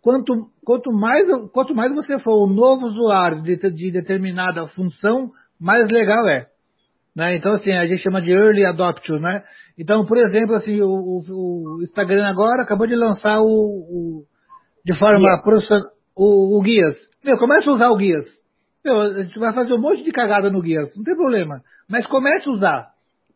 quanto, 0.00 0.48
quanto, 0.64 0.90
mais, 0.90 1.28
quanto 1.52 1.74
mais 1.74 1.94
você 1.94 2.18
for 2.20 2.48
um 2.48 2.54
novo 2.54 2.86
usuário 2.86 3.42
de, 3.42 3.56
de 3.70 3.90
determinada 3.90 4.66
função, 4.68 5.30
mais 5.60 5.86
legal 5.88 6.26
é. 6.26 6.51
Né? 7.14 7.36
Então, 7.36 7.54
assim, 7.54 7.70
a 7.72 7.86
gente 7.86 8.02
chama 8.02 8.22
de 8.22 8.30
early 8.30 8.64
adopter, 8.64 9.20
né? 9.20 9.42
Então, 9.78 10.04
por 10.06 10.16
exemplo, 10.16 10.54
assim, 10.54 10.80
o, 10.80 10.88
o, 10.88 11.78
o 11.78 11.82
Instagram 11.82 12.26
agora 12.26 12.62
acabou 12.62 12.86
de 12.86 12.94
lançar 12.94 13.40
o, 13.40 13.44
o 13.44 14.24
de 14.84 14.94
forma 14.98 15.40
profissional, 15.42 15.88
o, 16.16 16.58
o, 16.58 16.62
Guias. 16.62 16.96
Meu, 17.24 17.36
começa 17.38 17.70
a 17.70 17.74
usar 17.74 17.90
o 17.90 17.96
Guias. 17.96 18.24
Meu, 18.84 19.00
a 19.00 19.22
gente 19.22 19.38
vai 19.38 19.52
fazer 19.54 19.72
um 19.74 19.80
monte 19.80 20.02
de 20.02 20.10
cagada 20.10 20.50
no 20.50 20.60
Guias, 20.60 20.94
não 20.96 21.04
tem 21.04 21.14
problema. 21.14 21.60
Mas 21.88 22.06
comece 22.06 22.48
a 22.48 22.52
usar. 22.52 22.88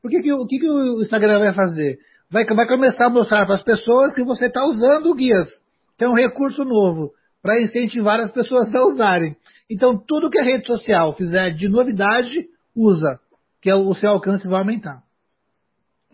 Por 0.03 0.11
que, 0.11 0.22
que, 0.22 0.33
o 0.33 0.47
que, 0.47 0.59
que 0.59 0.68
o 0.68 1.01
Instagram 1.03 1.39
vai 1.39 1.55
fazer? 1.55 1.99
Vai, 2.31 2.45
vai 2.45 2.66
começar 2.66 3.07
a 3.07 3.11
mostrar 3.11 3.47
para 3.47 3.55
as 3.55 3.62
pessoas 3.62 4.12
que 4.14 4.24
você 4.24 4.47
está 4.47 4.64
usando 4.66 5.07
o 5.07 5.14
Guias, 5.14 5.49
que 5.97 6.05
é 6.05 6.09
um 6.09 6.14
recurso 6.14 6.64
novo, 6.64 7.12
para 7.43 7.61
incentivar 7.62 8.20
as 8.20 8.33
pessoas 8.33 8.74
a 8.74 8.87
usarem. 8.87 9.37
Então, 9.70 9.97
tudo 9.97 10.31
que 10.31 10.39
a 10.39 10.45
rede 10.45 10.66
social 10.66 11.12
fizer 11.12 11.51
de 11.51 11.68
novidade, 11.68 12.47
usa. 12.74 13.20
Que 13.67 13.73
o 13.73 13.95
seu 13.97 14.11
alcance 14.11 14.47
vai 14.47 14.61
aumentar. 14.61 15.03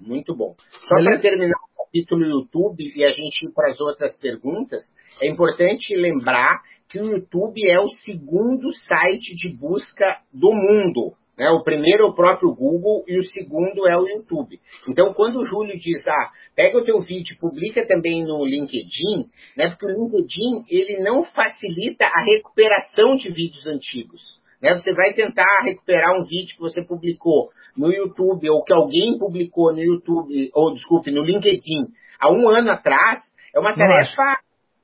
Muito 0.01 0.35
bom. 0.35 0.57
Só 0.89 0.95
para 1.05 1.19
terminar 1.19 1.59
o 1.59 1.85
capítulo 1.85 2.25
YouTube 2.25 2.83
e 2.97 3.05
a 3.05 3.11
gente 3.11 3.45
ir 3.45 3.53
para 3.53 3.69
as 3.69 3.79
outras 3.79 4.19
perguntas, 4.19 4.83
é 5.21 5.29
importante 5.29 5.95
lembrar 5.95 6.63
que 6.89 6.99
o 6.99 7.11
YouTube 7.11 7.61
é 7.69 7.79
o 7.79 7.91
segundo 7.91 8.73
site 8.89 9.35
de 9.37 9.55
busca 9.55 10.23
do 10.33 10.51
mundo. 10.51 11.13
Né? 11.37 11.51
O 11.51 11.63
primeiro 11.63 12.07
é 12.07 12.09
o 12.09 12.15
próprio 12.15 12.55
Google 12.55 13.05
e 13.07 13.19
o 13.19 13.25
segundo 13.25 13.87
é 13.87 13.99
o 13.99 14.09
YouTube. 14.09 14.59
Então, 14.89 15.13
quando 15.13 15.39
o 15.39 15.45
Júlio 15.45 15.77
diz, 15.77 16.07
ah, 16.09 16.31
pega 16.57 16.79
o 16.79 16.85
teu 16.85 17.03
vídeo, 17.03 17.37
publica 17.39 17.87
também 17.87 18.25
no 18.25 18.47
LinkedIn, 18.47 19.29
né? 19.59 19.69
porque 19.69 19.85
o 19.85 19.91
LinkedIn 19.91 20.65
ele 20.71 21.01
não 21.01 21.23
facilita 21.23 22.07
a 22.07 22.25
recuperação 22.25 23.15
de 23.19 23.31
vídeos 23.31 23.67
antigos. 23.67 24.41
Né? 24.63 24.73
Você 24.75 24.93
vai 24.93 25.13
tentar 25.13 25.63
recuperar 25.65 26.13
um 26.13 26.25
vídeo 26.25 26.55
que 26.55 26.61
você 26.61 26.83
publicou 26.85 27.51
no 27.77 27.91
YouTube 27.93 28.49
ou 28.51 28.63
que 28.63 28.73
alguém 28.73 29.19
publicou 29.19 29.73
no 29.73 29.83
YouTube, 29.83 30.51
ou 30.55 30.75
desculpe, 30.75 31.11
no 31.11 31.23
LinkedIn 31.23 31.89
há 32.21 32.31
um 32.31 32.49
ano 32.49 32.71
atrás, 32.71 33.21
é 33.55 33.59
uma 33.59 33.75
tarefa 33.75 34.41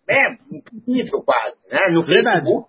né, 0.09 0.39
impossível 0.51 1.23
quase. 1.23 1.57
Né? 1.71 1.89
No 1.93 2.05
Verdade. 2.05 2.45
Facebook, 2.45 2.69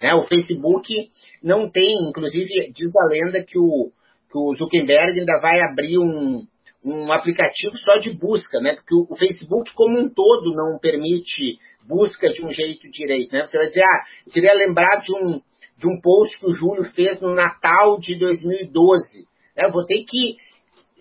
né, 0.00 0.14
o 0.14 0.26
Facebook 0.26 1.10
não 1.42 1.68
tem, 1.70 1.96
inclusive 2.08 2.72
diz 2.72 2.96
a 2.96 3.04
lenda 3.06 3.44
que 3.44 3.58
o, 3.58 3.90
que 4.30 4.38
o 4.38 4.54
Zuckerberg 4.54 5.18
ainda 5.18 5.40
vai 5.42 5.60
abrir 5.60 5.98
um, 5.98 6.46
um 6.84 7.12
aplicativo 7.12 7.76
só 7.76 7.98
de 7.98 8.16
busca, 8.18 8.58
né? 8.60 8.76
Porque 8.76 8.94
o, 8.94 9.16
Facebook 9.16 9.74
como 9.74 9.98
um 9.98 10.08
todo 10.08 10.54
não 10.54 10.78
permite 10.78 11.58
busca 11.86 12.30
de 12.30 12.44
um 12.44 12.50
jeito 12.50 12.88
direito, 12.90 13.32
né? 13.32 13.46
Você 13.46 13.58
vai 13.58 13.66
dizer, 13.66 13.82
ah, 13.82 14.04
eu 14.26 14.32
queria 14.32 14.54
lembrar 14.54 15.00
de 15.00 15.12
um, 15.12 15.42
de 15.80 15.88
um 15.88 16.00
post 16.00 16.38
que 16.38 16.46
o 16.46 16.52
Júlio 16.52 16.84
fez 16.94 17.18
no 17.20 17.34
Natal 17.34 17.98
de 17.98 18.18
2012. 18.18 19.26
Né? 19.56 19.64
Eu 19.64 19.72
vou 19.72 19.84
ter 19.86 20.04
que 20.04 20.36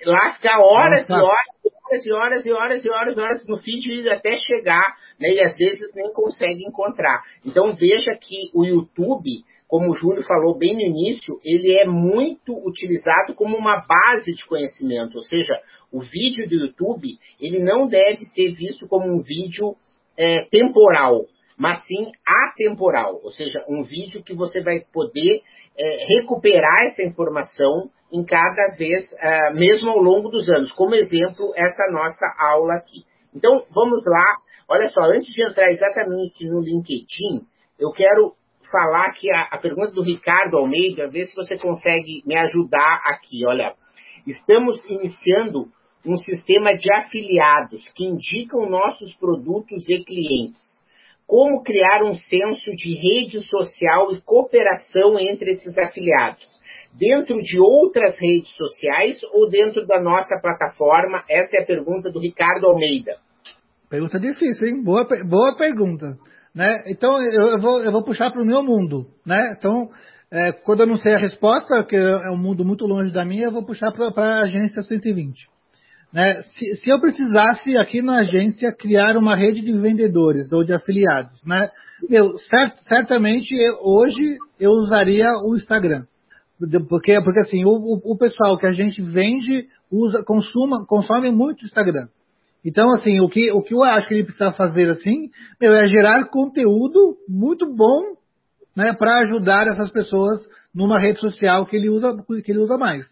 lá 0.06 0.34
ficar 0.34 0.60
horas 0.60 1.08
Nossa. 1.10 1.22
e 1.22 1.26
horas, 1.26 2.06
e 2.06 2.12
horas 2.14 2.46
e 2.46 2.52
horas 2.52 2.86
e 2.86 2.90
horas 2.90 3.18
e 3.18 3.20
horas 3.20 3.46
no 3.46 3.58
feed 3.60 4.08
até 4.10 4.38
chegar, 4.38 4.96
né? 5.20 5.30
E 5.34 5.42
às 5.42 5.56
vezes 5.56 5.94
nem 5.94 6.14
consegue 6.14 6.64
encontrar. 6.66 7.22
Então 7.46 7.76
veja 7.76 8.18
que 8.20 8.50
o 8.54 8.66
YouTube 8.66 9.44
como 9.68 9.92
o 9.92 9.96
Júlio 9.96 10.24
falou 10.24 10.58
bem 10.58 10.74
no 10.74 10.82
início, 10.82 11.40
ele 11.46 11.80
é 11.80 11.86
muito 11.86 12.58
utilizado 12.68 13.36
como 13.36 13.56
uma 13.56 13.86
base 13.88 14.34
de 14.34 14.44
conhecimento, 14.48 15.16
ou 15.16 15.24
seja, 15.24 15.54
o 15.92 16.02
vídeo 16.02 16.50
do 16.50 16.56
YouTube, 16.56 17.20
ele 17.40 17.60
não 17.60 17.88
deve 17.88 18.18
ser 18.34 18.52
visto 18.56 18.88
como 18.88 19.06
um 19.06 19.22
vídeo 19.22 19.76
é, 20.18 20.46
temporal, 20.50 21.24
mas 21.60 21.86
sim 21.86 22.12
atemporal, 22.26 23.20
ou 23.22 23.32
seja, 23.32 23.60
um 23.68 23.84
vídeo 23.84 24.24
que 24.24 24.34
você 24.34 24.64
vai 24.64 24.80
poder 24.94 25.42
é, 25.78 26.06
recuperar 26.08 26.86
essa 26.86 27.04
informação 27.04 27.90
em 28.12 28.24
cada 28.26 28.76
vez, 28.78 29.06
é, 29.20 29.54
mesmo 29.54 29.90
ao 29.90 30.00
longo 30.00 30.30
dos 30.30 30.50
anos. 30.50 30.72
Como 30.72 30.96
exemplo, 30.96 31.52
essa 31.56 31.84
nossa 31.92 32.26
aula 32.40 32.76
aqui. 32.76 33.04
Então, 33.36 33.66
vamos 33.72 34.04
lá. 34.06 34.38
Olha 34.70 34.90
só, 34.90 35.02
antes 35.02 35.34
de 35.34 35.44
entrar 35.44 35.70
exatamente 35.70 36.46
no 36.46 36.62
LinkedIn, 36.62 37.46
eu 37.78 37.92
quero 37.92 38.34
falar 38.72 39.08
aqui 39.08 39.30
a, 39.30 39.50
a 39.52 39.58
pergunta 39.58 39.92
do 39.92 40.02
Ricardo 40.02 40.58
Almeida, 40.58 41.10
ver 41.10 41.28
se 41.28 41.36
você 41.36 41.58
consegue 41.58 42.24
me 42.26 42.38
ajudar 42.38 43.02
aqui. 43.06 43.46
Olha, 43.46 43.74
estamos 44.26 44.82
iniciando 44.86 45.68
um 46.06 46.16
sistema 46.16 46.74
de 46.74 46.92
afiliados 46.94 47.86
que 47.94 48.06
indicam 48.06 48.70
nossos 48.70 49.14
produtos 49.18 49.88
e 49.90 50.04
clientes. 50.06 50.79
Como 51.30 51.62
criar 51.62 52.02
um 52.02 52.16
senso 52.16 52.72
de 52.76 52.96
rede 52.96 53.40
social 53.48 54.12
e 54.12 54.20
cooperação 54.20 55.20
entre 55.20 55.52
esses 55.52 55.78
afiliados? 55.78 56.44
Dentro 56.92 57.38
de 57.38 57.60
outras 57.60 58.16
redes 58.20 58.52
sociais 58.56 59.20
ou 59.32 59.48
dentro 59.48 59.86
da 59.86 60.02
nossa 60.02 60.40
plataforma? 60.42 61.24
Essa 61.30 61.58
é 61.58 61.62
a 61.62 61.68
pergunta 61.68 62.10
do 62.10 62.20
Ricardo 62.20 62.66
Almeida. 62.66 63.18
Pergunta 63.88 64.20
difícil, 64.20 64.70
hein? 64.70 64.84
Boa, 64.84 65.08
boa 65.24 65.56
pergunta. 65.56 66.18
Né? 66.56 66.76
Então 66.88 67.24
eu, 67.24 67.50
eu, 67.50 67.60
vou, 67.60 67.84
eu 67.84 67.92
vou 67.92 68.04
puxar 68.04 68.32
para 68.32 68.42
o 68.42 68.46
meu 68.46 68.64
mundo. 68.64 69.06
Né? 69.24 69.54
Então, 69.56 69.88
é, 70.32 70.52
quando 70.52 70.80
eu 70.80 70.88
não 70.88 70.96
sei 70.96 71.14
a 71.14 71.20
resposta, 71.20 71.86
que 71.88 71.96
é 71.96 72.32
um 72.32 72.38
mundo 72.38 72.66
muito 72.66 72.88
longe 72.88 73.14
da 73.14 73.24
minha, 73.24 73.46
eu 73.46 73.52
vou 73.52 73.64
puxar 73.64 73.92
para 73.92 74.08
a 74.18 74.42
agência 74.46 74.82
120. 74.82 75.48
Né? 76.12 76.42
Se, 76.42 76.76
se, 76.78 76.92
eu 76.92 77.00
precisasse 77.00 77.78
aqui 77.78 78.02
na 78.02 78.20
agência 78.20 78.74
criar 78.74 79.16
uma 79.16 79.36
rede 79.36 79.62
de 79.62 79.72
vendedores 79.74 80.52
ou 80.52 80.64
de 80.64 80.74
afiliados, 80.74 81.44
né? 81.46 81.70
eu, 82.10 82.36
cert, 82.38 82.76
certamente 82.88 83.54
eu, 83.54 83.76
hoje 83.84 84.38
eu 84.60 84.72
usaria 84.72 85.28
o 85.46 85.56
Instagram. 85.56 86.06
Porque, 86.90 87.22
porque 87.24 87.40
assim, 87.40 87.64
o, 87.64 87.70
o, 87.70 88.14
o 88.14 88.18
pessoal 88.18 88.58
que 88.58 88.66
a 88.66 88.72
gente 88.72 89.02
vende 89.02 89.68
usa, 89.92 90.24
consuma, 90.26 90.86
consome 90.88 91.32
muito 91.32 91.66
Instagram. 91.66 92.08
Então, 92.66 92.94
assim, 92.94 93.22
o 93.22 93.30
que, 93.30 93.52
o 93.52 93.62
que 93.62 93.74
eu 93.74 93.84
acho 93.84 94.08
que 94.08 94.16
ele 94.16 94.26
precisa 94.26 94.52
fazer, 94.52 94.90
assim, 94.90 95.30
meu, 95.62 95.74
é 95.74 95.88
gerar 95.88 96.26
conteúdo 96.26 97.16
muito 97.28 97.74
bom, 97.74 98.18
né, 98.76 98.94
para 98.94 99.20
ajudar 99.20 99.68
essas 99.68 99.90
pessoas 99.92 100.46
numa 100.76 101.00
rede 101.00 101.20
social 101.20 101.66
que 101.66 101.78
ele 101.78 101.90
usa, 101.90 102.16
que 102.44 102.52
ele 102.52 102.60
usa 102.60 102.78
mais, 102.78 103.06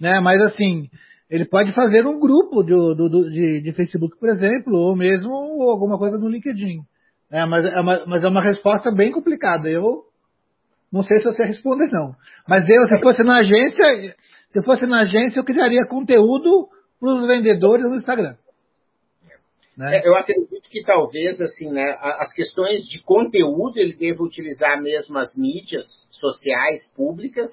né, 0.00 0.20
mas 0.20 0.40
assim, 0.40 0.88
ele 1.30 1.44
pode 1.44 1.72
fazer 1.72 2.06
um 2.06 2.18
grupo 2.18 2.62
de, 2.62 3.30
de, 3.30 3.60
de 3.60 3.72
Facebook, 3.72 4.18
por 4.18 4.28
exemplo, 4.28 4.74
ou 4.74 4.96
mesmo 4.96 5.32
alguma 5.70 5.98
coisa 5.98 6.18
no 6.18 6.28
LinkedIn, 6.28 6.80
né, 7.30 7.44
mas, 7.44 7.64
é 7.66 7.80
uma, 7.80 8.06
mas 8.06 8.24
é 8.24 8.28
uma 8.28 8.42
resposta 8.42 8.90
bem 8.90 9.12
complicada, 9.12 9.68
eu 9.68 10.04
não 10.90 11.02
sei 11.02 11.18
se 11.18 11.24
você 11.24 11.44
responde 11.44 11.90
não, 11.92 12.14
mas 12.48 12.64
eu, 12.68 12.88
se 12.88 13.02
fosse 13.02 13.22
na 13.22 13.38
agência, 13.38 14.16
se 14.52 14.62
fosse 14.64 14.86
na 14.86 15.00
agência, 15.00 15.38
eu 15.38 15.44
criaria 15.44 15.86
conteúdo 15.86 16.68
para 16.98 17.14
os 17.14 17.26
vendedores 17.26 17.84
no 17.84 17.96
Instagram. 17.96 18.34
Né? 19.76 19.98
É, 19.98 20.08
eu 20.08 20.16
acredito 20.16 20.68
que 20.68 20.82
talvez 20.82 21.40
assim, 21.40 21.70
né, 21.70 21.96
as 22.00 22.34
questões 22.34 22.82
de 22.84 23.00
conteúdo 23.04 23.78
ele 23.78 23.94
deva 23.94 24.24
utilizar 24.24 24.82
mesmo 24.82 25.16
as 25.16 25.36
mídias 25.36 25.86
sociais 26.10 26.92
públicas, 26.96 27.50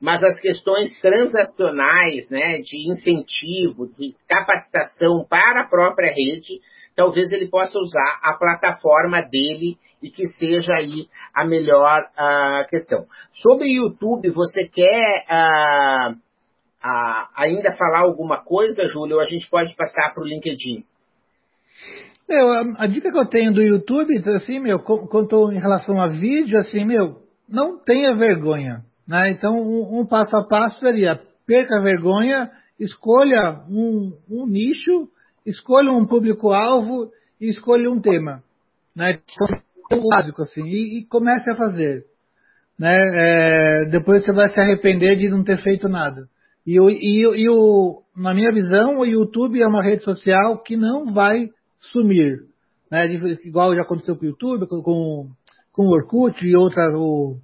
mas 0.00 0.22
as 0.24 0.40
questões 0.40 0.90
transacionais, 1.00 2.28
né, 2.30 2.58
de 2.62 2.90
incentivo, 2.90 3.86
de 3.98 4.16
capacitação 4.26 5.26
para 5.28 5.62
a 5.62 5.68
própria 5.68 6.10
rede, 6.10 6.60
talvez 6.96 7.30
ele 7.32 7.48
possa 7.48 7.78
usar 7.78 8.18
a 8.22 8.32
plataforma 8.38 9.20
dele 9.20 9.76
e 10.02 10.10
que 10.10 10.26
seja 10.38 10.72
aí 10.72 11.06
a 11.34 11.44
melhor 11.44 12.00
uh, 12.00 12.68
questão. 12.68 13.06
Sobre 13.32 13.68
YouTube, 13.68 14.30
você 14.30 14.66
quer 14.68 15.24
uh, 15.28 16.12
uh, 16.12 17.28
ainda 17.36 17.76
falar 17.76 18.00
alguma 18.00 18.38
coisa, 18.42 18.84
Júlio, 18.86 19.16
ou 19.16 19.22
a 19.22 19.26
gente 19.26 19.48
pode 19.50 19.76
passar 19.76 20.14
para 20.14 20.22
o 20.22 20.26
LinkedIn? 20.26 20.84
Meu, 22.26 22.48
a, 22.48 22.84
a, 22.84 22.86
dica 22.86 23.10
que 23.10 23.18
eu 23.18 23.26
tenho 23.26 23.52
do 23.52 23.60
YouTube, 23.60 24.22
assim, 24.36 24.60
meu, 24.60 24.78
quanto 24.78 25.52
em 25.52 25.58
relação 25.58 26.00
a 26.00 26.06
vídeo, 26.06 26.58
assim, 26.58 26.84
meu, 26.84 27.22
não 27.48 27.76
tenha 27.76 28.14
vergonha, 28.14 28.84
né? 29.06 29.30
Então, 29.30 29.54
um, 29.54 30.00
um 30.00 30.06
passo 30.06 30.36
a 30.36 30.46
passo 30.46 30.78
seria, 30.80 31.20
perca 31.46 31.78
a 31.78 31.82
vergonha, 31.82 32.50
escolha 32.78 33.64
um, 33.68 34.12
um 34.30 34.46
nicho, 34.46 35.08
escolha 35.44 35.92
um 35.92 36.06
público-alvo 36.06 37.10
e 37.40 37.48
escolha 37.48 37.90
um 37.90 38.00
tema, 38.00 38.42
né? 38.94 39.18
É 39.90 39.96
o 39.96 40.08
básico, 40.08 40.42
assim, 40.42 40.62
e, 40.62 41.00
e 41.00 41.06
comece 41.06 41.50
a 41.50 41.56
fazer, 41.56 42.04
né? 42.78 42.94
É, 42.94 43.84
depois 43.86 44.24
você 44.24 44.32
vai 44.32 44.48
se 44.48 44.60
arrepender 44.60 45.16
de 45.16 45.28
não 45.28 45.42
ter 45.42 45.58
feito 45.58 45.88
nada. 45.88 46.28
E, 46.66 46.78
e, 46.78 47.22
e 47.22 47.48
o, 47.48 48.02
na 48.16 48.34
minha 48.34 48.52
visão, 48.52 48.98
o 48.98 49.06
YouTube 49.06 49.60
é 49.60 49.66
uma 49.66 49.82
rede 49.82 50.02
social 50.02 50.62
que 50.62 50.76
não 50.76 51.12
vai 51.12 51.48
sumir. 51.78 52.44
Né? 52.90 53.06
Igual 53.44 53.74
já 53.74 53.82
aconteceu 53.82 54.16
com 54.16 54.24
o 54.24 54.28
YouTube, 54.28 54.66
com, 54.66 55.28
com 55.72 55.82
o 55.82 55.90
Orkut 55.90 56.46
e 56.46 56.54
outra, 56.54 56.92
o, 56.96 57.38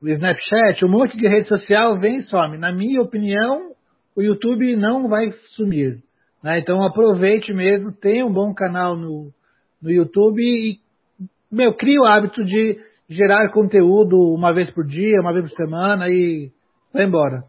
o 0.00 0.08
Snapchat, 0.08 0.84
um 0.84 0.90
monte 0.90 1.16
de 1.16 1.26
rede 1.26 1.46
social 1.46 1.98
vem 1.98 2.18
e 2.18 2.22
some. 2.22 2.56
Na 2.58 2.72
minha 2.72 3.00
opinião, 3.00 3.72
o 4.16 4.22
YouTube 4.22 4.76
não 4.76 5.08
vai 5.08 5.30
sumir. 5.56 6.02
Né? 6.42 6.58
Então 6.58 6.84
aproveite 6.84 7.52
mesmo, 7.52 7.92
tenha 7.92 8.24
um 8.24 8.32
bom 8.32 8.54
canal 8.54 8.96
no, 8.96 9.32
no 9.82 9.90
YouTube 9.90 10.42
e, 10.42 10.78
meu, 11.50 11.74
crie 11.74 11.98
o 11.98 12.04
hábito 12.04 12.44
de 12.44 12.78
gerar 13.08 13.50
conteúdo 13.50 14.16
uma 14.34 14.52
vez 14.52 14.70
por 14.70 14.86
dia, 14.86 15.20
uma 15.20 15.32
vez 15.32 15.50
por 15.50 15.56
semana 15.56 16.08
e 16.08 16.50
vai 16.92 17.04
embora. 17.04 17.44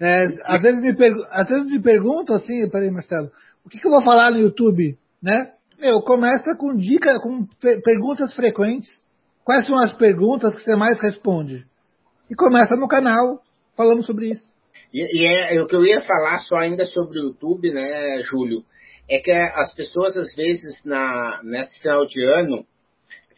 É, 0.00 0.24
às, 0.44 0.62
vezes 0.62 0.80
me 0.80 0.90
às 1.30 1.48
vezes 1.48 1.70
me 1.70 1.82
perguntam 1.82 2.36
assim, 2.36 2.68
peraí 2.70 2.90
Marcelo, 2.90 3.30
o 3.64 3.68
que, 3.68 3.78
que 3.78 3.86
eu 3.86 3.90
vou 3.90 4.02
falar 4.02 4.30
no 4.30 4.38
YouTube? 4.38 4.96
né? 5.22 5.52
Meu, 5.78 6.00
começa 6.00 6.56
com 6.56 6.74
dicas, 6.74 7.20
com 7.22 7.46
perguntas 7.84 8.34
frequentes. 8.34 8.88
Quais 9.48 9.66
são 9.66 9.82
as 9.82 9.96
perguntas 9.96 10.54
que 10.54 10.60
você 10.60 10.76
mais 10.76 11.00
responde? 11.00 11.64
E 12.30 12.34
começa 12.34 12.76
no 12.76 12.86
canal 12.86 13.40
falando 13.74 14.04
sobre 14.04 14.32
isso. 14.32 14.46
E, 14.92 15.00
e 15.00 15.26
é, 15.26 15.56
é, 15.56 15.62
o 15.62 15.66
que 15.66 15.74
eu 15.74 15.86
ia 15.86 16.02
falar 16.02 16.40
só 16.40 16.56
ainda 16.56 16.84
sobre 16.84 17.18
o 17.18 17.28
YouTube, 17.28 17.72
né, 17.72 18.20
Júlio? 18.24 18.62
É 19.08 19.18
que 19.20 19.30
as 19.32 19.74
pessoas 19.74 20.18
às 20.18 20.34
vezes 20.34 20.84
na 20.84 21.40
nesse 21.42 21.80
final 21.80 22.04
de 22.04 22.22
ano 22.22 22.62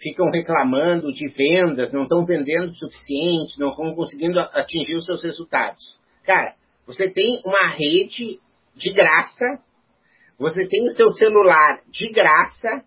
ficam 0.03 0.29
reclamando 0.33 1.13
de 1.13 1.29
vendas, 1.29 1.93
não 1.93 2.03
estão 2.03 2.27
vendendo 2.27 2.73
o 2.73 2.75
suficiente, 2.75 3.61
não 3.61 3.71
estão 3.71 3.95
conseguindo 3.95 4.41
atingir 4.41 4.97
os 4.97 5.05
seus 5.05 5.23
resultados. 5.23 5.97
Cara, 6.25 6.57
você 6.89 7.09
tem 7.09 7.41
uma 7.47 7.69
rede 7.69 8.41
de 8.75 8.93
graça, 8.93 9.63
você 10.37 10.67
tem 10.67 10.91
o 10.91 10.97
seu 10.97 11.13
celular 11.13 11.83
de 11.89 12.11
graça, 12.11 12.83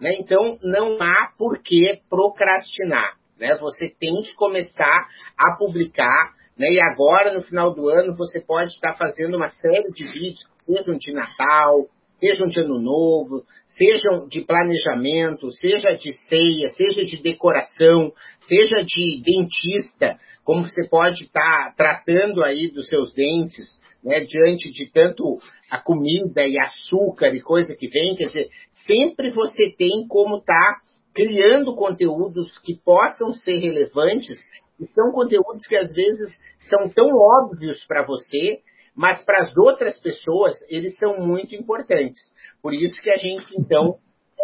né? 0.00 0.14
Então 0.18 0.58
não 0.62 1.00
há 1.00 1.32
por 1.36 1.62
que 1.62 2.00
procrastinar. 2.08 3.16
Né? 3.38 3.56
Você 3.58 3.94
tem 4.00 4.22
que 4.22 4.34
começar 4.34 5.08
a 5.38 5.56
publicar, 5.56 6.34
né? 6.58 6.66
E 6.70 6.80
agora, 6.80 7.32
no 7.32 7.42
final 7.42 7.72
do 7.72 7.88
ano, 7.88 8.16
você 8.16 8.40
pode 8.40 8.72
estar 8.72 8.96
fazendo 8.96 9.36
uma 9.36 9.50
série 9.50 9.90
de 9.92 10.04
vídeos, 10.04 10.44
sejam 10.66 10.98
de 10.98 11.12
Natal, 11.12 11.86
sejam 12.18 12.48
de 12.48 12.60
Ano 12.60 12.80
Novo, 12.80 13.44
sejam 13.66 14.26
de 14.28 14.40
planejamento, 14.40 15.50
seja 15.52 15.94
de 15.94 16.12
ceia, 16.28 16.68
seja 16.70 17.02
de 17.04 17.22
decoração, 17.22 18.12
seja 18.40 18.84
de 18.84 19.22
dentista, 19.22 20.18
como 20.44 20.62
você 20.62 20.88
pode 20.88 21.24
estar 21.24 21.74
tratando 21.76 22.42
aí 22.42 22.68
dos 22.72 22.88
seus 22.88 23.14
dentes, 23.14 23.78
né, 24.02 24.20
diante 24.20 24.70
de 24.70 24.90
tanto 24.92 25.38
a 25.70 25.78
comida 25.78 26.42
e 26.46 26.58
açúcar 26.58 27.34
e 27.34 27.40
coisa 27.40 27.74
que 27.76 27.88
vem, 27.88 28.16
quer 28.16 28.26
dizer, 28.26 28.48
sempre 28.86 29.30
você 29.30 29.74
tem 29.76 30.06
como 30.08 30.38
estar 30.38 30.80
criando 31.14 31.74
conteúdos 31.74 32.58
que 32.58 32.76
possam 32.84 33.32
ser 33.32 33.58
relevantes, 33.58 34.38
e 34.80 34.86
são 34.92 35.10
conteúdos 35.10 35.66
que 35.66 35.76
às 35.76 35.92
vezes 35.92 36.30
são 36.68 36.88
tão 36.90 37.08
óbvios 37.16 37.84
para 37.86 38.06
você, 38.06 38.60
mas 38.94 39.22
para 39.24 39.42
as 39.42 39.56
outras 39.56 39.98
pessoas 39.98 40.56
eles 40.68 40.96
são 40.98 41.18
muito 41.18 41.54
importantes. 41.54 42.20
Por 42.62 42.72
isso 42.74 43.00
que 43.00 43.10
a 43.10 43.16
gente, 43.16 43.46
então, 43.58 43.98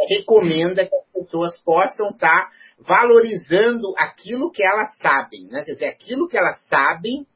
recomenda 0.09 0.87
que 0.87 0.95
as 0.95 1.25
pessoas 1.25 1.53
possam 1.63 2.11
estar 2.11 2.51
valorizando 2.81 3.95
aquilo 3.97 4.51
que 4.51 4.63
elas 4.63 4.97
sabem. 4.99 5.47
Né? 5.47 5.65
Quer 5.65 5.73
dizer, 5.73 5.87
aquilo 5.87 6.29
que 6.29 6.37
elas 6.37 6.65
sabem 6.69 7.27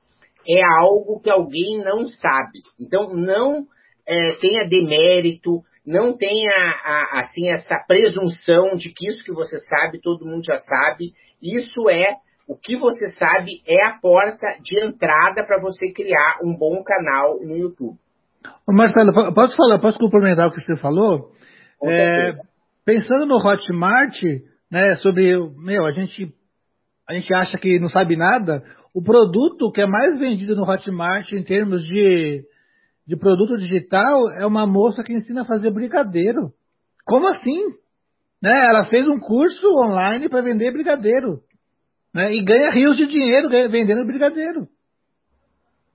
é 0.49 0.61
algo 0.81 1.21
que 1.21 1.31
alguém 1.31 1.79
não 1.79 2.09
sabe. 2.09 2.61
Então, 2.81 3.09
não 3.11 3.67
é, 4.07 4.37
tenha 4.41 4.67
demérito, 4.67 5.63
não 5.87 6.17
tenha 6.17 6.51
a, 6.85 7.21
assim 7.21 7.51
essa 7.53 7.85
presunção 7.87 8.75
de 8.75 8.91
que 8.93 9.09
isso 9.09 9.23
que 9.23 9.33
você 9.33 9.59
sabe 9.61 10.01
todo 10.01 10.27
mundo 10.27 10.45
já 10.45 10.59
sabe. 10.59 11.13
Isso 11.43 11.89
é 11.91 12.15
o 12.49 12.57
que 12.57 12.77
você 12.77 13.13
sabe 13.13 13.63
é 13.67 13.87
a 13.87 13.99
porta 14.01 14.47
de 14.63 14.83
entrada 14.83 15.45
para 15.47 15.61
você 15.61 15.93
criar 15.93 16.39
um 16.43 16.57
bom 16.57 16.83
canal 16.83 17.39
no 17.41 17.57
YouTube. 17.57 17.99
Marcelo, 18.67 19.13
posso 19.35 19.55
falar, 19.55 19.79
posso 19.79 19.99
complementar 19.99 20.49
o 20.49 20.53
que 20.53 20.61
você 20.61 20.77
falou? 20.77 21.33
É, 21.85 22.31
pensando 22.85 23.27
no 23.27 23.37
Hotmart, 23.37 24.23
né, 24.71 24.97
sobre, 24.97 25.33
meu, 25.57 25.85
a 25.85 25.93
gente, 25.93 26.33
a 27.09 27.13
gente 27.13 27.35
acha 27.35 27.59
que 27.59 27.79
não 27.79 27.89
sabe 27.89 28.17
nada, 28.17 28.63
o 28.99 29.03
produto 29.03 29.71
que 29.71 29.81
é 29.81 29.87
mais 29.87 30.19
vendido 30.19 30.57
no 30.57 30.69
Hotmart 30.69 31.33
em 31.33 31.45
termos 31.45 31.85
de 31.85 32.45
de 33.07 33.17
produto 33.17 33.57
digital 33.57 34.29
é 34.41 34.45
uma 34.45 34.67
moça 34.67 35.05
que 35.05 35.15
ensina 35.15 35.43
a 35.43 35.47
fazer 35.47 35.71
brigadeiro. 35.71 36.53
Como 37.07 37.27
assim? 37.29 37.59
Né? 38.43 38.51
Ela 38.69 38.87
fez 38.87 39.07
um 39.07 39.21
curso 39.21 39.67
online 39.87 40.29
para 40.29 40.43
vender 40.43 40.73
brigadeiro. 40.73 41.41
Né? 42.13 42.35
E 42.35 42.45
ganha 42.45 42.73
rios 42.73 42.97
de 42.97 43.07
dinheiro 43.07 43.49
vendendo 43.49 44.05
brigadeiro. 44.05 44.69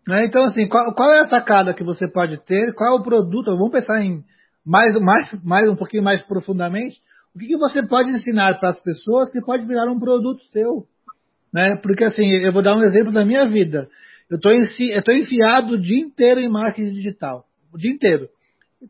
Né? 0.08 0.26
Então, 0.26 0.46
assim, 0.46 0.68
qual, 0.68 0.92
qual, 0.96 1.12
é 1.12 1.20
a 1.20 1.30
sacada 1.30 1.74
que 1.74 1.84
você 1.84 2.10
pode 2.10 2.38
ter? 2.46 2.74
Qual 2.74 2.96
é 2.96 3.00
o 3.00 3.04
produto? 3.04 3.52
Vamos 3.52 3.72
pensar 3.72 4.02
em 4.02 4.24
mais, 4.66 4.96
mais, 4.96 5.44
mais 5.44 5.70
um 5.70 5.76
pouquinho 5.76 6.04
mais 6.04 6.22
profundamente. 6.24 6.98
O 7.36 7.38
que, 7.38 7.48
que 7.48 7.58
você 7.58 7.86
pode 7.86 8.12
ensinar 8.12 8.60
para 8.60 8.70
as 8.70 8.82
pessoas 8.82 9.30
que 9.30 9.42
pode 9.42 9.66
virar 9.66 9.92
um 9.92 10.00
produto 10.00 10.42
seu? 10.52 10.88
Né? 11.54 11.76
Porque, 11.82 12.04
assim, 12.04 12.28
eu 12.44 12.52
vou 12.52 12.64
dar 12.64 12.76
um 12.76 12.84
exemplo 12.84 13.12
da 13.12 13.24
minha 13.24 13.48
vida. 13.48 13.88
Eu 14.30 14.38
estou 14.38 15.14
enfiado 15.14 15.76
o 15.76 15.80
dia 15.80 16.00
inteiro 16.00 16.40
em 16.40 16.50
marketing 16.50 16.94
digital. 16.94 17.46
O 17.72 17.78
dia 17.78 17.92
inteiro. 17.92 18.28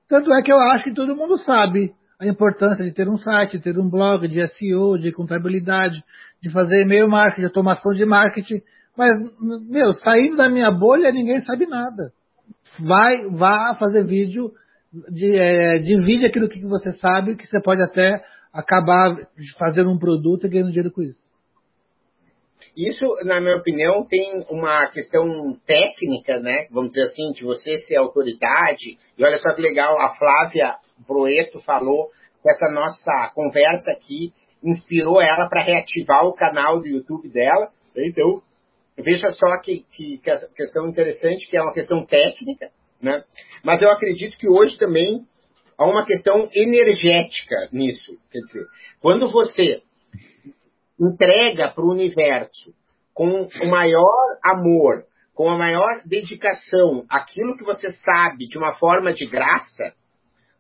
Tanto 0.08 0.34
é 0.34 0.42
que 0.42 0.52
eu 0.52 0.60
acho 0.60 0.86
que 0.86 0.94
todo 0.94 1.16
mundo 1.16 1.38
sabe 1.40 1.94
a 2.20 2.26
importância 2.26 2.86
de 2.86 2.92
ter 2.92 3.10
um 3.10 3.18
site, 3.18 3.58
de 3.58 3.64
ter 3.64 3.78
um 3.78 3.90
blog, 3.90 4.28
de 4.28 4.48
SEO, 4.48 4.98
de 4.98 5.12
contabilidade, 5.12 6.02
de 6.42 6.52
fazer 6.52 6.84
e-mail 6.84 7.10
marketing, 7.10 7.42
de 7.42 7.48
automação 7.48 7.94
de 7.94 8.06
marketing. 8.06 8.62
Mas, 8.98 9.12
meu, 9.70 9.94
saindo 9.96 10.38
da 10.38 10.50
minha 10.50 10.72
bolha, 10.72 11.12
ninguém 11.12 11.42
sabe 11.42 11.66
nada. 11.66 12.12
Vai, 12.80 13.30
vá 13.32 13.76
fazer 13.78 14.06
vídeo, 14.06 14.52
de, 15.10 15.36
é, 15.36 15.80
divide 15.80 16.26
aquilo 16.26 16.48
que 16.48 16.62
você 16.62 16.94
sabe, 16.94 17.36
que 17.36 17.48
você 17.48 17.62
pode 17.62 17.82
até 17.82 18.24
acabar 18.54 19.16
fazendo 19.58 19.92
um 19.92 19.98
produto 19.98 20.46
e 20.46 20.50
ganhando 20.50 20.70
dinheiro 20.70 20.92
com 20.92 21.02
isso. 21.02 21.23
Isso, 22.76 23.06
na 23.24 23.40
minha 23.40 23.58
opinião, 23.58 24.06
tem 24.08 24.44
uma 24.50 24.88
questão 24.90 25.24
técnica, 25.66 26.40
né? 26.40 26.68
Vamos 26.72 26.90
dizer 26.90 27.04
assim, 27.04 27.32
de 27.34 27.44
você 27.44 27.78
ser 27.80 27.98
autoridade. 27.98 28.98
E 29.18 29.24
olha 29.24 29.38
só 29.38 29.54
que 29.54 29.62
legal, 29.62 30.00
a 30.00 30.16
Flávia 30.16 30.76
Broeto 31.08 31.60
falou 31.60 32.10
que 32.42 32.50
essa 32.50 32.72
nossa 32.72 33.32
conversa 33.36 33.92
aqui 33.92 34.34
inspirou 34.64 35.22
ela 35.22 35.48
para 35.50 35.64
reativar 35.64 36.26
o 36.26 36.34
canal 36.34 36.80
do 36.80 36.88
YouTube 36.88 37.30
dela. 37.30 37.70
Então, 37.96 38.42
veja 38.98 39.30
só 39.30 39.58
que, 39.62 39.86
que, 39.92 40.18
que 40.18 40.32
questão 40.56 40.88
interessante, 40.88 41.48
que 41.50 41.58
é 41.58 41.62
uma 41.62 41.74
questão 41.74 42.04
técnica, 42.06 42.72
né? 43.00 43.24
Mas 43.64 43.82
eu 43.82 43.92
acredito 43.92 44.38
que 44.38 44.50
hoje 44.50 44.78
também 44.78 45.26
há 45.78 45.86
uma 45.86 46.06
questão 46.06 46.50
energética 46.56 47.70
nisso. 47.72 48.18
Quer 48.32 48.40
dizer, 48.40 48.66
quando 49.00 49.30
você 49.30 49.84
entrega 51.00 51.70
para 51.70 51.84
o 51.84 51.92
universo 51.92 52.74
com 53.14 53.48
o 53.62 53.70
maior 53.70 54.38
amor, 54.44 55.06
com 55.34 55.50
a 55.50 55.58
maior 55.58 56.02
dedicação, 56.06 57.06
aquilo 57.10 57.56
que 57.58 57.64
você 57.64 57.90
sabe 57.90 58.48
de 58.48 58.58
uma 58.58 58.76
forma 58.76 59.14
de 59.14 59.26
graça, 59.26 59.94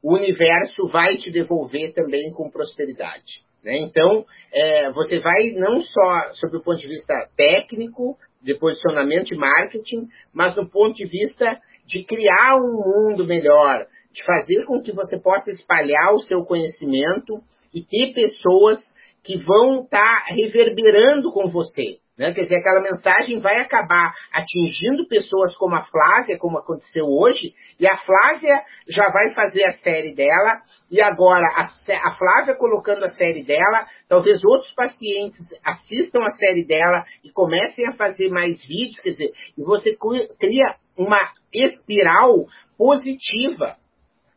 o 0.01 0.15
universo 0.15 0.87
vai 0.87 1.17
te 1.17 1.31
devolver 1.31 1.93
também 1.93 2.31
com 2.33 2.49
prosperidade. 2.49 3.43
Né? 3.63 3.77
Então, 3.79 4.25
é, 4.51 4.91
você 4.91 5.19
vai 5.19 5.51
não 5.51 5.79
só 5.81 6.33
sob 6.33 6.57
o 6.57 6.63
ponto 6.63 6.79
de 6.79 6.89
vista 6.89 7.13
técnico, 7.37 8.17
de 8.41 8.55
posicionamento 8.55 9.33
e 9.33 9.37
marketing, 9.37 10.09
mas 10.33 10.55
no 10.57 10.69
ponto 10.69 10.93
de 10.93 11.07
vista 11.07 11.59
de 11.85 12.03
criar 12.03 12.57
um 12.57 12.73
mundo 12.73 13.25
melhor, 13.25 13.85
de 14.11 14.23
fazer 14.25 14.65
com 14.65 14.81
que 14.81 14.91
você 14.91 15.17
possa 15.17 15.49
espalhar 15.49 16.13
o 16.13 16.21
seu 16.21 16.43
conhecimento 16.43 17.41
e 17.73 17.81
ter 17.81 18.13
pessoas 18.13 18.79
que 19.23 19.37
vão 19.37 19.83
estar 19.83 20.25
tá 20.25 20.33
reverberando 20.33 21.31
com 21.31 21.49
você. 21.49 22.03
Né? 22.17 22.31
Quer 22.31 22.43
dizer, 22.43 22.57
aquela 22.57 22.81
mensagem 22.81 23.39
vai 23.39 23.57
acabar 23.59 24.13
atingindo 24.31 25.07
pessoas 25.07 25.55
como 25.57 25.75
a 25.75 25.83
Flávia, 25.83 26.37
como 26.37 26.59
aconteceu 26.59 27.05
hoje, 27.05 27.55
e 27.79 27.87
a 27.87 27.97
Flávia 27.97 28.61
já 28.87 29.09
vai 29.09 29.33
fazer 29.33 29.63
a 29.63 29.73
série 29.73 30.13
dela, 30.13 30.61
e 30.91 31.01
agora 31.01 31.45
a, 31.55 32.07
a 32.07 32.15
Flávia 32.15 32.55
colocando 32.55 33.03
a 33.03 33.09
série 33.09 33.43
dela, 33.43 33.87
talvez 34.07 34.43
outros 34.43 34.71
pacientes 34.75 35.39
assistam 35.65 36.19
a 36.23 36.31
série 36.37 36.65
dela 36.65 37.03
e 37.23 37.31
comecem 37.31 37.87
a 37.87 37.93
fazer 37.93 38.29
mais 38.29 38.63
vídeos, 38.63 38.99
quer 38.99 39.11
dizer, 39.11 39.31
e 39.57 39.63
você 39.63 39.97
cria 40.39 40.75
uma 40.95 41.31
espiral 41.51 42.45
positiva 42.77 43.75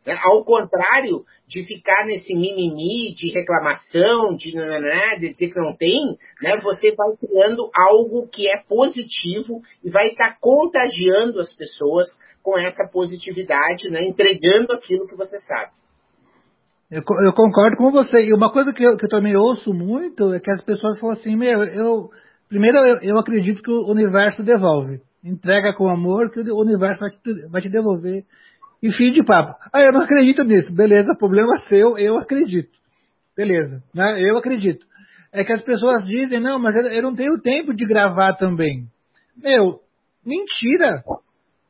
né? 0.06 0.16
Ao 0.22 0.44
contrário 0.44 1.24
de 1.48 1.64
ficar 1.64 2.06
nesse 2.06 2.32
mimimi 2.32 3.14
de 3.14 3.32
reclamação, 3.32 4.36
de, 4.36 4.54
né, 4.54 5.16
de 5.18 5.32
dizer 5.32 5.52
que 5.52 5.60
não 5.60 5.76
tem, 5.76 6.00
né, 6.40 6.60
você 6.62 6.94
vai 6.94 7.08
criando 7.16 7.68
algo 7.74 8.28
que 8.28 8.48
é 8.48 8.62
positivo 8.68 9.60
e 9.84 9.90
vai 9.90 10.08
estar 10.08 10.30
tá 10.30 10.36
contagiando 10.40 11.40
as 11.40 11.52
pessoas 11.52 12.06
com 12.42 12.56
essa 12.56 12.88
positividade, 12.92 13.90
né, 13.90 14.00
entregando 14.06 14.72
aquilo 14.72 15.08
que 15.08 15.16
você 15.16 15.38
sabe. 15.40 15.72
Eu, 16.88 17.02
eu 17.24 17.32
concordo 17.32 17.76
com 17.76 17.90
você. 17.90 18.20
E 18.20 18.32
uma 18.32 18.52
coisa 18.52 18.72
que 18.72 18.84
eu, 18.84 18.96
que 18.96 19.06
eu, 19.06 19.08
também 19.08 19.36
ouço 19.36 19.74
muito 19.74 20.32
é 20.32 20.38
que 20.38 20.50
as 20.50 20.62
pessoas 20.62 21.00
falam 21.00 21.16
assim, 21.16 21.34
meu, 21.34 21.64
eu. 21.64 22.10
Primeiro 22.48 22.78
eu, 22.78 22.98
eu 23.02 23.18
acredito 23.18 23.60
que 23.60 23.70
o 23.72 23.90
universo 23.90 24.44
devolve. 24.44 25.00
Entrega 25.24 25.74
com 25.74 25.88
amor 25.88 26.30
que 26.30 26.38
o 26.38 26.60
universo 26.60 27.00
vai 27.00 27.10
te, 27.10 27.48
vai 27.50 27.60
te 27.60 27.68
devolver 27.68 28.24
e 28.82 28.92
fim 28.92 29.12
de 29.12 29.24
papo. 29.24 29.54
Ah, 29.72 29.82
eu 29.82 29.92
não 29.92 30.00
acredito 30.00 30.44
nisso. 30.44 30.72
Beleza, 30.72 31.14
problema 31.18 31.56
seu, 31.68 31.96
eu 31.98 32.18
acredito. 32.18 32.70
Beleza, 33.36 33.82
né? 33.94 34.20
Eu 34.20 34.38
acredito. 34.38 34.86
É 35.32 35.44
que 35.44 35.52
as 35.52 35.62
pessoas 35.62 36.04
dizem, 36.06 36.40
não, 36.40 36.58
mas 36.58 36.74
eu 36.74 37.02
não 37.02 37.14
tenho 37.14 37.40
tempo 37.40 37.74
de 37.74 37.84
gravar 37.84 38.34
também. 38.34 38.86
Meu, 39.36 39.80
mentira. 40.24 41.02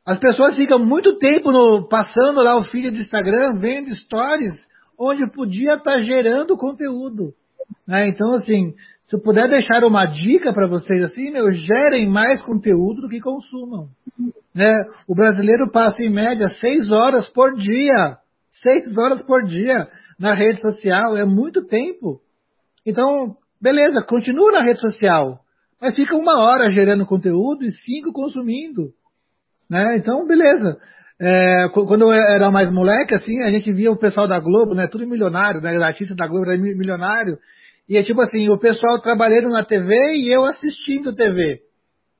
As 0.05 0.19
pessoas 0.19 0.55
ficam 0.55 0.79
muito 0.79 1.17
tempo 1.17 1.51
no, 1.51 1.87
passando 1.87 2.41
lá 2.41 2.57
o 2.57 2.63
feed 2.63 2.91
do 2.91 3.01
Instagram, 3.01 3.59
vendo 3.59 3.93
stories, 3.93 4.53
onde 4.97 5.29
podia 5.31 5.73
estar 5.73 5.91
tá 5.91 6.01
gerando 6.01 6.55
conteúdo. 6.55 7.33
Né? 7.85 8.07
Então, 8.07 8.35
assim, 8.35 8.73
se 9.01 9.15
eu 9.15 9.21
puder 9.21 9.49
deixar 9.49 9.83
uma 9.83 10.05
dica 10.05 10.53
para 10.53 10.67
vocês 10.67 11.03
assim, 11.03 11.31
meu, 11.31 11.51
gerem 11.51 12.07
mais 12.07 12.41
conteúdo 12.41 13.01
do 13.01 13.09
que 13.09 13.19
consumam. 13.19 13.89
Né? 14.57 14.73
O 15.07 15.13
brasileiro 15.13 15.69
passa 15.69 16.01
em 16.01 16.09
média 16.09 16.49
seis 16.49 16.89
horas 16.89 17.29
por 17.29 17.53
dia. 17.53 18.17
Seis 18.63 18.97
horas 18.97 19.21
por 19.21 19.43
dia 19.43 19.87
na 20.19 20.33
rede 20.33 20.61
social. 20.61 21.15
É 21.15 21.23
muito 21.23 21.63
tempo. 21.67 22.19
Então, 22.83 23.35
beleza, 23.61 24.03
continua 24.03 24.53
na 24.53 24.63
rede 24.63 24.79
social. 24.79 25.41
Mas 25.79 25.95
fica 25.95 26.15
uma 26.15 26.39
hora 26.39 26.73
gerando 26.73 27.05
conteúdo 27.05 27.63
e 27.65 27.71
cinco 27.71 28.11
consumindo. 28.11 28.89
Né? 29.69 29.97
Então, 29.97 30.25
beleza. 30.25 30.79
É, 31.21 31.69
quando 31.69 32.05
eu 32.05 32.13
era 32.13 32.49
mais 32.49 32.73
moleque, 32.73 33.13
assim, 33.13 33.43
a 33.43 33.51
gente 33.51 33.71
via 33.71 33.91
o 33.91 33.99
pessoal 33.99 34.27
da 34.27 34.39
Globo, 34.39 34.73
né? 34.73 34.87
Tudo 34.87 35.05
milionário, 35.07 35.61
né? 35.61 35.77
Os 35.77 35.83
artistas 35.83 36.17
da 36.17 36.25
Globo 36.25 36.49
eram 36.49 36.63
milionário. 36.63 37.37
E 37.87 37.95
é 37.95 38.03
tipo 38.03 38.21
assim, 38.21 38.49
o 38.49 38.57
pessoal 38.57 38.99
trabalhando 39.01 39.49
na 39.49 39.63
TV 39.63 39.93
e 40.15 40.33
eu 40.33 40.45
assistindo 40.45 41.15
TV. 41.15 41.61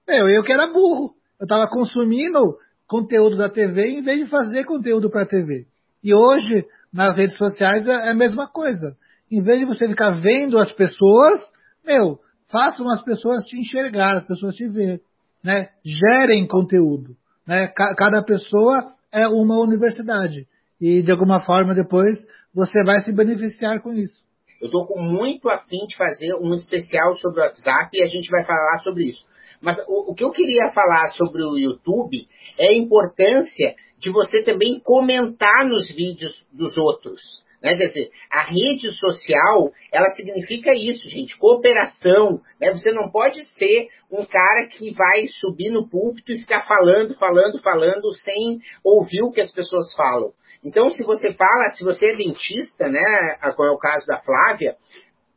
Meu, 0.08 0.30
eu 0.30 0.44
que 0.44 0.54
era 0.54 0.68
burro. 0.68 1.17
Eu 1.40 1.46
estava 1.46 1.68
consumindo 1.70 2.58
conteúdo 2.88 3.38
da 3.38 3.50
TV 3.50 3.92
em 3.92 4.02
vez 4.02 4.24
de 4.24 4.30
fazer 4.30 4.64
conteúdo 4.66 5.10
para 5.10 5.24
a 5.24 5.28
TV. 5.28 5.66
E 6.04 6.14
hoje, 6.14 6.66
nas 6.92 7.16
redes 7.16 7.38
sociais, 7.38 7.86
é 7.86 8.10
a 8.10 8.16
mesma 8.16 8.48
coisa. 8.48 8.96
Em 9.32 9.42
vez 9.42 9.60
de 9.60 9.66
você 9.66 9.88
ficar 9.88 10.12
vendo 10.20 10.58
as 10.58 10.72
pessoas, 10.74 11.42
meu, 11.86 12.20
façam 12.52 12.90
as 12.90 13.04
pessoas 13.04 13.44
te 13.46 13.58
enxergar, 13.60 14.18
as 14.18 14.26
pessoas 14.26 14.56
te 14.56 14.68
ver. 14.68 15.02
Né? 15.44 15.70
Gerem 15.86 16.48
conteúdo. 16.48 17.16
Né? 17.46 17.68
Cada 17.68 18.24
pessoa 18.24 18.94
é 19.12 19.28
uma 19.28 19.60
universidade. 19.60 20.48
E 20.80 21.04
de 21.04 21.12
alguma 21.12 21.42
forma 21.42 21.76
depois 21.76 22.18
você 22.54 22.84
vai 22.84 23.02
se 23.02 23.12
beneficiar 23.12 23.82
com 23.82 23.94
isso. 23.94 24.26
Eu 24.60 24.68
estou 24.68 24.88
com 24.88 25.00
muito 25.00 25.48
afim 25.50 25.86
de 25.88 25.96
fazer 25.96 26.34
um 26.42 26.54
especial 26.56 27.14
sobre 27.18 27.42
o 27.42 27.44
WhatsApp 27.44 27.90
e 27.94 28.02
a 28.02 28.08
gente 28.08 28.30
vai 28.32 28.44
falar 28.44 28.80
sobre 28.80 29.04
isso. 29.04 29.24
Mas 29.62 29.78
o, 29.88 30.12
o, 30.12 30.16
que 30.16 30.24
eu 30.24 30.32
queria 30.32 30.72
falar 30.72 31.12
sobre 31.12 31.44
o 31.44 31.58
YouTube 31.58 32.28
é 32.58 32.68
a 32.70 32.78
importância 32.78 33.76
de 34.00 34.12
você 34.12 34.44
também 34.44 34.80
comentar 34.84 35.66
nos 35.66 35.90
vídeos 35.90 36.46
dos 36.54 36.78
outros. 36.78 37.22
Né? 37.62 37.76
Quer 37.76 37.88
dizer, 37.88 38.12
a 38.32 38.44
rede 38.44 38.92
social, 38.92 39.72
ela 39.92 40.10
significa 40.12 40.72
isso, 40.76 41.10
gente, 41.10 41.38
cooperação. 41.38 42.40
Né? 42.62 42.72
Você 42.72 42.92
não 42.92 43.10
pode 43.10 43.44
ser 43.58 43.88
um 44.12 44.24
cara 44.26 44.68
que 44.72 44.92
vai 44.94 45.28
subir 45.40 45.70
no 45.70 45.90
púlpito 45.90 46.32
e 46.32 46.40
ficar 46.40 46.66
falando, 46.68 47.16
falando, 47.16 47.62
falando, 47.62 48.14
sem 48.24 48.60
ouvir 48.84 49.24
o 49.24 49.32
que 49.32 49.42
as 49.42 49.52
pessoas 49.52 49.92
falam. 49.94 50.32
Então, 50.64 50.90
se 50.90 51.04
você 51.04 51.34
fala, 51.34 51.72
se 51.76 51.84
você 51.84 52.08
é 52.08 52.16
dentista, 52.16 52.88
né, 52.90 53.38
como 53.56 53.70
é 53.70 53.72
o 53.72 53.78
caso 53.78 54.06
da 54.06 54.20
Flávia, 54.20 54.76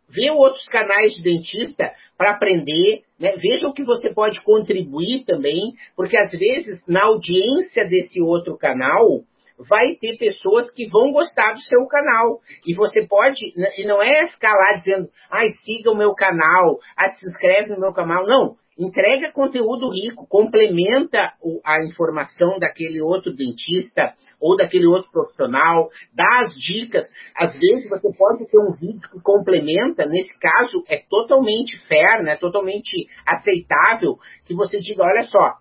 vê 0.08 0.30
outros 0.30 0.66
canais 0.66 1.14
de 1.14 1.22
dentista 1.22 1.92
para 2.20 2.32
aprender, 2.32 3.00
né? 3.18 3.32
veja 3.38 3.66
o 3.66 3.72
que 3.72 3.82
você 3.82 4.12
pode 4.12 4.44
contribuir 4.44 5.24
também, 5.24 5.72
porque 5.96 6.18
às 6.18 6.30
vezes 6.30 6.78
na 6.86 7.04
audiência 7.04 7.88
desse 7.88 8.20
outro 8.20 8.58
canal 8.58 9.22
vai 9.66 9.94
ter 9.98 10.18
pessoas 10.18 10.66
que 10.74 10.86
vão 10.90 11.12
gostar 11.12 11.54
do 11.54 11.62
seu 11.62 11.86
canal. 11.86 12.40
E 12.66 12.74
você 12.74 13.06
pode, 13.06 13.40
e 13.78 13.86
não 13.86 14.02
é 14.02 14.28
ficar 14.28 14.52
lá 14.52 14.74
dizendo, 14.76 15.08
ai, 15.30 15.48
siga 15.64 15.92
o 15.92 15.96
meu 15.96 16.12
canal, 16.14 16.78
ah, 16.94 17.10
se 17.10 17.26
inscreve 17.26 17.70
no 17.70 17.80
meu 17.80 17.94
canal. 17.94 18.26
Não. 18.26 18.54
Entrega 18.80 19.30
conteúdo 19.32 19.90
rico, 19.90 20.26
complementa 20.26 21.34
a 21.66 21.84
informação 21.84 22.58
daquele 22.58 23.02
outro 23.02 23.30
dentista 23.36 24.14
ou 24.40 24.56
daquele 24.56 24.86
outro 24.86 25.10
profissional, 25.12 25.90
dá 26.14 26.44
as 26.44 26.54
dicas. 26.54 27.04
Às 27.36 27.52
vezes 27.52 27.90
você 27.90 28.08
pode 28.16 28.50
ter 28.50 28.58
um 28.58 28.74
vídeo 28.74 29.06
que 29.12 29.20
complementa, 29.22 30.06
nesse 30.06 30.38
caso 30.40 30.82
é 30.88 30.96
totalmente 31.10 31.78
fair, 31.86 32.22
né, 32.22 32.36
totalmente 32.36 33.06
aceitável, 33.26 34.16
que 34.46 34.54
você 34.54 34.78
diga, 34.78 35.02
olha 35.02 35.28
só, 35.28 35.58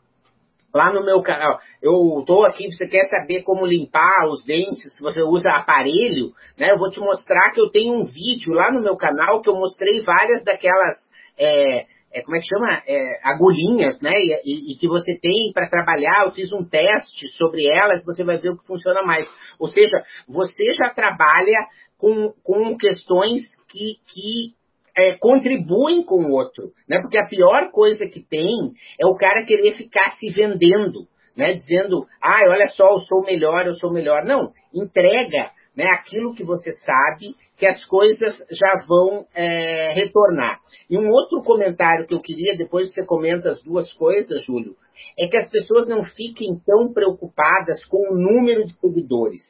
lá 0.73 0.93
no 0.93 1.03
meu 1.03 1.21
canal, 1.21 1.59
eu 1.81 2.19
estou 2.21 2.45
aqui, 2.45 2.71
você 2.71 2.87
quer 2.87 3.03
saber 3.09 3.43
como 3.43 3.65
limpar 3.65 4.29
os 4.31 4.45
dentes, 4.45 4.95
se 4.95 5.01
você 5.01 5.21
usa 5.21 5.51
aparelho, 5.51 6.31
né? 6.57 6.71
Eu 6.71 6.77
vou 6.77 6.89
te 6.89 7.01
mostrar 7.01 7.51
que 7.51 7.59
eu 7.59 7.69
tenho 7.69 7.93
um 7.95 8.05
vídeo 8.05 8.53
lá 8.53 8.71
no 8.71 8.81
meu 8.81 8.95
canal 8.95 9.41
que 9.41 9.49
eu 9.49 9.55
mostrei 9.55 10.01
várias 10.03 10.41
daquelas, 10.43 10.97
é, 11.37 11.85
é, 12.11 12.21
como 12.21 12.35
é 12.35 12.39
que 12.39 12.47
chama? 12.47 12.83
É, 12.87 13.19
agulhinhas, 13.23 13.99
né? 14.01 14.11
E, 14.11 14.41
e, 14.43 14.73
e 14.73 14.77
que 14.77 14.87
você 14.87 15.17
tem 15.19 15.51
para 15.53 15.69
trabalhar, 15.69 16.25
eu 16.25 16.31
fiz 16.31 16.51
um 16.51 16.67
teste 16.67 17.27
sobre 17.37 17.67
elas, 17.67 18.03
você 18.03 18.23
vai 18.23 18.37
ver 18.37 18.49
o 18.49 18.57
que 18.57 18.65
funciona 18.65 19.03
mais. 19.03 19.27
Ou 19.59 19.67
seja, 19.67 20.03
você 20.27 20.73
já 20.73 20.89
trabalha 20.89 21.67
com, 21.97 22.33
com 22.43 22.77
questões 22.77 23.43
que, 23.69 23.97
que 24.07 24.53
é, 24.97 25.13
contribuem 25.17 26.03
com 26.03 26.15
o 26.15 26.33
outro, 26.33 26.71
né? 26.87 26.99
Porque 27.01 27.17
a 27.17 27.27
pior 27.27 27.71
coisa 27.71 28.07
que 28.07 28.21
tem 28.21 28.73
é 28.99 29.05
o 29.05 29.15
cara 29.15 29.45
querer 29.45 29.75
ficar 29.75 30.15
se 30.17 30.29
vendendo, 30.29 31.07
né? 31.37 31.53
Dizendo, 31.53 32.07
ah, 32.21 32.41
olha 32.49 32.69
só, 32.71 32.93
eu 32.93 32.99
sou 32.99 33.23
melhor, 33.23 33.67
eu 33.67 33.75
sou 33.75 33.93
melhor. 33.93 34.23
Não, 34.25 34.51
entrega, 34.73 35.51
né? 35.75 35.85
Aquilo 35.85 36.33
que 36.33 36.43
você 36.43 36.73
sabe 36.73 37.35
que 37.57 37.65
as 37.65 37.83
coisas 37.85 38.37
já 38.51 38.85
vão 38.87 39.25
é, 39.35 39.93
retornar. 39.93 40.59
E 40.89 40.97
um 40.97 41.09
outro 41.09 41.41
comentário 41.41 42.07
que 42.07 42.15
eu 42.15 42.21
queria, 42.21 42.57
depois 42.57 42.93
você 42.93 43.05
comenta 43.05 43.51
as 43.51 43.61
duas 43.61 43.91
coisas, 43.93 44.43
Júlio, 44.45 44.75
é 45.17 45.27
que 45.27 45.37
as 45.37 45.49
pessoas 45.49 45.87
não 45.87 46.03
fiquem 46.03 46.59
tão 46.65 46.93
preocupadas 46.93 47.83
com 47.85 47.97
o 47.97 48.15
número 48.15 48.65
de 48.65 48.73
seguidores. 48.79 49.41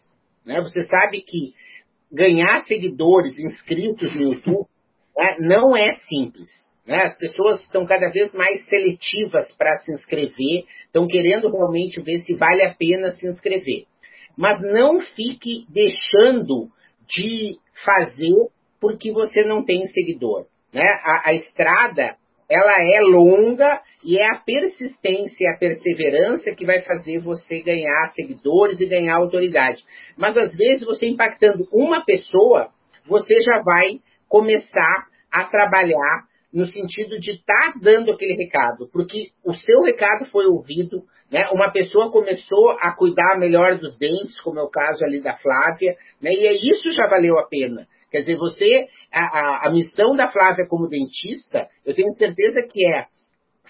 Né? 0.46 0.62
Você 0.62 0.86
sabe 0.86 1.22
que 1.22 1.54
ganhar 2.12 2.66
seguidores 2.66 3.38
inscritos 3.38 4.12
no 4.16 4.34
YouTube 4.34 4.68
né, 5.16 5.36
não 5.40 5.78
é 5.78 5.96
simples. 6.08 6.50
Né? 6.86 7.04
As 7.04 7.18
pessoas 7.18 7.62
estão 7.62 7.86
cada 7.86 8.10
vez 8.10 8.34
mais 8.34 8.66
seletivas 8.68 9.52
para 9.56 9.76
se 9.78 9.92
inscrever, 9.92 10.66
estão 10.86 11.08
querendo 11.08 11.52
realmente 11.52 12.02
ver 12.02 12.20
se 12.24 12.36
vale 12.36 12.64
a 12.64 12.74
pena 12.74 13.12
se 13.12 13.28
inscrever. 13.28 13.86
Mas 14.40 14.58
não 14.62 15.02
fique 15.02 15.66
deixando 15.68 16.70
de 17.06 17.58
fazer 17.84 18.48
porque 18.80 19.12
você 19.12 19.44
não 19.44 19.66
tem 19.66 19.84
seguidor. 19.88 20.46
Né? 20.74 20.88
A, 21.04 21.30
a 21.30 21.34
estrada 21.34 22.16
ela 22.50 22.74
é 22.80 23.02
longa 23.02 23.82
e 24.02 24.18
é 24.18 24.24
a 24.24 24.40
persistência 24.40 25.44
e 25.44 25.54
a 25.54 25.60
perseverança 25.60 26.56
que 26.56 26.66
vai 26.66 26.82
fazer 26.82 27.20
você 27.20 27.62
ganhar 27.62 28.14
seguidores 28.16 28.80
e 28.80 28.88
ganhar 28.88 29.18
autoridade. 29.18 29.84
Mas 30.18 30.38
às 30.38 30.56
vezes 30.56 30.86
você 30.86 31.06
impactando 31.06 31.68
uma 31.74 32.06
pessoa, 32.06 32.70
você 33.06 33.42
já 33.42 33.62
vai 33.62 34.00
começar 34.30 35.10
a 35.30 35.44
trabalhar 35.50 36.30
no 36.54 36.66
sentido 36.66 37.20
de 37.20 37.34
estar 37.34 37.74
tá 37.74 37.80
dando 37.82 38.12
aquele 38.12 38.34
recado, 38.34 38.90
porque 38.92 39.32
o 39.44 39.54
seu 39.54 39.82
recado 39.82 40.26
foi 40.32 40.46
ouvido, 40.46 41.04
né? 41.32 41.48
Uma 41.52 41.72
pessoa 41.72 42.12
começou 42.12 42.72
a 42.80 42.96
cuidar 42.96 43.38
melhor 43.38 43.78
dos 43.78 43.98
dentes, 43.98 44.40
como 44.42 44.60
é 44.60 44.64
o 44.64 44.70
caso 44.70 45.04
ali 45.06 45.22
da 45.22 45.38
Flávia, 45.38 45.96
né? 46.22 46.32
E 46.32 46.70
isso 46.70 46.90
já 46.92 47.08
valeu 47.08 47.38
a 47.38 47.48
pena. 47.48 47.88
Quer 48.12 48.22
dizer, 48.22 48.38
você, 48.38 48.88
a, 49.12 49.20
a, 49.20 49.68
a 49.68 49.72
missão 49.72 50.16
da 50.16 50.32
Flávia 50.32 50.68
como 50.68 50.90
dentista, 50.90 51.68
eu 51.86 51.94
tenho 51.94 52.14
certeza 52.16 52.62
que 52.70 52.86
é 52.86 53.06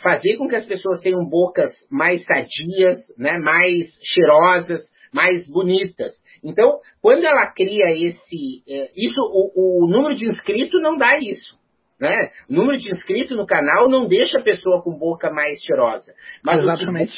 fazer 0.02 0.38
com 0.38 0.48
que 0.48 0.56
as 0.56 0.66
pessoas 0.66 1.02
tenham 1.02 1.28
bocas 1.30 1.72
mais 1.92 2.24
sadias, 2.24 2.98
né? 3.18 3.38
Mais 3.38 3.88
cheirosas, 4.04 4.82
mais 5.14 5.46
bonitas. 5.52 6.14
Então, 6.44 6.80
quando 7.02 7.26
ela 7.26 7.52
cria 7.54 7.92
esse, 7.92 8.64
é, 8.68 8.92
isso, 8.96 9.20
o, 9.20 9.84
o 9.84 9.88
número 9.90 10.16
de 10.16 10.30
inscritos 10.30 10.82
não 10.82 10.98
dá 10.98 11.12
isso. 11.20 11.60
Né? 12.00 12.16
O 12.50 12.54
número 12.54 12.78
de 12.78 12.90
inscritos 12.90 13.36
no 13.38 13.46
canal 13.46 13.90
não 13.90 14.08
deixa 14.08 14.40
a 14.40 14.44
pessoa 14.44 14.82
com 14.82 14.98
boca 14.98 15.30
mais 15.32 15.60
cheirosa. 15.62 16.14
Mas 16.42 16.60
Exatamente. 16.62 17.18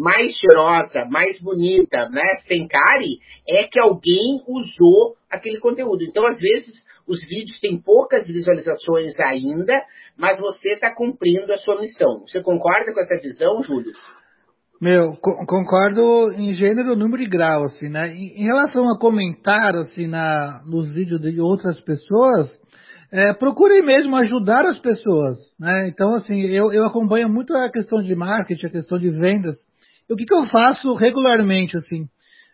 Mais 0.00 0.32
cheirosa, 0.32 1.04
mais 1.10 1.38
bonita, 1.42 2.08
né, 2.08 2.24
sem 2.48 2.66
cárie, 2.66 3.18
é 3.46 3.64
que 3.64 3.78
alguém 3.78 4.40
usou 4.48 5.14
aquele 5.30 5.58
conteúdo. 5.58 6.02
Então, 6.02 6.26
às 6.26 6.38
vezes, 6.38 6.74
os 7.06 7.20
vídeos 7.20 7.60
têm 7.60 7.78
poucas 7.78 8.26
visualizações 8.26 9.12
ainda, 9.20 9.82
mas 10.16 10.40
você 10.40 10.70
está 10.70 10.94
cumprindo 10.94 11.52
a 11.52 11.58
sua 11.58 11.78
missão. 11.78 12.22
Você 12.26 12.42
concorda 12.42 12.94
com 12.94 13.00
essa 13.00 13.20
visão, 13.20 13.62
Júlio? 13.62 13.92
Meu, 14.80 15.14
co 15.20 15.44
concordo 15.46 16.32
em 16.32 16.54
gênero, 16.54 16.96
número 16.96 17.22
e 17.22 17.28
grau, 17.28 17.64
assim, 17.64 17.90
né? 17.90 18.08
Em, 18.14 18.44
relação 18.44 18.88
a 18.88 18.98
comentar, 18.98 19.76
assim, 19.76 20.06
na, 20.06 20.62
nos 20.64 20.90
vídeos 20.90 21.20
de 21.20 21.38
outras 21.38 21.78
pessoas, 21.82 22.50
é, 23.12 23.34
mesmo 23.82 24.16
ajudar 24.16 24.64
as 24.64 24.78
pessoas, 24.78 25.36
né? 25.58 25.88
Então, 25.88 26.14
assim, 26.14 26.40
eu, 26.46 26.72
eu 26.72 26.86
acompanho 26.86 27.28
muito 27.28 27.54
a 27.54 27.70
questão 27.70 28.00
de 28.00 28.14
marketing, 28.14 28.66
a 28.66 28.70
questão 28.70 28.98
de 28.98 29.10
vendas. 29.10 29.56
O 30.10 30.16
que, 30.16 30.24
que 30.24 30.34
eu 30.34 30.46
faço 30.46 30.94
regularmente, 30.94 31.76
assim? 31.76 32.06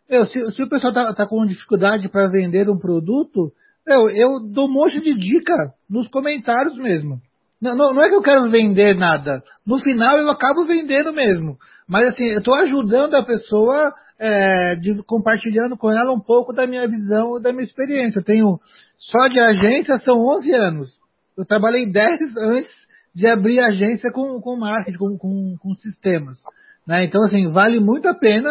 Eu, 0.08 0.26
se, 0.26 0.52
se 0.52 0.62
o 0.62 0.68
pessoal 0.68 0.92
tá, 0.92 1.12
tá 1.14 1.26
com 1.26 1.44
dificuldade 1.46 2.08
para 2.08 2.28
vender 2.28 2.68
um 2.68 2.78
produto, 2.78 3.52
eu, 3.86 4.10
eu 4.10 4.40
dou 4.40 4.66
um 4.68 4.72
monte 4.72 5.00
de 5.00 5.14
dica 5.14 5.54
nos 5.88 6.06
comentários 6.08 6.76
mesmo. 6.76 7.20
Não, 7.60 7.74
não, 7.74 7.94
não, 7.94 8.02
é 8.02 8.08
que 8.08 8.14
eu 8.14 8.22
quero 8.22 8.50
vender 8.50 8.96
nada. 8.96 9.42
No 9.66 9.78
final 9.78 10.18
eu 10.18 10.28
acabo 10.28 10.66
vendendo 10.66 11.12
mesmo. 11.12 11.56
Mas 11.88 12.08
assim, 12.08 12.24
eu 12.24 12.38
estou 12.38 12.54
ajudando 12.54 13.14
a 13.14 13.24
pessoa, 13.24 13.92
é, 14.18 14.74
de, 14.76 15.02
compartilhando 15.04 15.76
com 15.76 15.90
ela 15.90 16.12
um 16.12 16.20
pouco 16.20 16.52
da 16.52 16.66
minha 16.66 16.86
visão, 16.86 17.40
da 17.40 17.52
minha 17.52 17.64
experiência. 17.64 18.20
Eu 18.20 18.24
tenho, 18.24 18.60
só 18.98 19.26
de 19.28 19.40
agência 19.40 19.96
são 19.98 20.14
11 20.36 20.52
anos. 20.52 20.88
Eu 21.36 21.44
trabalhei 21.44 21.90
10 21.90 22.36
antes 22.36 22.70
de 23.14 23.26
abrir 23.26 23.60
agência 23.60 24.10
com, 24.12 24.40
com 24.40 24.58
marketing, 24.58 24.98
com, 24.98 25.16
com, 25.16 25.56
com 25.58 25.74
sistemas. 25.76 26.38
Né? 26.86 27.04
Então 27.04 27.24
assim, 27.24 27.50
vale 27.50 27.80
muito 27.80 28.08
a 28.08 28.14
pena, 28.14 28.50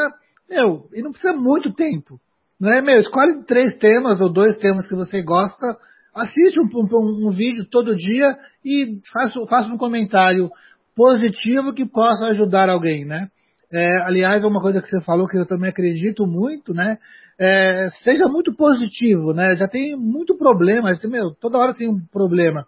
meu, 0.50 0.88
e 0.94 1.02
não 1.02 1.12
precisa 1.12 1.34
muito 1.34 1.74
tempo. 1.74 2.20
Não 2.60 2.72
é, 2.72 2.82
meu, 2.82 2.98
escolhe 3.00 3.44
três 3.46 3.78
temas 3.78 4.20
ou 4.20 4.32
dois 4.32 4.58
temas 4.58 4.88
que 4.88 4.96
você 4.96 5.22
gosta, 5.22 5.78
assiste 6.14 6.60
um, 6.60 6.70
um, 6.74 7.28
um 7.28 7.30
vídeo 7.30 7.66
todo 7.70 7.96
dia 7.96 8.38
e 8.64 9.00
faça, 9.12 9.34
faça 9.50 9.70
um 9.70 9.78
comentário 9.78 10.50
positivo 10.96 11.74
que 11.74 11.86
possa 11.86 12.28
ajudar 12.28 12.70
alguém, 12.70 13.06
né? 13.06 13.28
É, 13.72 14.04
aliás, 14.04 14.44
uma 14.46 14.62
coisa 14.62 14.82
que 14.82 14.88
você 14.88 15.02
falou 15.02 15.28
que 15.28 15.38
eu 15.38 15.46
também 15.46 15.70
acredito 15.70 16.26
muito, 16.26 16.74
né? 16.74 16.98
É, 17.38 17.90
seja 18.02 18.28
muito 18.30 18.56
positivo, 18.56 19.34
né? 19.34 19.58
Já 19.58 19.68
tem 19.68 19.98
muito 19.98 20.38
problema, 20.38 20.92
meu, 21.10 21.32
toda 21.32 21.58
hora 21.58 21.74
tem 21.74 21.90
um 21.90 22.00
problema. 22.12 22.66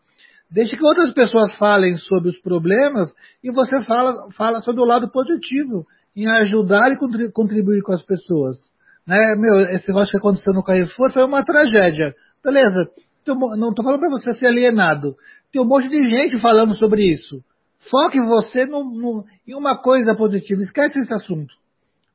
Deixe 0.49 0.77
que 0.77 0.83
outras 0.83 1.13
pessoas 1.13 1.53
falem 1.55 1.95
sobre 1.95 2.29
os 2.29 2.39
problemas 2.39 3.13
e 3.43 3.51
você 3.51 3.83
fala, 3.83 4.13
fala 4.31 4.61
sobre 4.61 4.81
o 4.81 4.85
lado 4.85 5.11
positivo, 5.11 5.85
em 6.15 6.25
ajudar 6.27 6.91
e 6.91 7.31
contribuir 7.31 7.81
com 7.83 7.91
as 7.91 8.01
pessoas. 8.01 8.57
Né? 9.05 9.35
Meu, 9.37 9.61
esse 9.69 9.87
negócio 9.87 10.09
que 10.09 10.17
aconteceu 10.17 10.53
no 10.53 10.63
Carrefour 10.63 11.11
foi 11.11 11.23
uma 11.23 11.43
tragédia. 11.43 12.15
Beleza, 12.43 12.89
não 13.25 13.69
estou 13.69 13.83
falando 13.83 13.99
para 13.99 14.09
você 14.09 14.33
ser 14.35 14.47
alienado. 14.47 15.15
Tem 15.51 15.61
um 15.61 15.67
monte 15.67 15.89
de 15.89 16.09
gente 16.09 16.39
falando 16.39 16.73
sobre 16.75 17.03
isso. 17.03 17.43
Foque 17.89 18.19
você 18.21 18.65
no, 18.65 18.83
no, 18.83 19.25
em 19.47 19.53
uma 19.55 19.77
coisa 19.77 20.15
positiva. 20.15 20.61
Esquece 20.61 20.99
esse 20.99 21.13
assunto. 21.13 21.53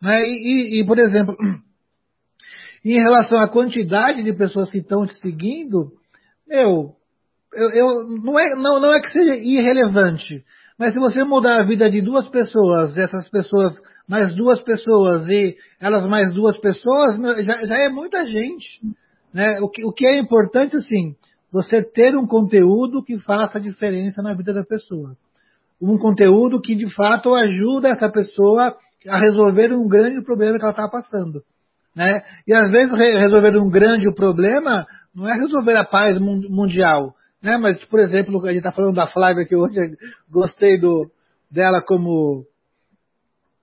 Né? 0.01 0.23
E, 0.23 0.79
e, 0.79 0.81
e, 0.81 0.87
por 0.87 0.99
exemplo, 0.99 1.37
em 2.85 2.95
relação 2.95 3.39
à 3.39 3.49
quantidade 3.49 4.23
de 4.23 4.33
pessoas 4.33 4.71
que 4.71 4.79
estão 4.79 5.07
te 5.07 5.15
seguindo, 5.21 5.93
meu, 6.47 6.97
eu, 7.55 7.71
eu, 7.71 8.09
não, 8.23 8.39
é, 8.39 8.55
não, 8.57 8.81
não 8.81 8.93
é 8.93 9.01
que 9.01 9.11
seja 9.11 9.35
irrelevante, 9.37 10.45
mas 10.79 10.93
se 10.93 10.99
você 10.99 11.25
mudar 11.25 11.61
a 11.61 11.67
vida 11.67 11.89
de 11.91 12.01
duas 12.01 12.29
pessoas, 12.29 12.97
essas 12.97 13.29
pessoas 13.31 13.75
mais 14.09 14.35
duas 14.35 14.63
pessoas 14.63 15.29
e 15.29 15.57
elas 15.81 16.09
mais 16.09 16.35
duas 16.35 16.59
pessoas, 16.59 17.19
já, 17.45 17.63
já 17.65 17.77
é 17.77 17.89
muita 17.89 18.25
gente. 18.25 18.81
Né? 19.33 19.61
O, 19.61 19.69
que, 19.69 19.85
o 19.85 19.93
que 19.93 20.07
é 20.07 20.19
importante, 20.19 20.77
assim, 20.77 21.15
você 21.53 21.83
ter 21.83 22.17
um 22.17 22.27
conteúdo 22.27 23.03
que 23.03 23.19
faça 23.21 23.61
diferença 23.61 24.21
na 24.23 24.35
vida 24.35 24.53
da 24.53 24.65
pessoa 24.65 25.17
um 25.83 25.99
conteúdo 25.99 26.61
que 26.61 26.77
de 26.77 26.89
fato 26.95 27.35
ajuda 27.35 27.89
essa 27.89 28.09
pessoa 28.09 28.77
a 29.09 29.19
resolver 29.19 29.73
um 29.75 29.89
grande 29.89 30.23
problema 30.23 30.57
que 30.57 30.63
ela 30.63 30.71
está 30.71 30.89
passando. 30.89 31.43
Né? 31.95 32.23
E 32.47 32.55
às 32.55 32.71
vezes 32.71 32.95
resolver 32.95 33.59
um 33.59 33.69
grande 33.69 34.13
problema 34.15 34.87
não 35.15 35.29
é 35.29 35.35
resolver 35.35 35.77
a 35.77 35.85
paz 35.85 36.17
mundial. 36.21 37.15
Né? 37.43 37.59
Mas, 37.59 37.85
por 37.87 37.99
exemplo, 37.99 38.41
a 38.45 38.49
gente 38.49 38.59
está 38.59 38.73
falando 38.73 38.95
da 38.95 39.09
Flávia 39.09 39.45
que 39.45 39.57
hoje 39.57 39.79
gostei 40.31 40.79
do, 40.79 41.11
dela 41.51 41.83
como, 41.83 42.45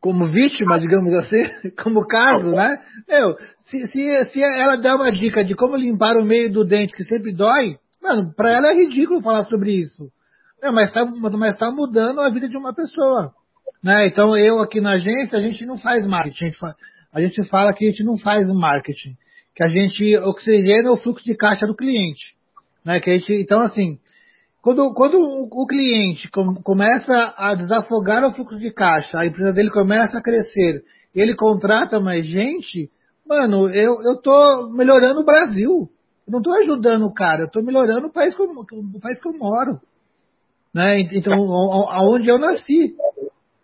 como 0.01 0.27
vítima, 0.27 0.79
digamos 0.79 1.13
assim, 1.13 1.71
como 1.81 2.05
caso, 2.05 2.51
né? 2.51 2.81
Meu, 3.07 3.35
se, 3.61 3.87
se, 3.87 4.25
se 4.25 4.43
ela 4.43 4.75
der 4.75 4.93
uma 4.93 5.11
dica 5.11 5.43
de 5.43 5.55
como 5.55 5.75
limpar 5.75 6.17
o 6.17 6.25
meio 6.25 6.51
do 6.51 6.65
dente 6.65 6.93
que 6.93 7.03
sempre 7.03 7.33
dói, 7.33 7.77
mano, 8.01 8.33
para 8.35 8.51
ela 8.51 8.71
é 8.71 8.75
ridículo 8.75 9.21
falar 9.21 9.45
sobre 9.45 9.71
isso. 9.71 10.11
Mas 10.61 10.87
está 10.87 11.05
mas 11.05 11.57
tá 11.57 11.71
mudando 11.71 12.19
a 12.19 12.29
vida 12.29 12.49
de 12.49 12.57
uma 12.57 12.73
pessoa. 12.73 13.31
Né? 13.81 14.07
Então 14.07 14.35
eu 14.37 14.59
aqui 14.59 14.81
na 14.81 14.91
agência, 14.91 15.37
a 15.37 15.41
gente 15.41 15.65
não 15.65 15.77
faz 15.77 16.05
marketing. 16.05 16.51
A 17.13 17.21
gente 17.21 17.43
fala 17.45 17.73
que 17.73 17.85
a 17.85 17.89
gente 17.89 18.03
não 18.03 18.17
faz 18.17 18.45
marketing. 18.45 19.15
Que 19.55 19.63
a 19.63 19.69
gente 19.69 20.17
oxigena 20.17 20.91
o 20.91 20.97
fluxo 20.97 21.23
de 21.23 21.35
caixa 21.35 21.65
do 21.65 21.75
cliente. 21.75 22.35
Né? 22.83 22.99
Que 22.99 23.09
a 23.09 23.13
gente, 23.13 23.33
então 23.33 23.61
assim, 23.61 23.99
quando, 24.61 24.93
quando 24.93 25.15
o, 25.15 25.65
cliente 25.65 26.29
começa 26.63 27.33
a 27.37 27.55
desafogar 27.55 28.25
o 28.25 28.33
fluxo 28.33 28.59
de 28.59 28.71
caixa, 28.71 29.17
a 29.17 29.25
empresa 29.25 29.53
dele 29.53 29.69
começa 29.69 30.17
a 30.17 30.21
crescer, 30.21 30.83
ele 31.15 31.35
contrata 31.35 31.99
mais 31.99 32.25
gente, 32.25 32.89
mano, 33.25 33.69
eu, 33.69 33.95
eu 34.03 34.21
tô 34.21 34.69
melhorando 34.71 35.21
o 35.21 35.25
Brasil. 35.25 35.89
Eu 36.27 36.31
não 36.31 36.39
estou 36.39 36.53
ajudando 36.61 37.05
o 37.05 37.13
cara, 37.13 37.41
eu 37.41 37.45
estou 37.47 37.63
melhorando 37.63 38.07
o 38.07 38.11
país, 38.11 38.35
que 38.35 38.41
eu, 38.41 38.47
o 38.47 38.99
país 38.99 39.19
que 39.21 39.29
eu 39.29 39.33
moro. 39.33 39.79
Né? 40.73 40.99
Então, 41.13 41.35
aonde 41.89 42.29
eu 42.29 42.37
nasci. 42.37 42.95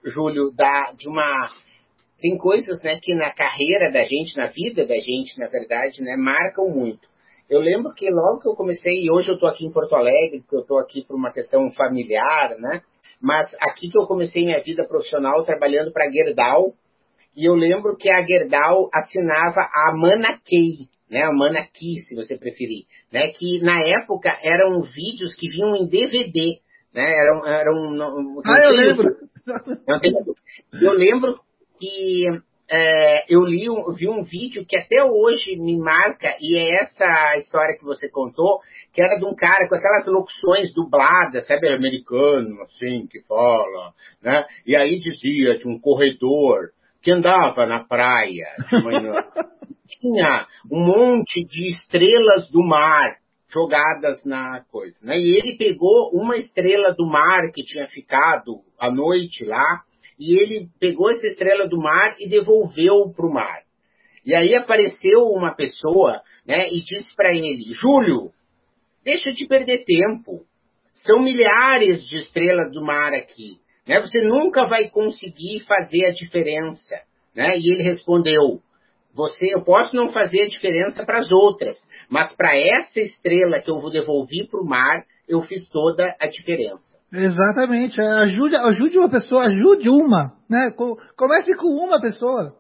Júlio, 0.04 0.52
da, 0.52 0.92
de 0.98 1.08
uma. 1.08 1.50
Tem 2.20 2.38
coisas 2.38 2.82
né, 2.82 2.98
que 3.02 3.14
na 3.14 3.34
carreira 3.34 3.92
da 3.92 4.02
gente, 4.04 4.36
na 4.38 4.48
vida 4.48 4.86
da 4.86 4.96
gente, 4.96 5.38
na 5.38 5.48
verdade, 5.48 6.02
né, 6.02 6.16
marcam 6.18 6.70
muito. 6.70 7.08
Eu 7.50 7.60
lembro 7.60 7.94
que 7.94 8.10
logo 8.10 8.40
que 8.40 8.48
eu 8.48 8.56
comecei, 8.56 9.04
e 9.04 9.12
hoje 9.12 9.30
eu 9.30 9.36
estou 9.36 9.48
aqui 9.48 9.66
em 9.66 9.72
Porto 9.72 9.96
Alegre, 9.96 10.42
porque 10.42 10.56
eu 10.56 10.62
estou 10.62 10.80
aqui 10.80 11.06
por 11.06 11.16
uma 11.16 11.32
questão 11.32 11.72
familiar, 11.74 12.56
né? 12.58 12.82
Mas 13.22 13.48
aqui 13.62 13.90
que 13.90 13.98
eu 13.98 14.08
comecei 14.08 14.44
minha 14.44 14.62
vida 14.62 14.86
profissional 14.88 15.44
trabalhando 15.44 15.92
para 15.92 16.08
a 16.08 16.12
Gerdau, 16.12 16.74
e 17.36 17.46
eu 17.46 17.54
lembro 17.54 17.96
que 17.98 18.10
a 18.10 18.22
Gerdau 18.22 18.90
assinava 18.94 19.62
a 19.62 19.94
Manakey, 19.96 20.90
né? 21.10 21.24
A 21.24 21.32
Manaki, 21.32 22.02
se 22.08 22.16
você 22.16 22.36
preferir, 22.38 22.86
né? 23.12 23.28
Que 23.28 23.60
na 23.62 23.80
época 23.82 24.38
eram 24.42 24.82
vídeos 24.82 25.36
que 25.36 25.48
vinham 25.50 25.76
em 25.76 25.88
DVD, 25.88 26.60
né? 26.94 27.12
Era, 27.12 27.40
um, 27.40 27.46
era 27.46 27.72
um, 27.72 28.38
um 28.38 28.42
ah, 28.44 28.60
eu 28.64 28.72
lembro. 28.72 29.16
eu 30.82 30.94
lembro 30.94 31.40
que 31.80 32.26
é, 32.70 33.34
eu 33.34 33.42
li, 33.42 33.68
vi 33.96 34.10
um 34.10 34.24
vídeo 34.24 34.66
que 34.68 34.78
até 34.78 35.04
hoje 35.04 35.56
me 35.56 35.78
marca, 35.78 36.36
e 36.40 36.58
é 36.58 36.82
essa 36.82 37.38
história 37.38 37.78
que 37.78 37.86
você 37.86 38.10
contou, 38.10 38.60
que 38.94 39.04
era 39.04 39.18
de 39.18 39.26
um 39.26 39.36
cara 39.36 39.68
com 39.68 39.76
aquelas 39.76 40.06
locuções 40.08 40.74
dubladas, 40.74 41.46
sabe, 41.46 41.70
americano, 41.70 42.64
assim, 42.64 43.08
que 43.08 43.22
fala, 43.28 43.94
né? 44.22 44.46
E 44.66 44.76
aí 44.76 44.98
dizia 44.98 45.58
de 45.58 45.68
um 45.68 45.80
corredor 45.80 46.70
que 47.02 47.12
andava 47.12 47.66
na 47.66 47.84
praia 47.84 48.48
de 48.68 48.84
manhã. 48.84 49.14
Tinha 50.02 50.48
um 50.72 50.84
monte 50.84 51.46
de 51.46 51.72
estrelas 51.74 52.50
do 52.50 52.64
mar 52.68 53.18
jogadas 53.54 54.26
na 54.26 54.62
coisa. 54.72 54.98
Né? 55.04 55.18
E 55.18 55.38
ele 55.38 55.56
pegou 55.58 56.10
uma 56.14 56.36
estrela 56.36 56.94
do 56.94 57.06
mar 57.06 57.52
que 57.54 57.64
tinha 57.64 57.88
ficado 57.88 58.62
à 58.80 58.92
noite 58.92 59.46
lá, 59.46 59.84
e 60.20 60.40
ele 60.40 60.70
pegou 60.80 61.10
essa 61.12 61.28
estrela 61.28 61.68
do 61.68 61.78
mar 61.78 62.16
e 62.20 62.30
devolveu 62.30 63.12
para 63.16 63.26
o 63.26 63.34
mar. 63.34 63.64
E 64.26 64.34
aí 64.34 64.56
apareceu 64.56 65.20
uma 65.36 65.54
pessoa 65.54 66.22
né, 66.46 66.70
e 66.70 66.82
disse 66.82 67.16
para 67.16 67.34
ele: 67.34 67.74
Júlio, 67.74 68.32
deixa 69.04 69.32
de 69.32 69.48
perder 69.48 69.86
tempo. 69.86 70.46
São 70.94 71.22
milhares 71.22 72.08
de 72.08 72.18
estrelas 72.24 72.72
do 72.72 72.84
mar 72.84 73.14
aqui. 73.14 73.60
Né? 73.88 74.00
Você 74.00 74.22
nunca 74.22 74.66
vai 74.66 74.90
conseguir 74.90 75.66
fazer 75.68 76.06
a 76.06 76.14
diferença. 76.14 77.02
Né? 77.36 77.60
E 77.60 77.72
ele 77.72 77.84
respondeu: 77.84 78.62
você, 79.16 79.46
eu 79.56 79.64
posso 79.64 79.96
não 79.96 80.12
fazer 80.12 80.42
a 80.42 80.48
diferença 80.50 81.06
para 81.06 81.20
as 81.20 81.32
outras, 81.32 81.78
mas 82.10 82.36
para 82.36 82.54
essa 82.58 83.00
estrela 83.00 83.62
que 83.62 83.72
eu 83.72 83.80
vou 83.80 83.90
devolver 83.90 84.48
para 84.50 84.62
o 84.62 84.66
mar, 84.66 85.06
eu 85.28 85.42
fiz 85.42 85.68
toda 85.70 86.16
a 86.20 86.28
diferença. 86.28 86.85
Exatamente. 87.12 88.00
Ajude, 88.02 88.56
ajude 88.56 88.98
uma 88.98 89.10
pessoa, 89.10 89.46
ajude 89.46 89.90
uma. 89.90 90.34
Né? 90.50 90.72
Comece 91.16 91.54
com 91.56 91.68
uma 91.68 92.00
pessoa. 92.00 92.56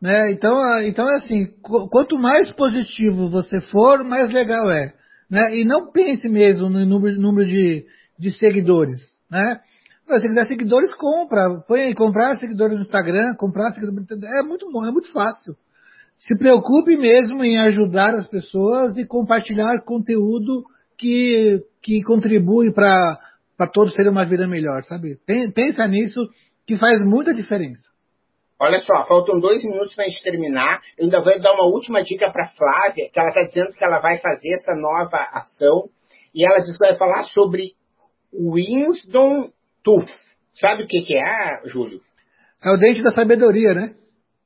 Né? 0.00 0.32
Então, 0.32 0.54
então 0.82 1.10
é 1.10 1.16
assim, 1.16 1.46
quanto 1.90 2.16
mais 2.18 2.52
positivo 2.52 3.30
você 3.30 3.60
for, 3.70 4.04
mais 4.04 4.32
legal 4.32 4.70
é. 4.70 4.92
Né? 5.30 5.56
E 5.56 5.64
não 5.64 5.90
pense 5.90 6.28
mesmo 6.28 6.68
no 6.68 6.84
número, 6.84 7.20
número 7.20 7.48
de, 7.48 7.84
de 8.18 8.30
seguidores. 8.32 9.00
Né? 9.30 9.60
Se 10.06 10.28
quiser 10.28 10.46
seguidores, 10.46 10.94
compra. 10.94 11.60
Põe 11.66 11.80
aí, 11.80 11.94
comprar 11.94 12.36
seguidores 12.36 12.76
no 12.76 12.82
Instagram, 12.82 13.34
comprar 13.36 13.72
seguidores. 13.72 14.06
É 14.22 14.42
muito 14.42 14.70
bom, 14.70 14.86
é 14.86 14.92
muito 14.92 15.10
fácil 15.12 15.56
se 16.18 16.36
preocupe 16.36 16.96
mesmo 16.96 17.42
em 17.44 17.58
ajudar 17.58 18.10
as 18.14 18.28
pessoas 18.28 18.96
e 18.96 19.06
compartilhar 19.06 19.82
conteúdo 19.84 20.64
que, 20.96 21.60
que 21.82 22.02
contribui 22.02 22.72
para 22.72 23.18
todos 23.70 23.94
terem 23.94 24.10
uma 24.10 24.28
vida 24.28 24.46
melhor, 24.46 24.82
sabe? 24.84 25.18
Pensa 25.54 25.86
nisso 25.86 26.20
que 26.66 26.76
faz 26.76 26.98
muita 27.04 27.32
diferença. 27.32 27.82
Olha 28.60 28.80
só, 28.80 29.04
faltam 29.06 29.40
dois 29.40 29.62
minutos 29.64 29.94
para 29.94 30.04
a 30.04 30.08
gente 30.08 30.22
terminar. 30.22 30.80
Eu 30.96 31.04
ainda 31.04 31.22
vou 31.22 31.40
dar 31.40 31.52
uma 31.52 31.66
última 31.66 32.02
dica 32.02 32.30
para 32.30 32.48
Flávia, 32.50 33.10
que 33.12 33.18
ela 33.18 33.28
está 33.28 33.42
dizendo 33.42 33.72
que 33.72 33.84
ela 33.84 33.98
vai 34.00 34.18
fazer 34.18 34.52
essa 34.54 34.74
nova 34.74 35.16
ação. 35.32 35.88
E 36.34 36.46
ela 36.46 36.60
diz 36.60 36.72
que 36.72 36.78
vai 36.78 36.96
falar 36.96 37.24
sobre 37.24 37.72
Winston 38.32 39.50
Tooth. 39.82 40.10
Sabe 40.54 40.84
o 40.84 40.86
que, 40.86 41.02
que 41.02 41.16
é, 41.16 41.60
Júlio? 41.66 42.00
É 42.64 42.70
o 42.70 42.76
dente 42.76 43.02
da 43.02 43.12
sabedoria, 43.12 43.74
né? 43.74 43.94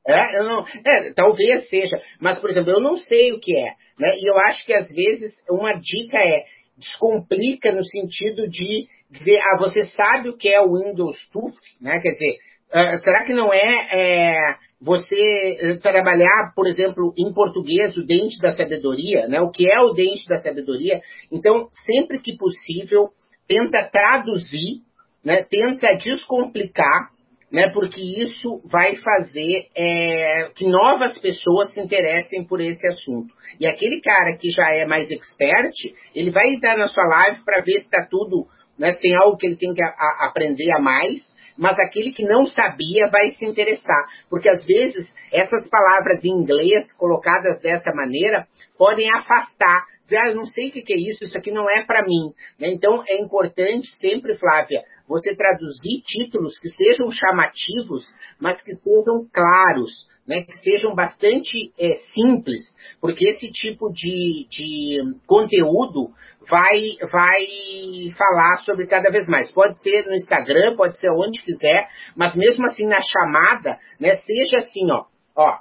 É, 0.07 0.39
eu 0.39 0.45
não, 0.45 0.65
é, 0.87 1.13
talvez 1.13 1.69
seja, 1.69 2.01
mas, 2.19 2.39
por 2.39 2.49
exemplo, 2.49 2.73
eu 2.73 2.81
não 2.81 2.97
sei 2.97 3.33
o 3.33 3.41
que 3.41 3.55
é. 3.55 3.75
Né? 4.01 4.17
E 4.17 4.31
eu 4.31 4.39
acho 4.39 4.65
que, 4.65 4.75
às 4.75 4.89
vezes, 4.89 5.35
uma 5.51 5.75
dica 5.75 6.19
é 6.19 6.45
descomplica 6.79 7.73
no 7.73 7.85
sentido 7.85 8.49
de 8.49 8.89
dizer, 9.11 9.39
ah, 9.39 9.59
você 9.59 9.85
sabe 9.85 10.29
o 10.29 10.37
que 10.37 10.49
é 10.49 10.61
o 10.61 10.79
Windows 10.79 11.17
Tooth, 11.33 11.57
né? 11.81 12.01
Quer 12.01 12.11
dizer, 12.11 12.39
uh, 12.71 13.01
será 13.03 13.25
que 13.25 13.33
não 13.33 13.53
é, 13.53 13.89
é 13.93 14.33
você 14.81 15.59
eh, 15.61 15.77
trabalhar, 15.79 16.53
por 16.55 16.69
exemplo, 16.69 17.13
em 17.19 17.33
português 17.35 17.97
o 17.97 18.07
dente 18.07 18.39
da 18.39 18.53
sabedoria, 18.53 19.27
né? 19.27 19.41
O 19.41 19.51
que 19.51 19.69
é 19.69 19.81
o 19.81 19.93
dente 19.93 20.27
da 20.29 20.39
sabedoria? 20.39 21.01
Então, 21.33 21.69
sempre 21.85 22.21
que 22.21 22.37
possível, 22.37 23.09
tenta 23.49 23.89
traduzir, 23.91 24.83
né? 25.25 25.43
Tenta 25.51 25.95
descomplicar 25.95 27.11
né? 27.51 27.71
Porque 27.73 28.01
isso 28.01 28.61
vai 28.67 28.97
fazer 28.97 29.69
é, 29.75 30.51
que 30.55 30.69
novas 30.69 31.19
pessoas 31.19 31.73
se 31.73 31.81
interessem 31.81 32.45
por 32.45 32.61
esse 32.61 32.87
assunto. 32.87 33.35
E 33.59 33.67
aquele 33.67 34.01
cara 34.01 34.37
que 34.39 34.51
já 34.51 34.71
é 34.75 34.87
mais 34.87 35.11
expert, 35.11 35.75
ele 36.15 36.31
vai 36.31 36.49
entrar 36.49 36.77
na 36.77 36.89
sua 36.89 37.05
live 37.05 37.45
para 37.45 37.63
ver 37.63 37.81
se 37.81 37.85
está 37.85 38.07
tudo, 38.11 38.47
né? 38.79 38.93
Tem 39.01 39.17
algo 39.17 39.37
que 39.37 39.47
ele 39.47 39.57
tem 39.57 39.75
que 39.75 39.83
a, 39.83 39.89
a 39.89 40.29
aprender 40.29 40.71
a 40.73 40.81
mais, 40.81 41.27
mas 41.59 41.77
aquele 41.81 42.13
que 42.13 42.23
não 42.23 42.47
sabia 42.47 43.09
vai 43.11 43.33
se 43.33 43.45
interessar, 43.45 44.07
porque 44.31 44.49
às 44.49 44.65
vezes 44.65 45.05
essas 45.33 45.69
palavras 45.69 46.25
em 46.25 46.31
inglês 46.31 46.87
colocadas 46.97 47.61
dessa 47.61 47.93
maneira 47.93 48.47
podem 48.79 49.07
afastar, 49.13 49.85
dizer, 50.03 50.17
ah, 50.19 50.29
eu 50.29 50.37
não 50.37 50.47
sei 50.47 50.69
o 50.69 50.73
que 50.73 50.93
é 50.93 50.97
isso, 50.97 51.25
isso 51.25 51.37
aqui 51.37 51.51
não 51.51 51.69
é 51.69 51.85
para 51.85 52.03
mim. 52.03 52.33
Né? 52.59 52.69
Então 52.69 53.03
é 53.07 53.21
importante 53.21 53.89
sempre, 53.97 54.39
Flávia, 54.39 54.83
você 55.07 55.35
traduzir 55.35 56.01
títulos 56.05 56.59
que 56.59 56.69
sejam 56.69 57.11
chamativos, 57.11 58.07
mas 58.41 58.63
que 58.63 58.75
sejam 58.77 59.27
claros, 59.33 59.91
né, 60.29 60.43
que 60.43 60.53
sejam 60.59 60.95
bastante 60.95 61.73
é, 61.81 61.95
simples, 62.13 62.63
porque 63.01 63.25
esse 63.25 63.51
tipo 63.51 63.91
de, 63.91 64.47
de 64.51 64.99
conteúdo 65.27 66.11
vai, 66.49 66.81
vai 67.11 68.11
falar 68.17 68.59
sobre 68.59 68.87
cada 68.87 69.11
vez 69.11 69.27
mais. 69.27 69.51
Pode 69.51 69.81
ser 69.81 70.05
no 70.05 70.15
Instagram, 70.15 70.77
pode 70.77 70.99
ser 70.99 71.09
onde 71.11 71.43
quiser, 71.43 71.89
mas 72.15 72.35
mesmo 72.35 72.67
assim 72.67 72.87
na 72.87 73.01
chamada, 73.01 73.79
né, 73.99 74.15
seja 74.17 74.59
assim, 74.59 74.91
ó, 74.93 75.07
ó, 75.35 75.59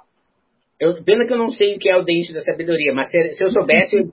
eu, 0.78 1.02
pena 1.02 1.26
que 1.26 1.32
eu 1.32 1.38
não 1.38 1.50
sei 1.50 1.76
o 1.76 1.78
que 1.78 1.88
é 1.88 1.96
o 1.96 2.04
dente 2.04 2.32
da 2.32 2.42
sabedoria, 2.42 2.92
mas 2.94 3.10
se, 3.10 3.34
se 3.34 3.44
eu 3.44 3.50
soubesse, 3.50 3.96
eu, 3.96 4.12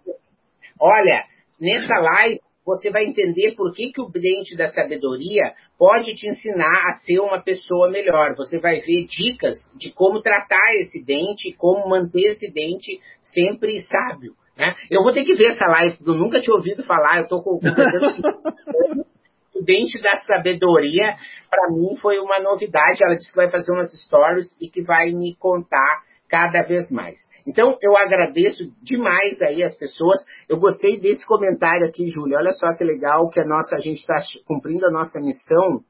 olha, 0.79 1.25
nessa 1.59 1.93
live 1.95 2.39
você 2.65 2.89
vai 2.89 3.05
entender 3.05 3.55
por 3.55 3.73
que, 3.73 3.91
que 3.91 4.01
o 4.01 4.09
dente 4.09 4.55
da 4.57 4.67
sabedoria 4.67 5.53
pode 5.77 6.15
te 6.15 6.27
ensinar 6.27 6.89
a 6.89 6.93
ser 6.95 7.19
uma 7.19 7.39
pessoa 7.39 7.91
melhor. 7.91 8.35
Você 8.35 8.57
vai 8.57 8.81
ver 8.81 9.05
dicas 9.05 9.55
de 9.75 9.91
como 9.91 10.21
tratar 10.21 10.73
esse 10.75 11.03
dente, 11.05 11.53
como 11.57 11.87
manter 11.87 12.31
esse 12.31 12.51
dente 12.51 12.99
sempre 13.21 13.81
sábio. 13.81 14.33
Né? 14.57 14.73
Eu 14.89 15.03
vou 15.03 15.13
ter 15.13 15.25
que 15.25 15.35
ver 15.35 15.51
essa 15.51 15.65
live, 15.65 15.97
eu 16.05 16.13
nunca 16.15 16.41
tinha 16.41 16.55
ouvido 16.55 16.83
falar, 16.83 17.17
eu 17.17 17.23
estou 17.23 17.43
completando 17.43 19.05
o 19.53 19.63
dente 19.63 20.01
da 20.01 20.17
sabedoria, 20.17 21.17
para 21.49 21.69
mim 21.71 21.95
foi 21.97 22.19
uma 22.19 22.39
novidade. 22.39 23.03
Ela 23.03 23.15
disse 23.15 23.29
que 23.29 23.37
vai 23.37 23.49
fazer 23.49 23.71
umas 23.71 23.91
stories 23.91 24.57
e 24.59 24.69
que 24.69 24.81
vai 24.81 25.11
me 25.11 25.35
contar 25.35 26.03
cada 26.27 26.63
vez 26.63 26.89
mais. 26.89 27.17
Então, 27.47 27.77
eu 27.81 27.95
agradeço 27.95 28.63
demais 28.81 29.39
aí 29.41 29.63
as 29.63 29.75
pessoas. 29.75 30.17
Eu 30.49 30.57
gostei 30.59 30.99
desse 30.99 31.25
comentário 31.25 31.87
aqui, 31.87 32.09
Júlia. 32.09 32.37
Olha 32.37 32.53
só 32.53 32.75
que 32.75 32.83
legal 32.83 33.29
que 33.29 33.39
a 33.39 33.45
nossa, 33.45 33.75
a 33.75 33.79
gente 33.79 33.99
está 33.99 34.19
cumprindo 34.47 34.85
a 34.87 34.91
nossa 34.91 35.19
missão. 35.19 35.81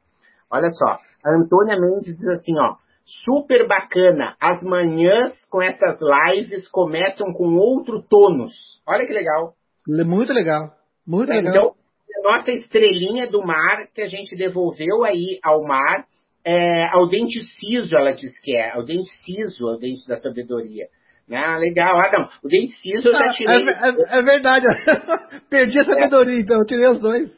Olha 0.51 0.69
só, 0.71 0.99
a 1.23 1.35
Antônia 1.35 1.79
Mendes 1.79 2.17
diz 2.17 2.27
assim, 2.27 2.53
ó, 2.59 2.75
super 3.23 3.67
bacana. 3.67 4.35
As 4.39 4.61
manhãs 4.63 5.33
com 5.49 5.61
essas 5.61 5.97
lives 6.01 6.67
começam 6.69 7.31
com 7.33 7.55
outro 7.55 8.01
tônus. 8.01 8.53
Olha 8.87 9.05
que 9.05 9.13
legal. 9.13 9.53
Muito 9.87 10.33
legal. 10.33 10.71
Muito 11.07 11.29
legal. 11.29 11.53
Então, 11.53 11.75
nossa 12.23 12.51
estrelinha 12.51 13.29
do 13.29 13.45
mar 13.45 13.87
que 13.93 14.01
a 14.01 14.07
gente 14.07 14.35
devolveu 14.35 15.03
aí 15.03 15.39
ao 15.43 15.61
mar, 15.63 16.05
é, 16.43 16.87
ao 16.91 17.07
dente 17.07 17.39
ciso, 17.43 17.95
ela 17.95 18.13
diz 18.13 18.33
que 18.41 18.55
é, 18.55 18.71
ao 18.71 18.83
dente 18.83 19.09
ciso, 19.23 19.67
ao 19.67 19.77
dente 19.77 20.07
da 20.07 20.17
sabedoria. 20.17 20.87
Ah, 21.31 21.57
legal. 21.57 21.99
Ah, 21.99 22.11
não. 22.11 22.29
O 22.43 22.47
dente 22.47 22.79
ciso 22.79 23.07
eu 23.09 23.13
já 23.13 23.29
Ah, 23.29 23.33
tirei. 23.33 23.67
é, 23.67 23.71
é- 23.71 24.19
é 24.19 24.21
verdade. 24.21 24.65
Perdi 25.49 25.79
a 25.79 25.83
sabedoria, 25.85 26.39
então. 26.39 26.59
Eu 26.59 26.65
tirei 26.65 26.87
os 26.87 27.01
dois. 27.01 27.29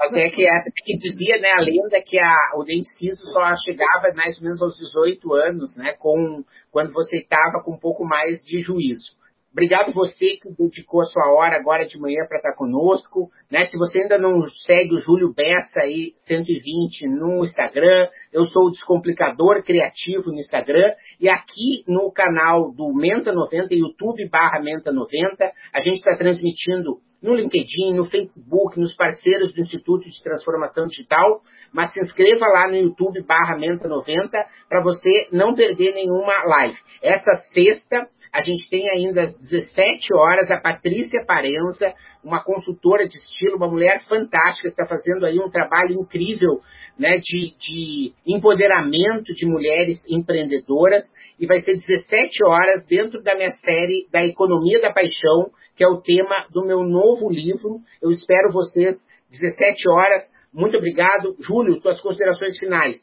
Mas 0.00 0.14
é 0.14 0.30
que 0.30 0.46
essa 0.48 0.70
que 0.76 0.96
dizia, 0.96 1.38
né, 1.40 1.50
a 1.52 1.60
lenda 1.60 2.00
que 2.00 2.18
a, 2.18 2.34
o 2.56 2.62
dente 2.64 2.88
ciso 2.96 3.22
só 3.32 3.54
chegava 3.56 4.12
mais 4.14 4.38
ou 4.38 4.44
menos 4.44 4.62
aos 4.62 4.76
18 4.76 5.34
anos, 5.34 5.76
né, 5.76 5.92
com, 5.98 6.42
quando 6.70 6.92
você 6.92 7.16
estava 7.18 7.62
com 7.64 7.74
um 7.74 7.78
pouco 7.78 8.04
mais 8.04 8.42
de 8.44 8.60
juízo. 8.60 9.17
Obrigado 9.58 9.92
você 9.92 10.36
que 10.40 10.48
dedicou 10.56 11.02
a 11.02 11.06
sua 11.06 11.34
hora 11.34 11.56
agora 11.56 11.84
de 11.84 11.98
manhã 11.98 12.24
para 12.28 12.36
estar 12.36 12.54
conosco. 12.54 13.28
Né? 13.50 13.64
Se 13.64 13.76
você 13.76 14.02
ainda 14.02 14.16
não 14.16 14.40
segue 14.64 14.94
o 14.94 15.00
Júlio 15.00 15.34
Bessa 15.34 15.80
aí, 15.80 16.12
120 16.28 17.08
no 17.08 17.42
Instagram, 17.42 18.06
eu 18.32 18.44
sou 18.44 18.68
o 18.68 18.70
Descomplicador 18.70 19.64
Criativo 19.64 20.30
no 20.30 20.38
Instagram. 20.38 20.94
E 21.20 21.28
aqui 21.28 21.82
no 21.88 22.12
canal 22.12 22.70
do 22.70 22.94
Menta 22.94 23.32
90, 23.32 23.74
YouTube 23.74 24.28
barra 24.28 24.62
Menta 24.62 24.92
90, 24.92 25.52
a 25.74 25.80
gente 25.80 25.96
está 25.96 26.16
transmitindo 26.16 27.00
no 27.20 27.34
LinkedIn, 27.34 27.94
no 27.96 28.04
Facebook, 28.04 28.78
nos 28.78 28.94
parceiros 28.94 29.52
do 29.52 29.60
Instituto 29.60 30.04
de 30.04 30.22
Transformação 30.22 30.86
Digital, 30.86 31.40
mas 31.72 31.92
se 31.92 32.00
inscreva 32.00 32.46
lá 32.46 32.68
no 32.68 32.76
YouTube 32.76 33.24
barra 33.24 33.58
Menta 33.58 33.88
90 33.88 34.30
para 34.68 34.84
você 34.84 35.26
não 35.32 35.56
perder 35.56 35.94
nenhuma 35.94 36.44
live. 36.44 36.78
Essa 37.02 37.40
sexta 37.52 38.08
a 38.32 38.42
gente 38.42 38.68
tem 38.70 38.88
ainda 38.90 39.22
às 39.22 39.32
17 39.48 40.14
horas 40.14 40.50
a 40.50 40.60
Patrícia 40.60 41.24
Parenza, 41.26 41.94
uma 42.22 42.42
consultora 42.42 43.08
de 43.08 43.16
estilo, 43.16 43.56
uma 43.56 43.68
mulher 43.68 44.04
fantástica 44.08 44.68
que 44.68 44.80
está 44.80 44.86
fazendo 44.86 45.24
aí 45.24 45.38
um 45.38 45.50
trabalho 45.50 45.92
incrível 45.94 46.60
né, 46.98 47.18
de, 47.18 47.54
de 47.58 48.12
empoderamento 48.26 49.32
de 49.34 49.46
mulheres 49.46 50.02
empreendedoras 50.08 51.04
e 51.38 51.46
vai 51.46 51.60
ser 51.60 51.72
17 51.72 52.44
horas 52.44 52.84
dentro 52.86 53.22
da 53.22 53.34
minha 53.36 53.50
série 53.52 54.08
da 54.12 54.24
Economia 54.24 54.80
da 54.80 54.92
Paixão, 54.92 55.50
que 55.76 55.84
é 55.84 55.88
o 55.88 56.00
tema 56.02 56.46
do 56.50 56.66
meu 56.66 56.82
novo 56.82 57.30
livro. 57.30 57.78
Eu 58.02 58.10
espero 58.10 58.52
vocês 58.52 58.96
17 59.30 59.88
horas. 59.88 60.24
Muito 60.52 60.76
obrigado. 60.76 61.36
Júlio, 61.38 61.80
tuas 61.80 62.00
considerações 62.00 62.58
finais. 62.58 62.96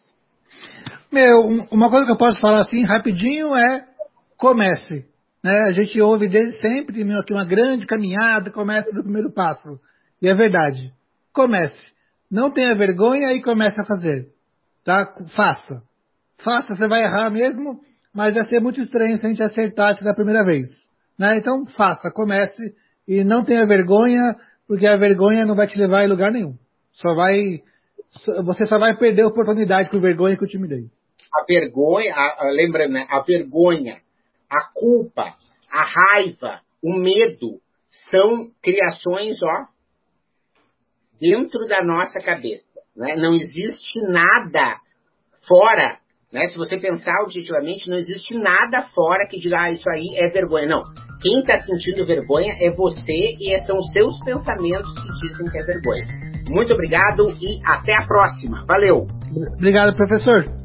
Meu, 1.11 1.37
um- 1.39 1.65
uma 1.71 1.89
coisa 1.89 2.05
que 2.05 2.11
eu 2.11 2.17
posso 2.17 2.39
falar 2.41 2.59
assim 2.61 2.83
rapidinho 2.83 3.55
é 3.55 3.85
comece. 4.37 5.05
Né? 5.45 5.59
A 5.67 5.73
gente 5.73 6.01
ouve 6.01 6.27
desde 6.27 6.59
sempre 6.59 7.05
que 7.23 7.33
uma 7.33 7.45
grande 7.45 7.85
caminhada 7.85 8.49
começa 8.49 8.91
do 8.91 9.03
primeiro 9.03 9.31
passo. 9.31 9.79
E 10.19 10.27
é 10.27 10.33
verdade. 10.33 10.91
Comece. 11.31 11.77
Não 12.31 12.49
tenha 12.49 12.73
vergonha 12.73 13.31
e 13.31 13.43
comece 13.43 13.79
a 13.79 13.85
fazer. 13.85 14.29
Tá? 14.83 15.05
Faça. 15.35 15.83
Faça, 16.43 16.73
você 16.73 16.87
vai 16.87 17.01
errar 17.01 17.29
mesmo, 17.29 17.79
mas 18.11 18.33
vai 18.33 18.43
ser 18.45 18.59
muito 18.59 18.81
estranho 18.81 19.19
se 19.19 19.25
a 19.27 19.29
gente 19.29 19.43
acertasse 19.43 20.03
da 20.03 20.15
primeira 20.15 20.43
vez. 20.43 20.67
Né? 21.19 21.37
Então 21.37 21.67
faça, 21.77 22.09
comece 22.11 22.73
e 23.07 23.23
não 23.23 23.45
tenha 23.45 23.67
vergonha, 23.67 24.35
porque 24.67 24.87
a 24.87 24.97
vergonha 24.97 25.45
não 25.45 25.55
vai 25.55 25.67
te 25.67 25.77
levar 25.77 26.05
em 26.05 26.09
lugar 26.09 26.31
nenhum. 26.31 26.55
Só 26.93 27.13
vai, 27.13 27.61
você 28.43 28.65
só 28.65 28.79
vai 28.79 28.97
perder 28.97 29.21
a 29.21 29.27
oportunidade 29.27 29.91
com 29.91 29.99
vergonha 29.99 30.33
e 30.33 30.37
com 30.37 30.47
timidez. 30.47 30.89
A 31.31 31.45
vergonha, 31.47 32.15
lembrando, 32.55 32.93
né, 32.93 33.05
a 33.11 33.21
vergonha, 33.21 33.97
a 34.55 34.71
culpa, 34.73 35.35
a 35.71 35.83
raiva, 35.83 36.61
o 36.83 36.97
medo 36.99 37.59
são 38.09 38.51
criações, 38.61 39.37
ó, 39.41 39.65
dentro 41.19 41.65
da 41.67 41.83
nossa 41.83 42.19
cabeça. 42.19 42.65
Né? 42.95 43.15
Não 43.15 43.33
existe 43.33 43.99
nada 44.01 44.79
fora, 45.47 45.97
né? 46.31 46.47
Se 46.49 46.57
você 46.57 46.77
pensar 46.77 47.23
objetivamente, 47.23 47.89
não 47.89 47.97
existe 47.97 48.35
nada 48.35 48.85
fora 48.93 49.27
que 49.27 49.37
diga, 49.37 49.57
ah, 49.59 49.71
isso 49.71 49.89
aí 49.89 50.15
é 50.17 50.31
vergonha. 50.31 50.67
Não. 50.67 50.83
Quem 51.21 51.39
está 51.39 51.61
sentindo 51.63 52.05
vergonha 52.05 52.55
é 52.59 52.69
você 52.71 53.35
e 53.39 53.57
são 53.65 53.81
seus 53.81 54.19
pensamentos 54.23 54.89
que 54.93 55.27
dizem 55.27 55.49
que 55.49 55.57
é 55.57 55.65
vergonha. 55.65 56.05
Muito 56.49 56.73
obrigado 56.73 57.29
e 57.41 57.59
até 57.65 57.93
a 57.93 58.05
próxima. 58.05 58.65
Valeu! 58.67 59.07
Obrigado, 59.57 59.95
professor. 59.95 60.64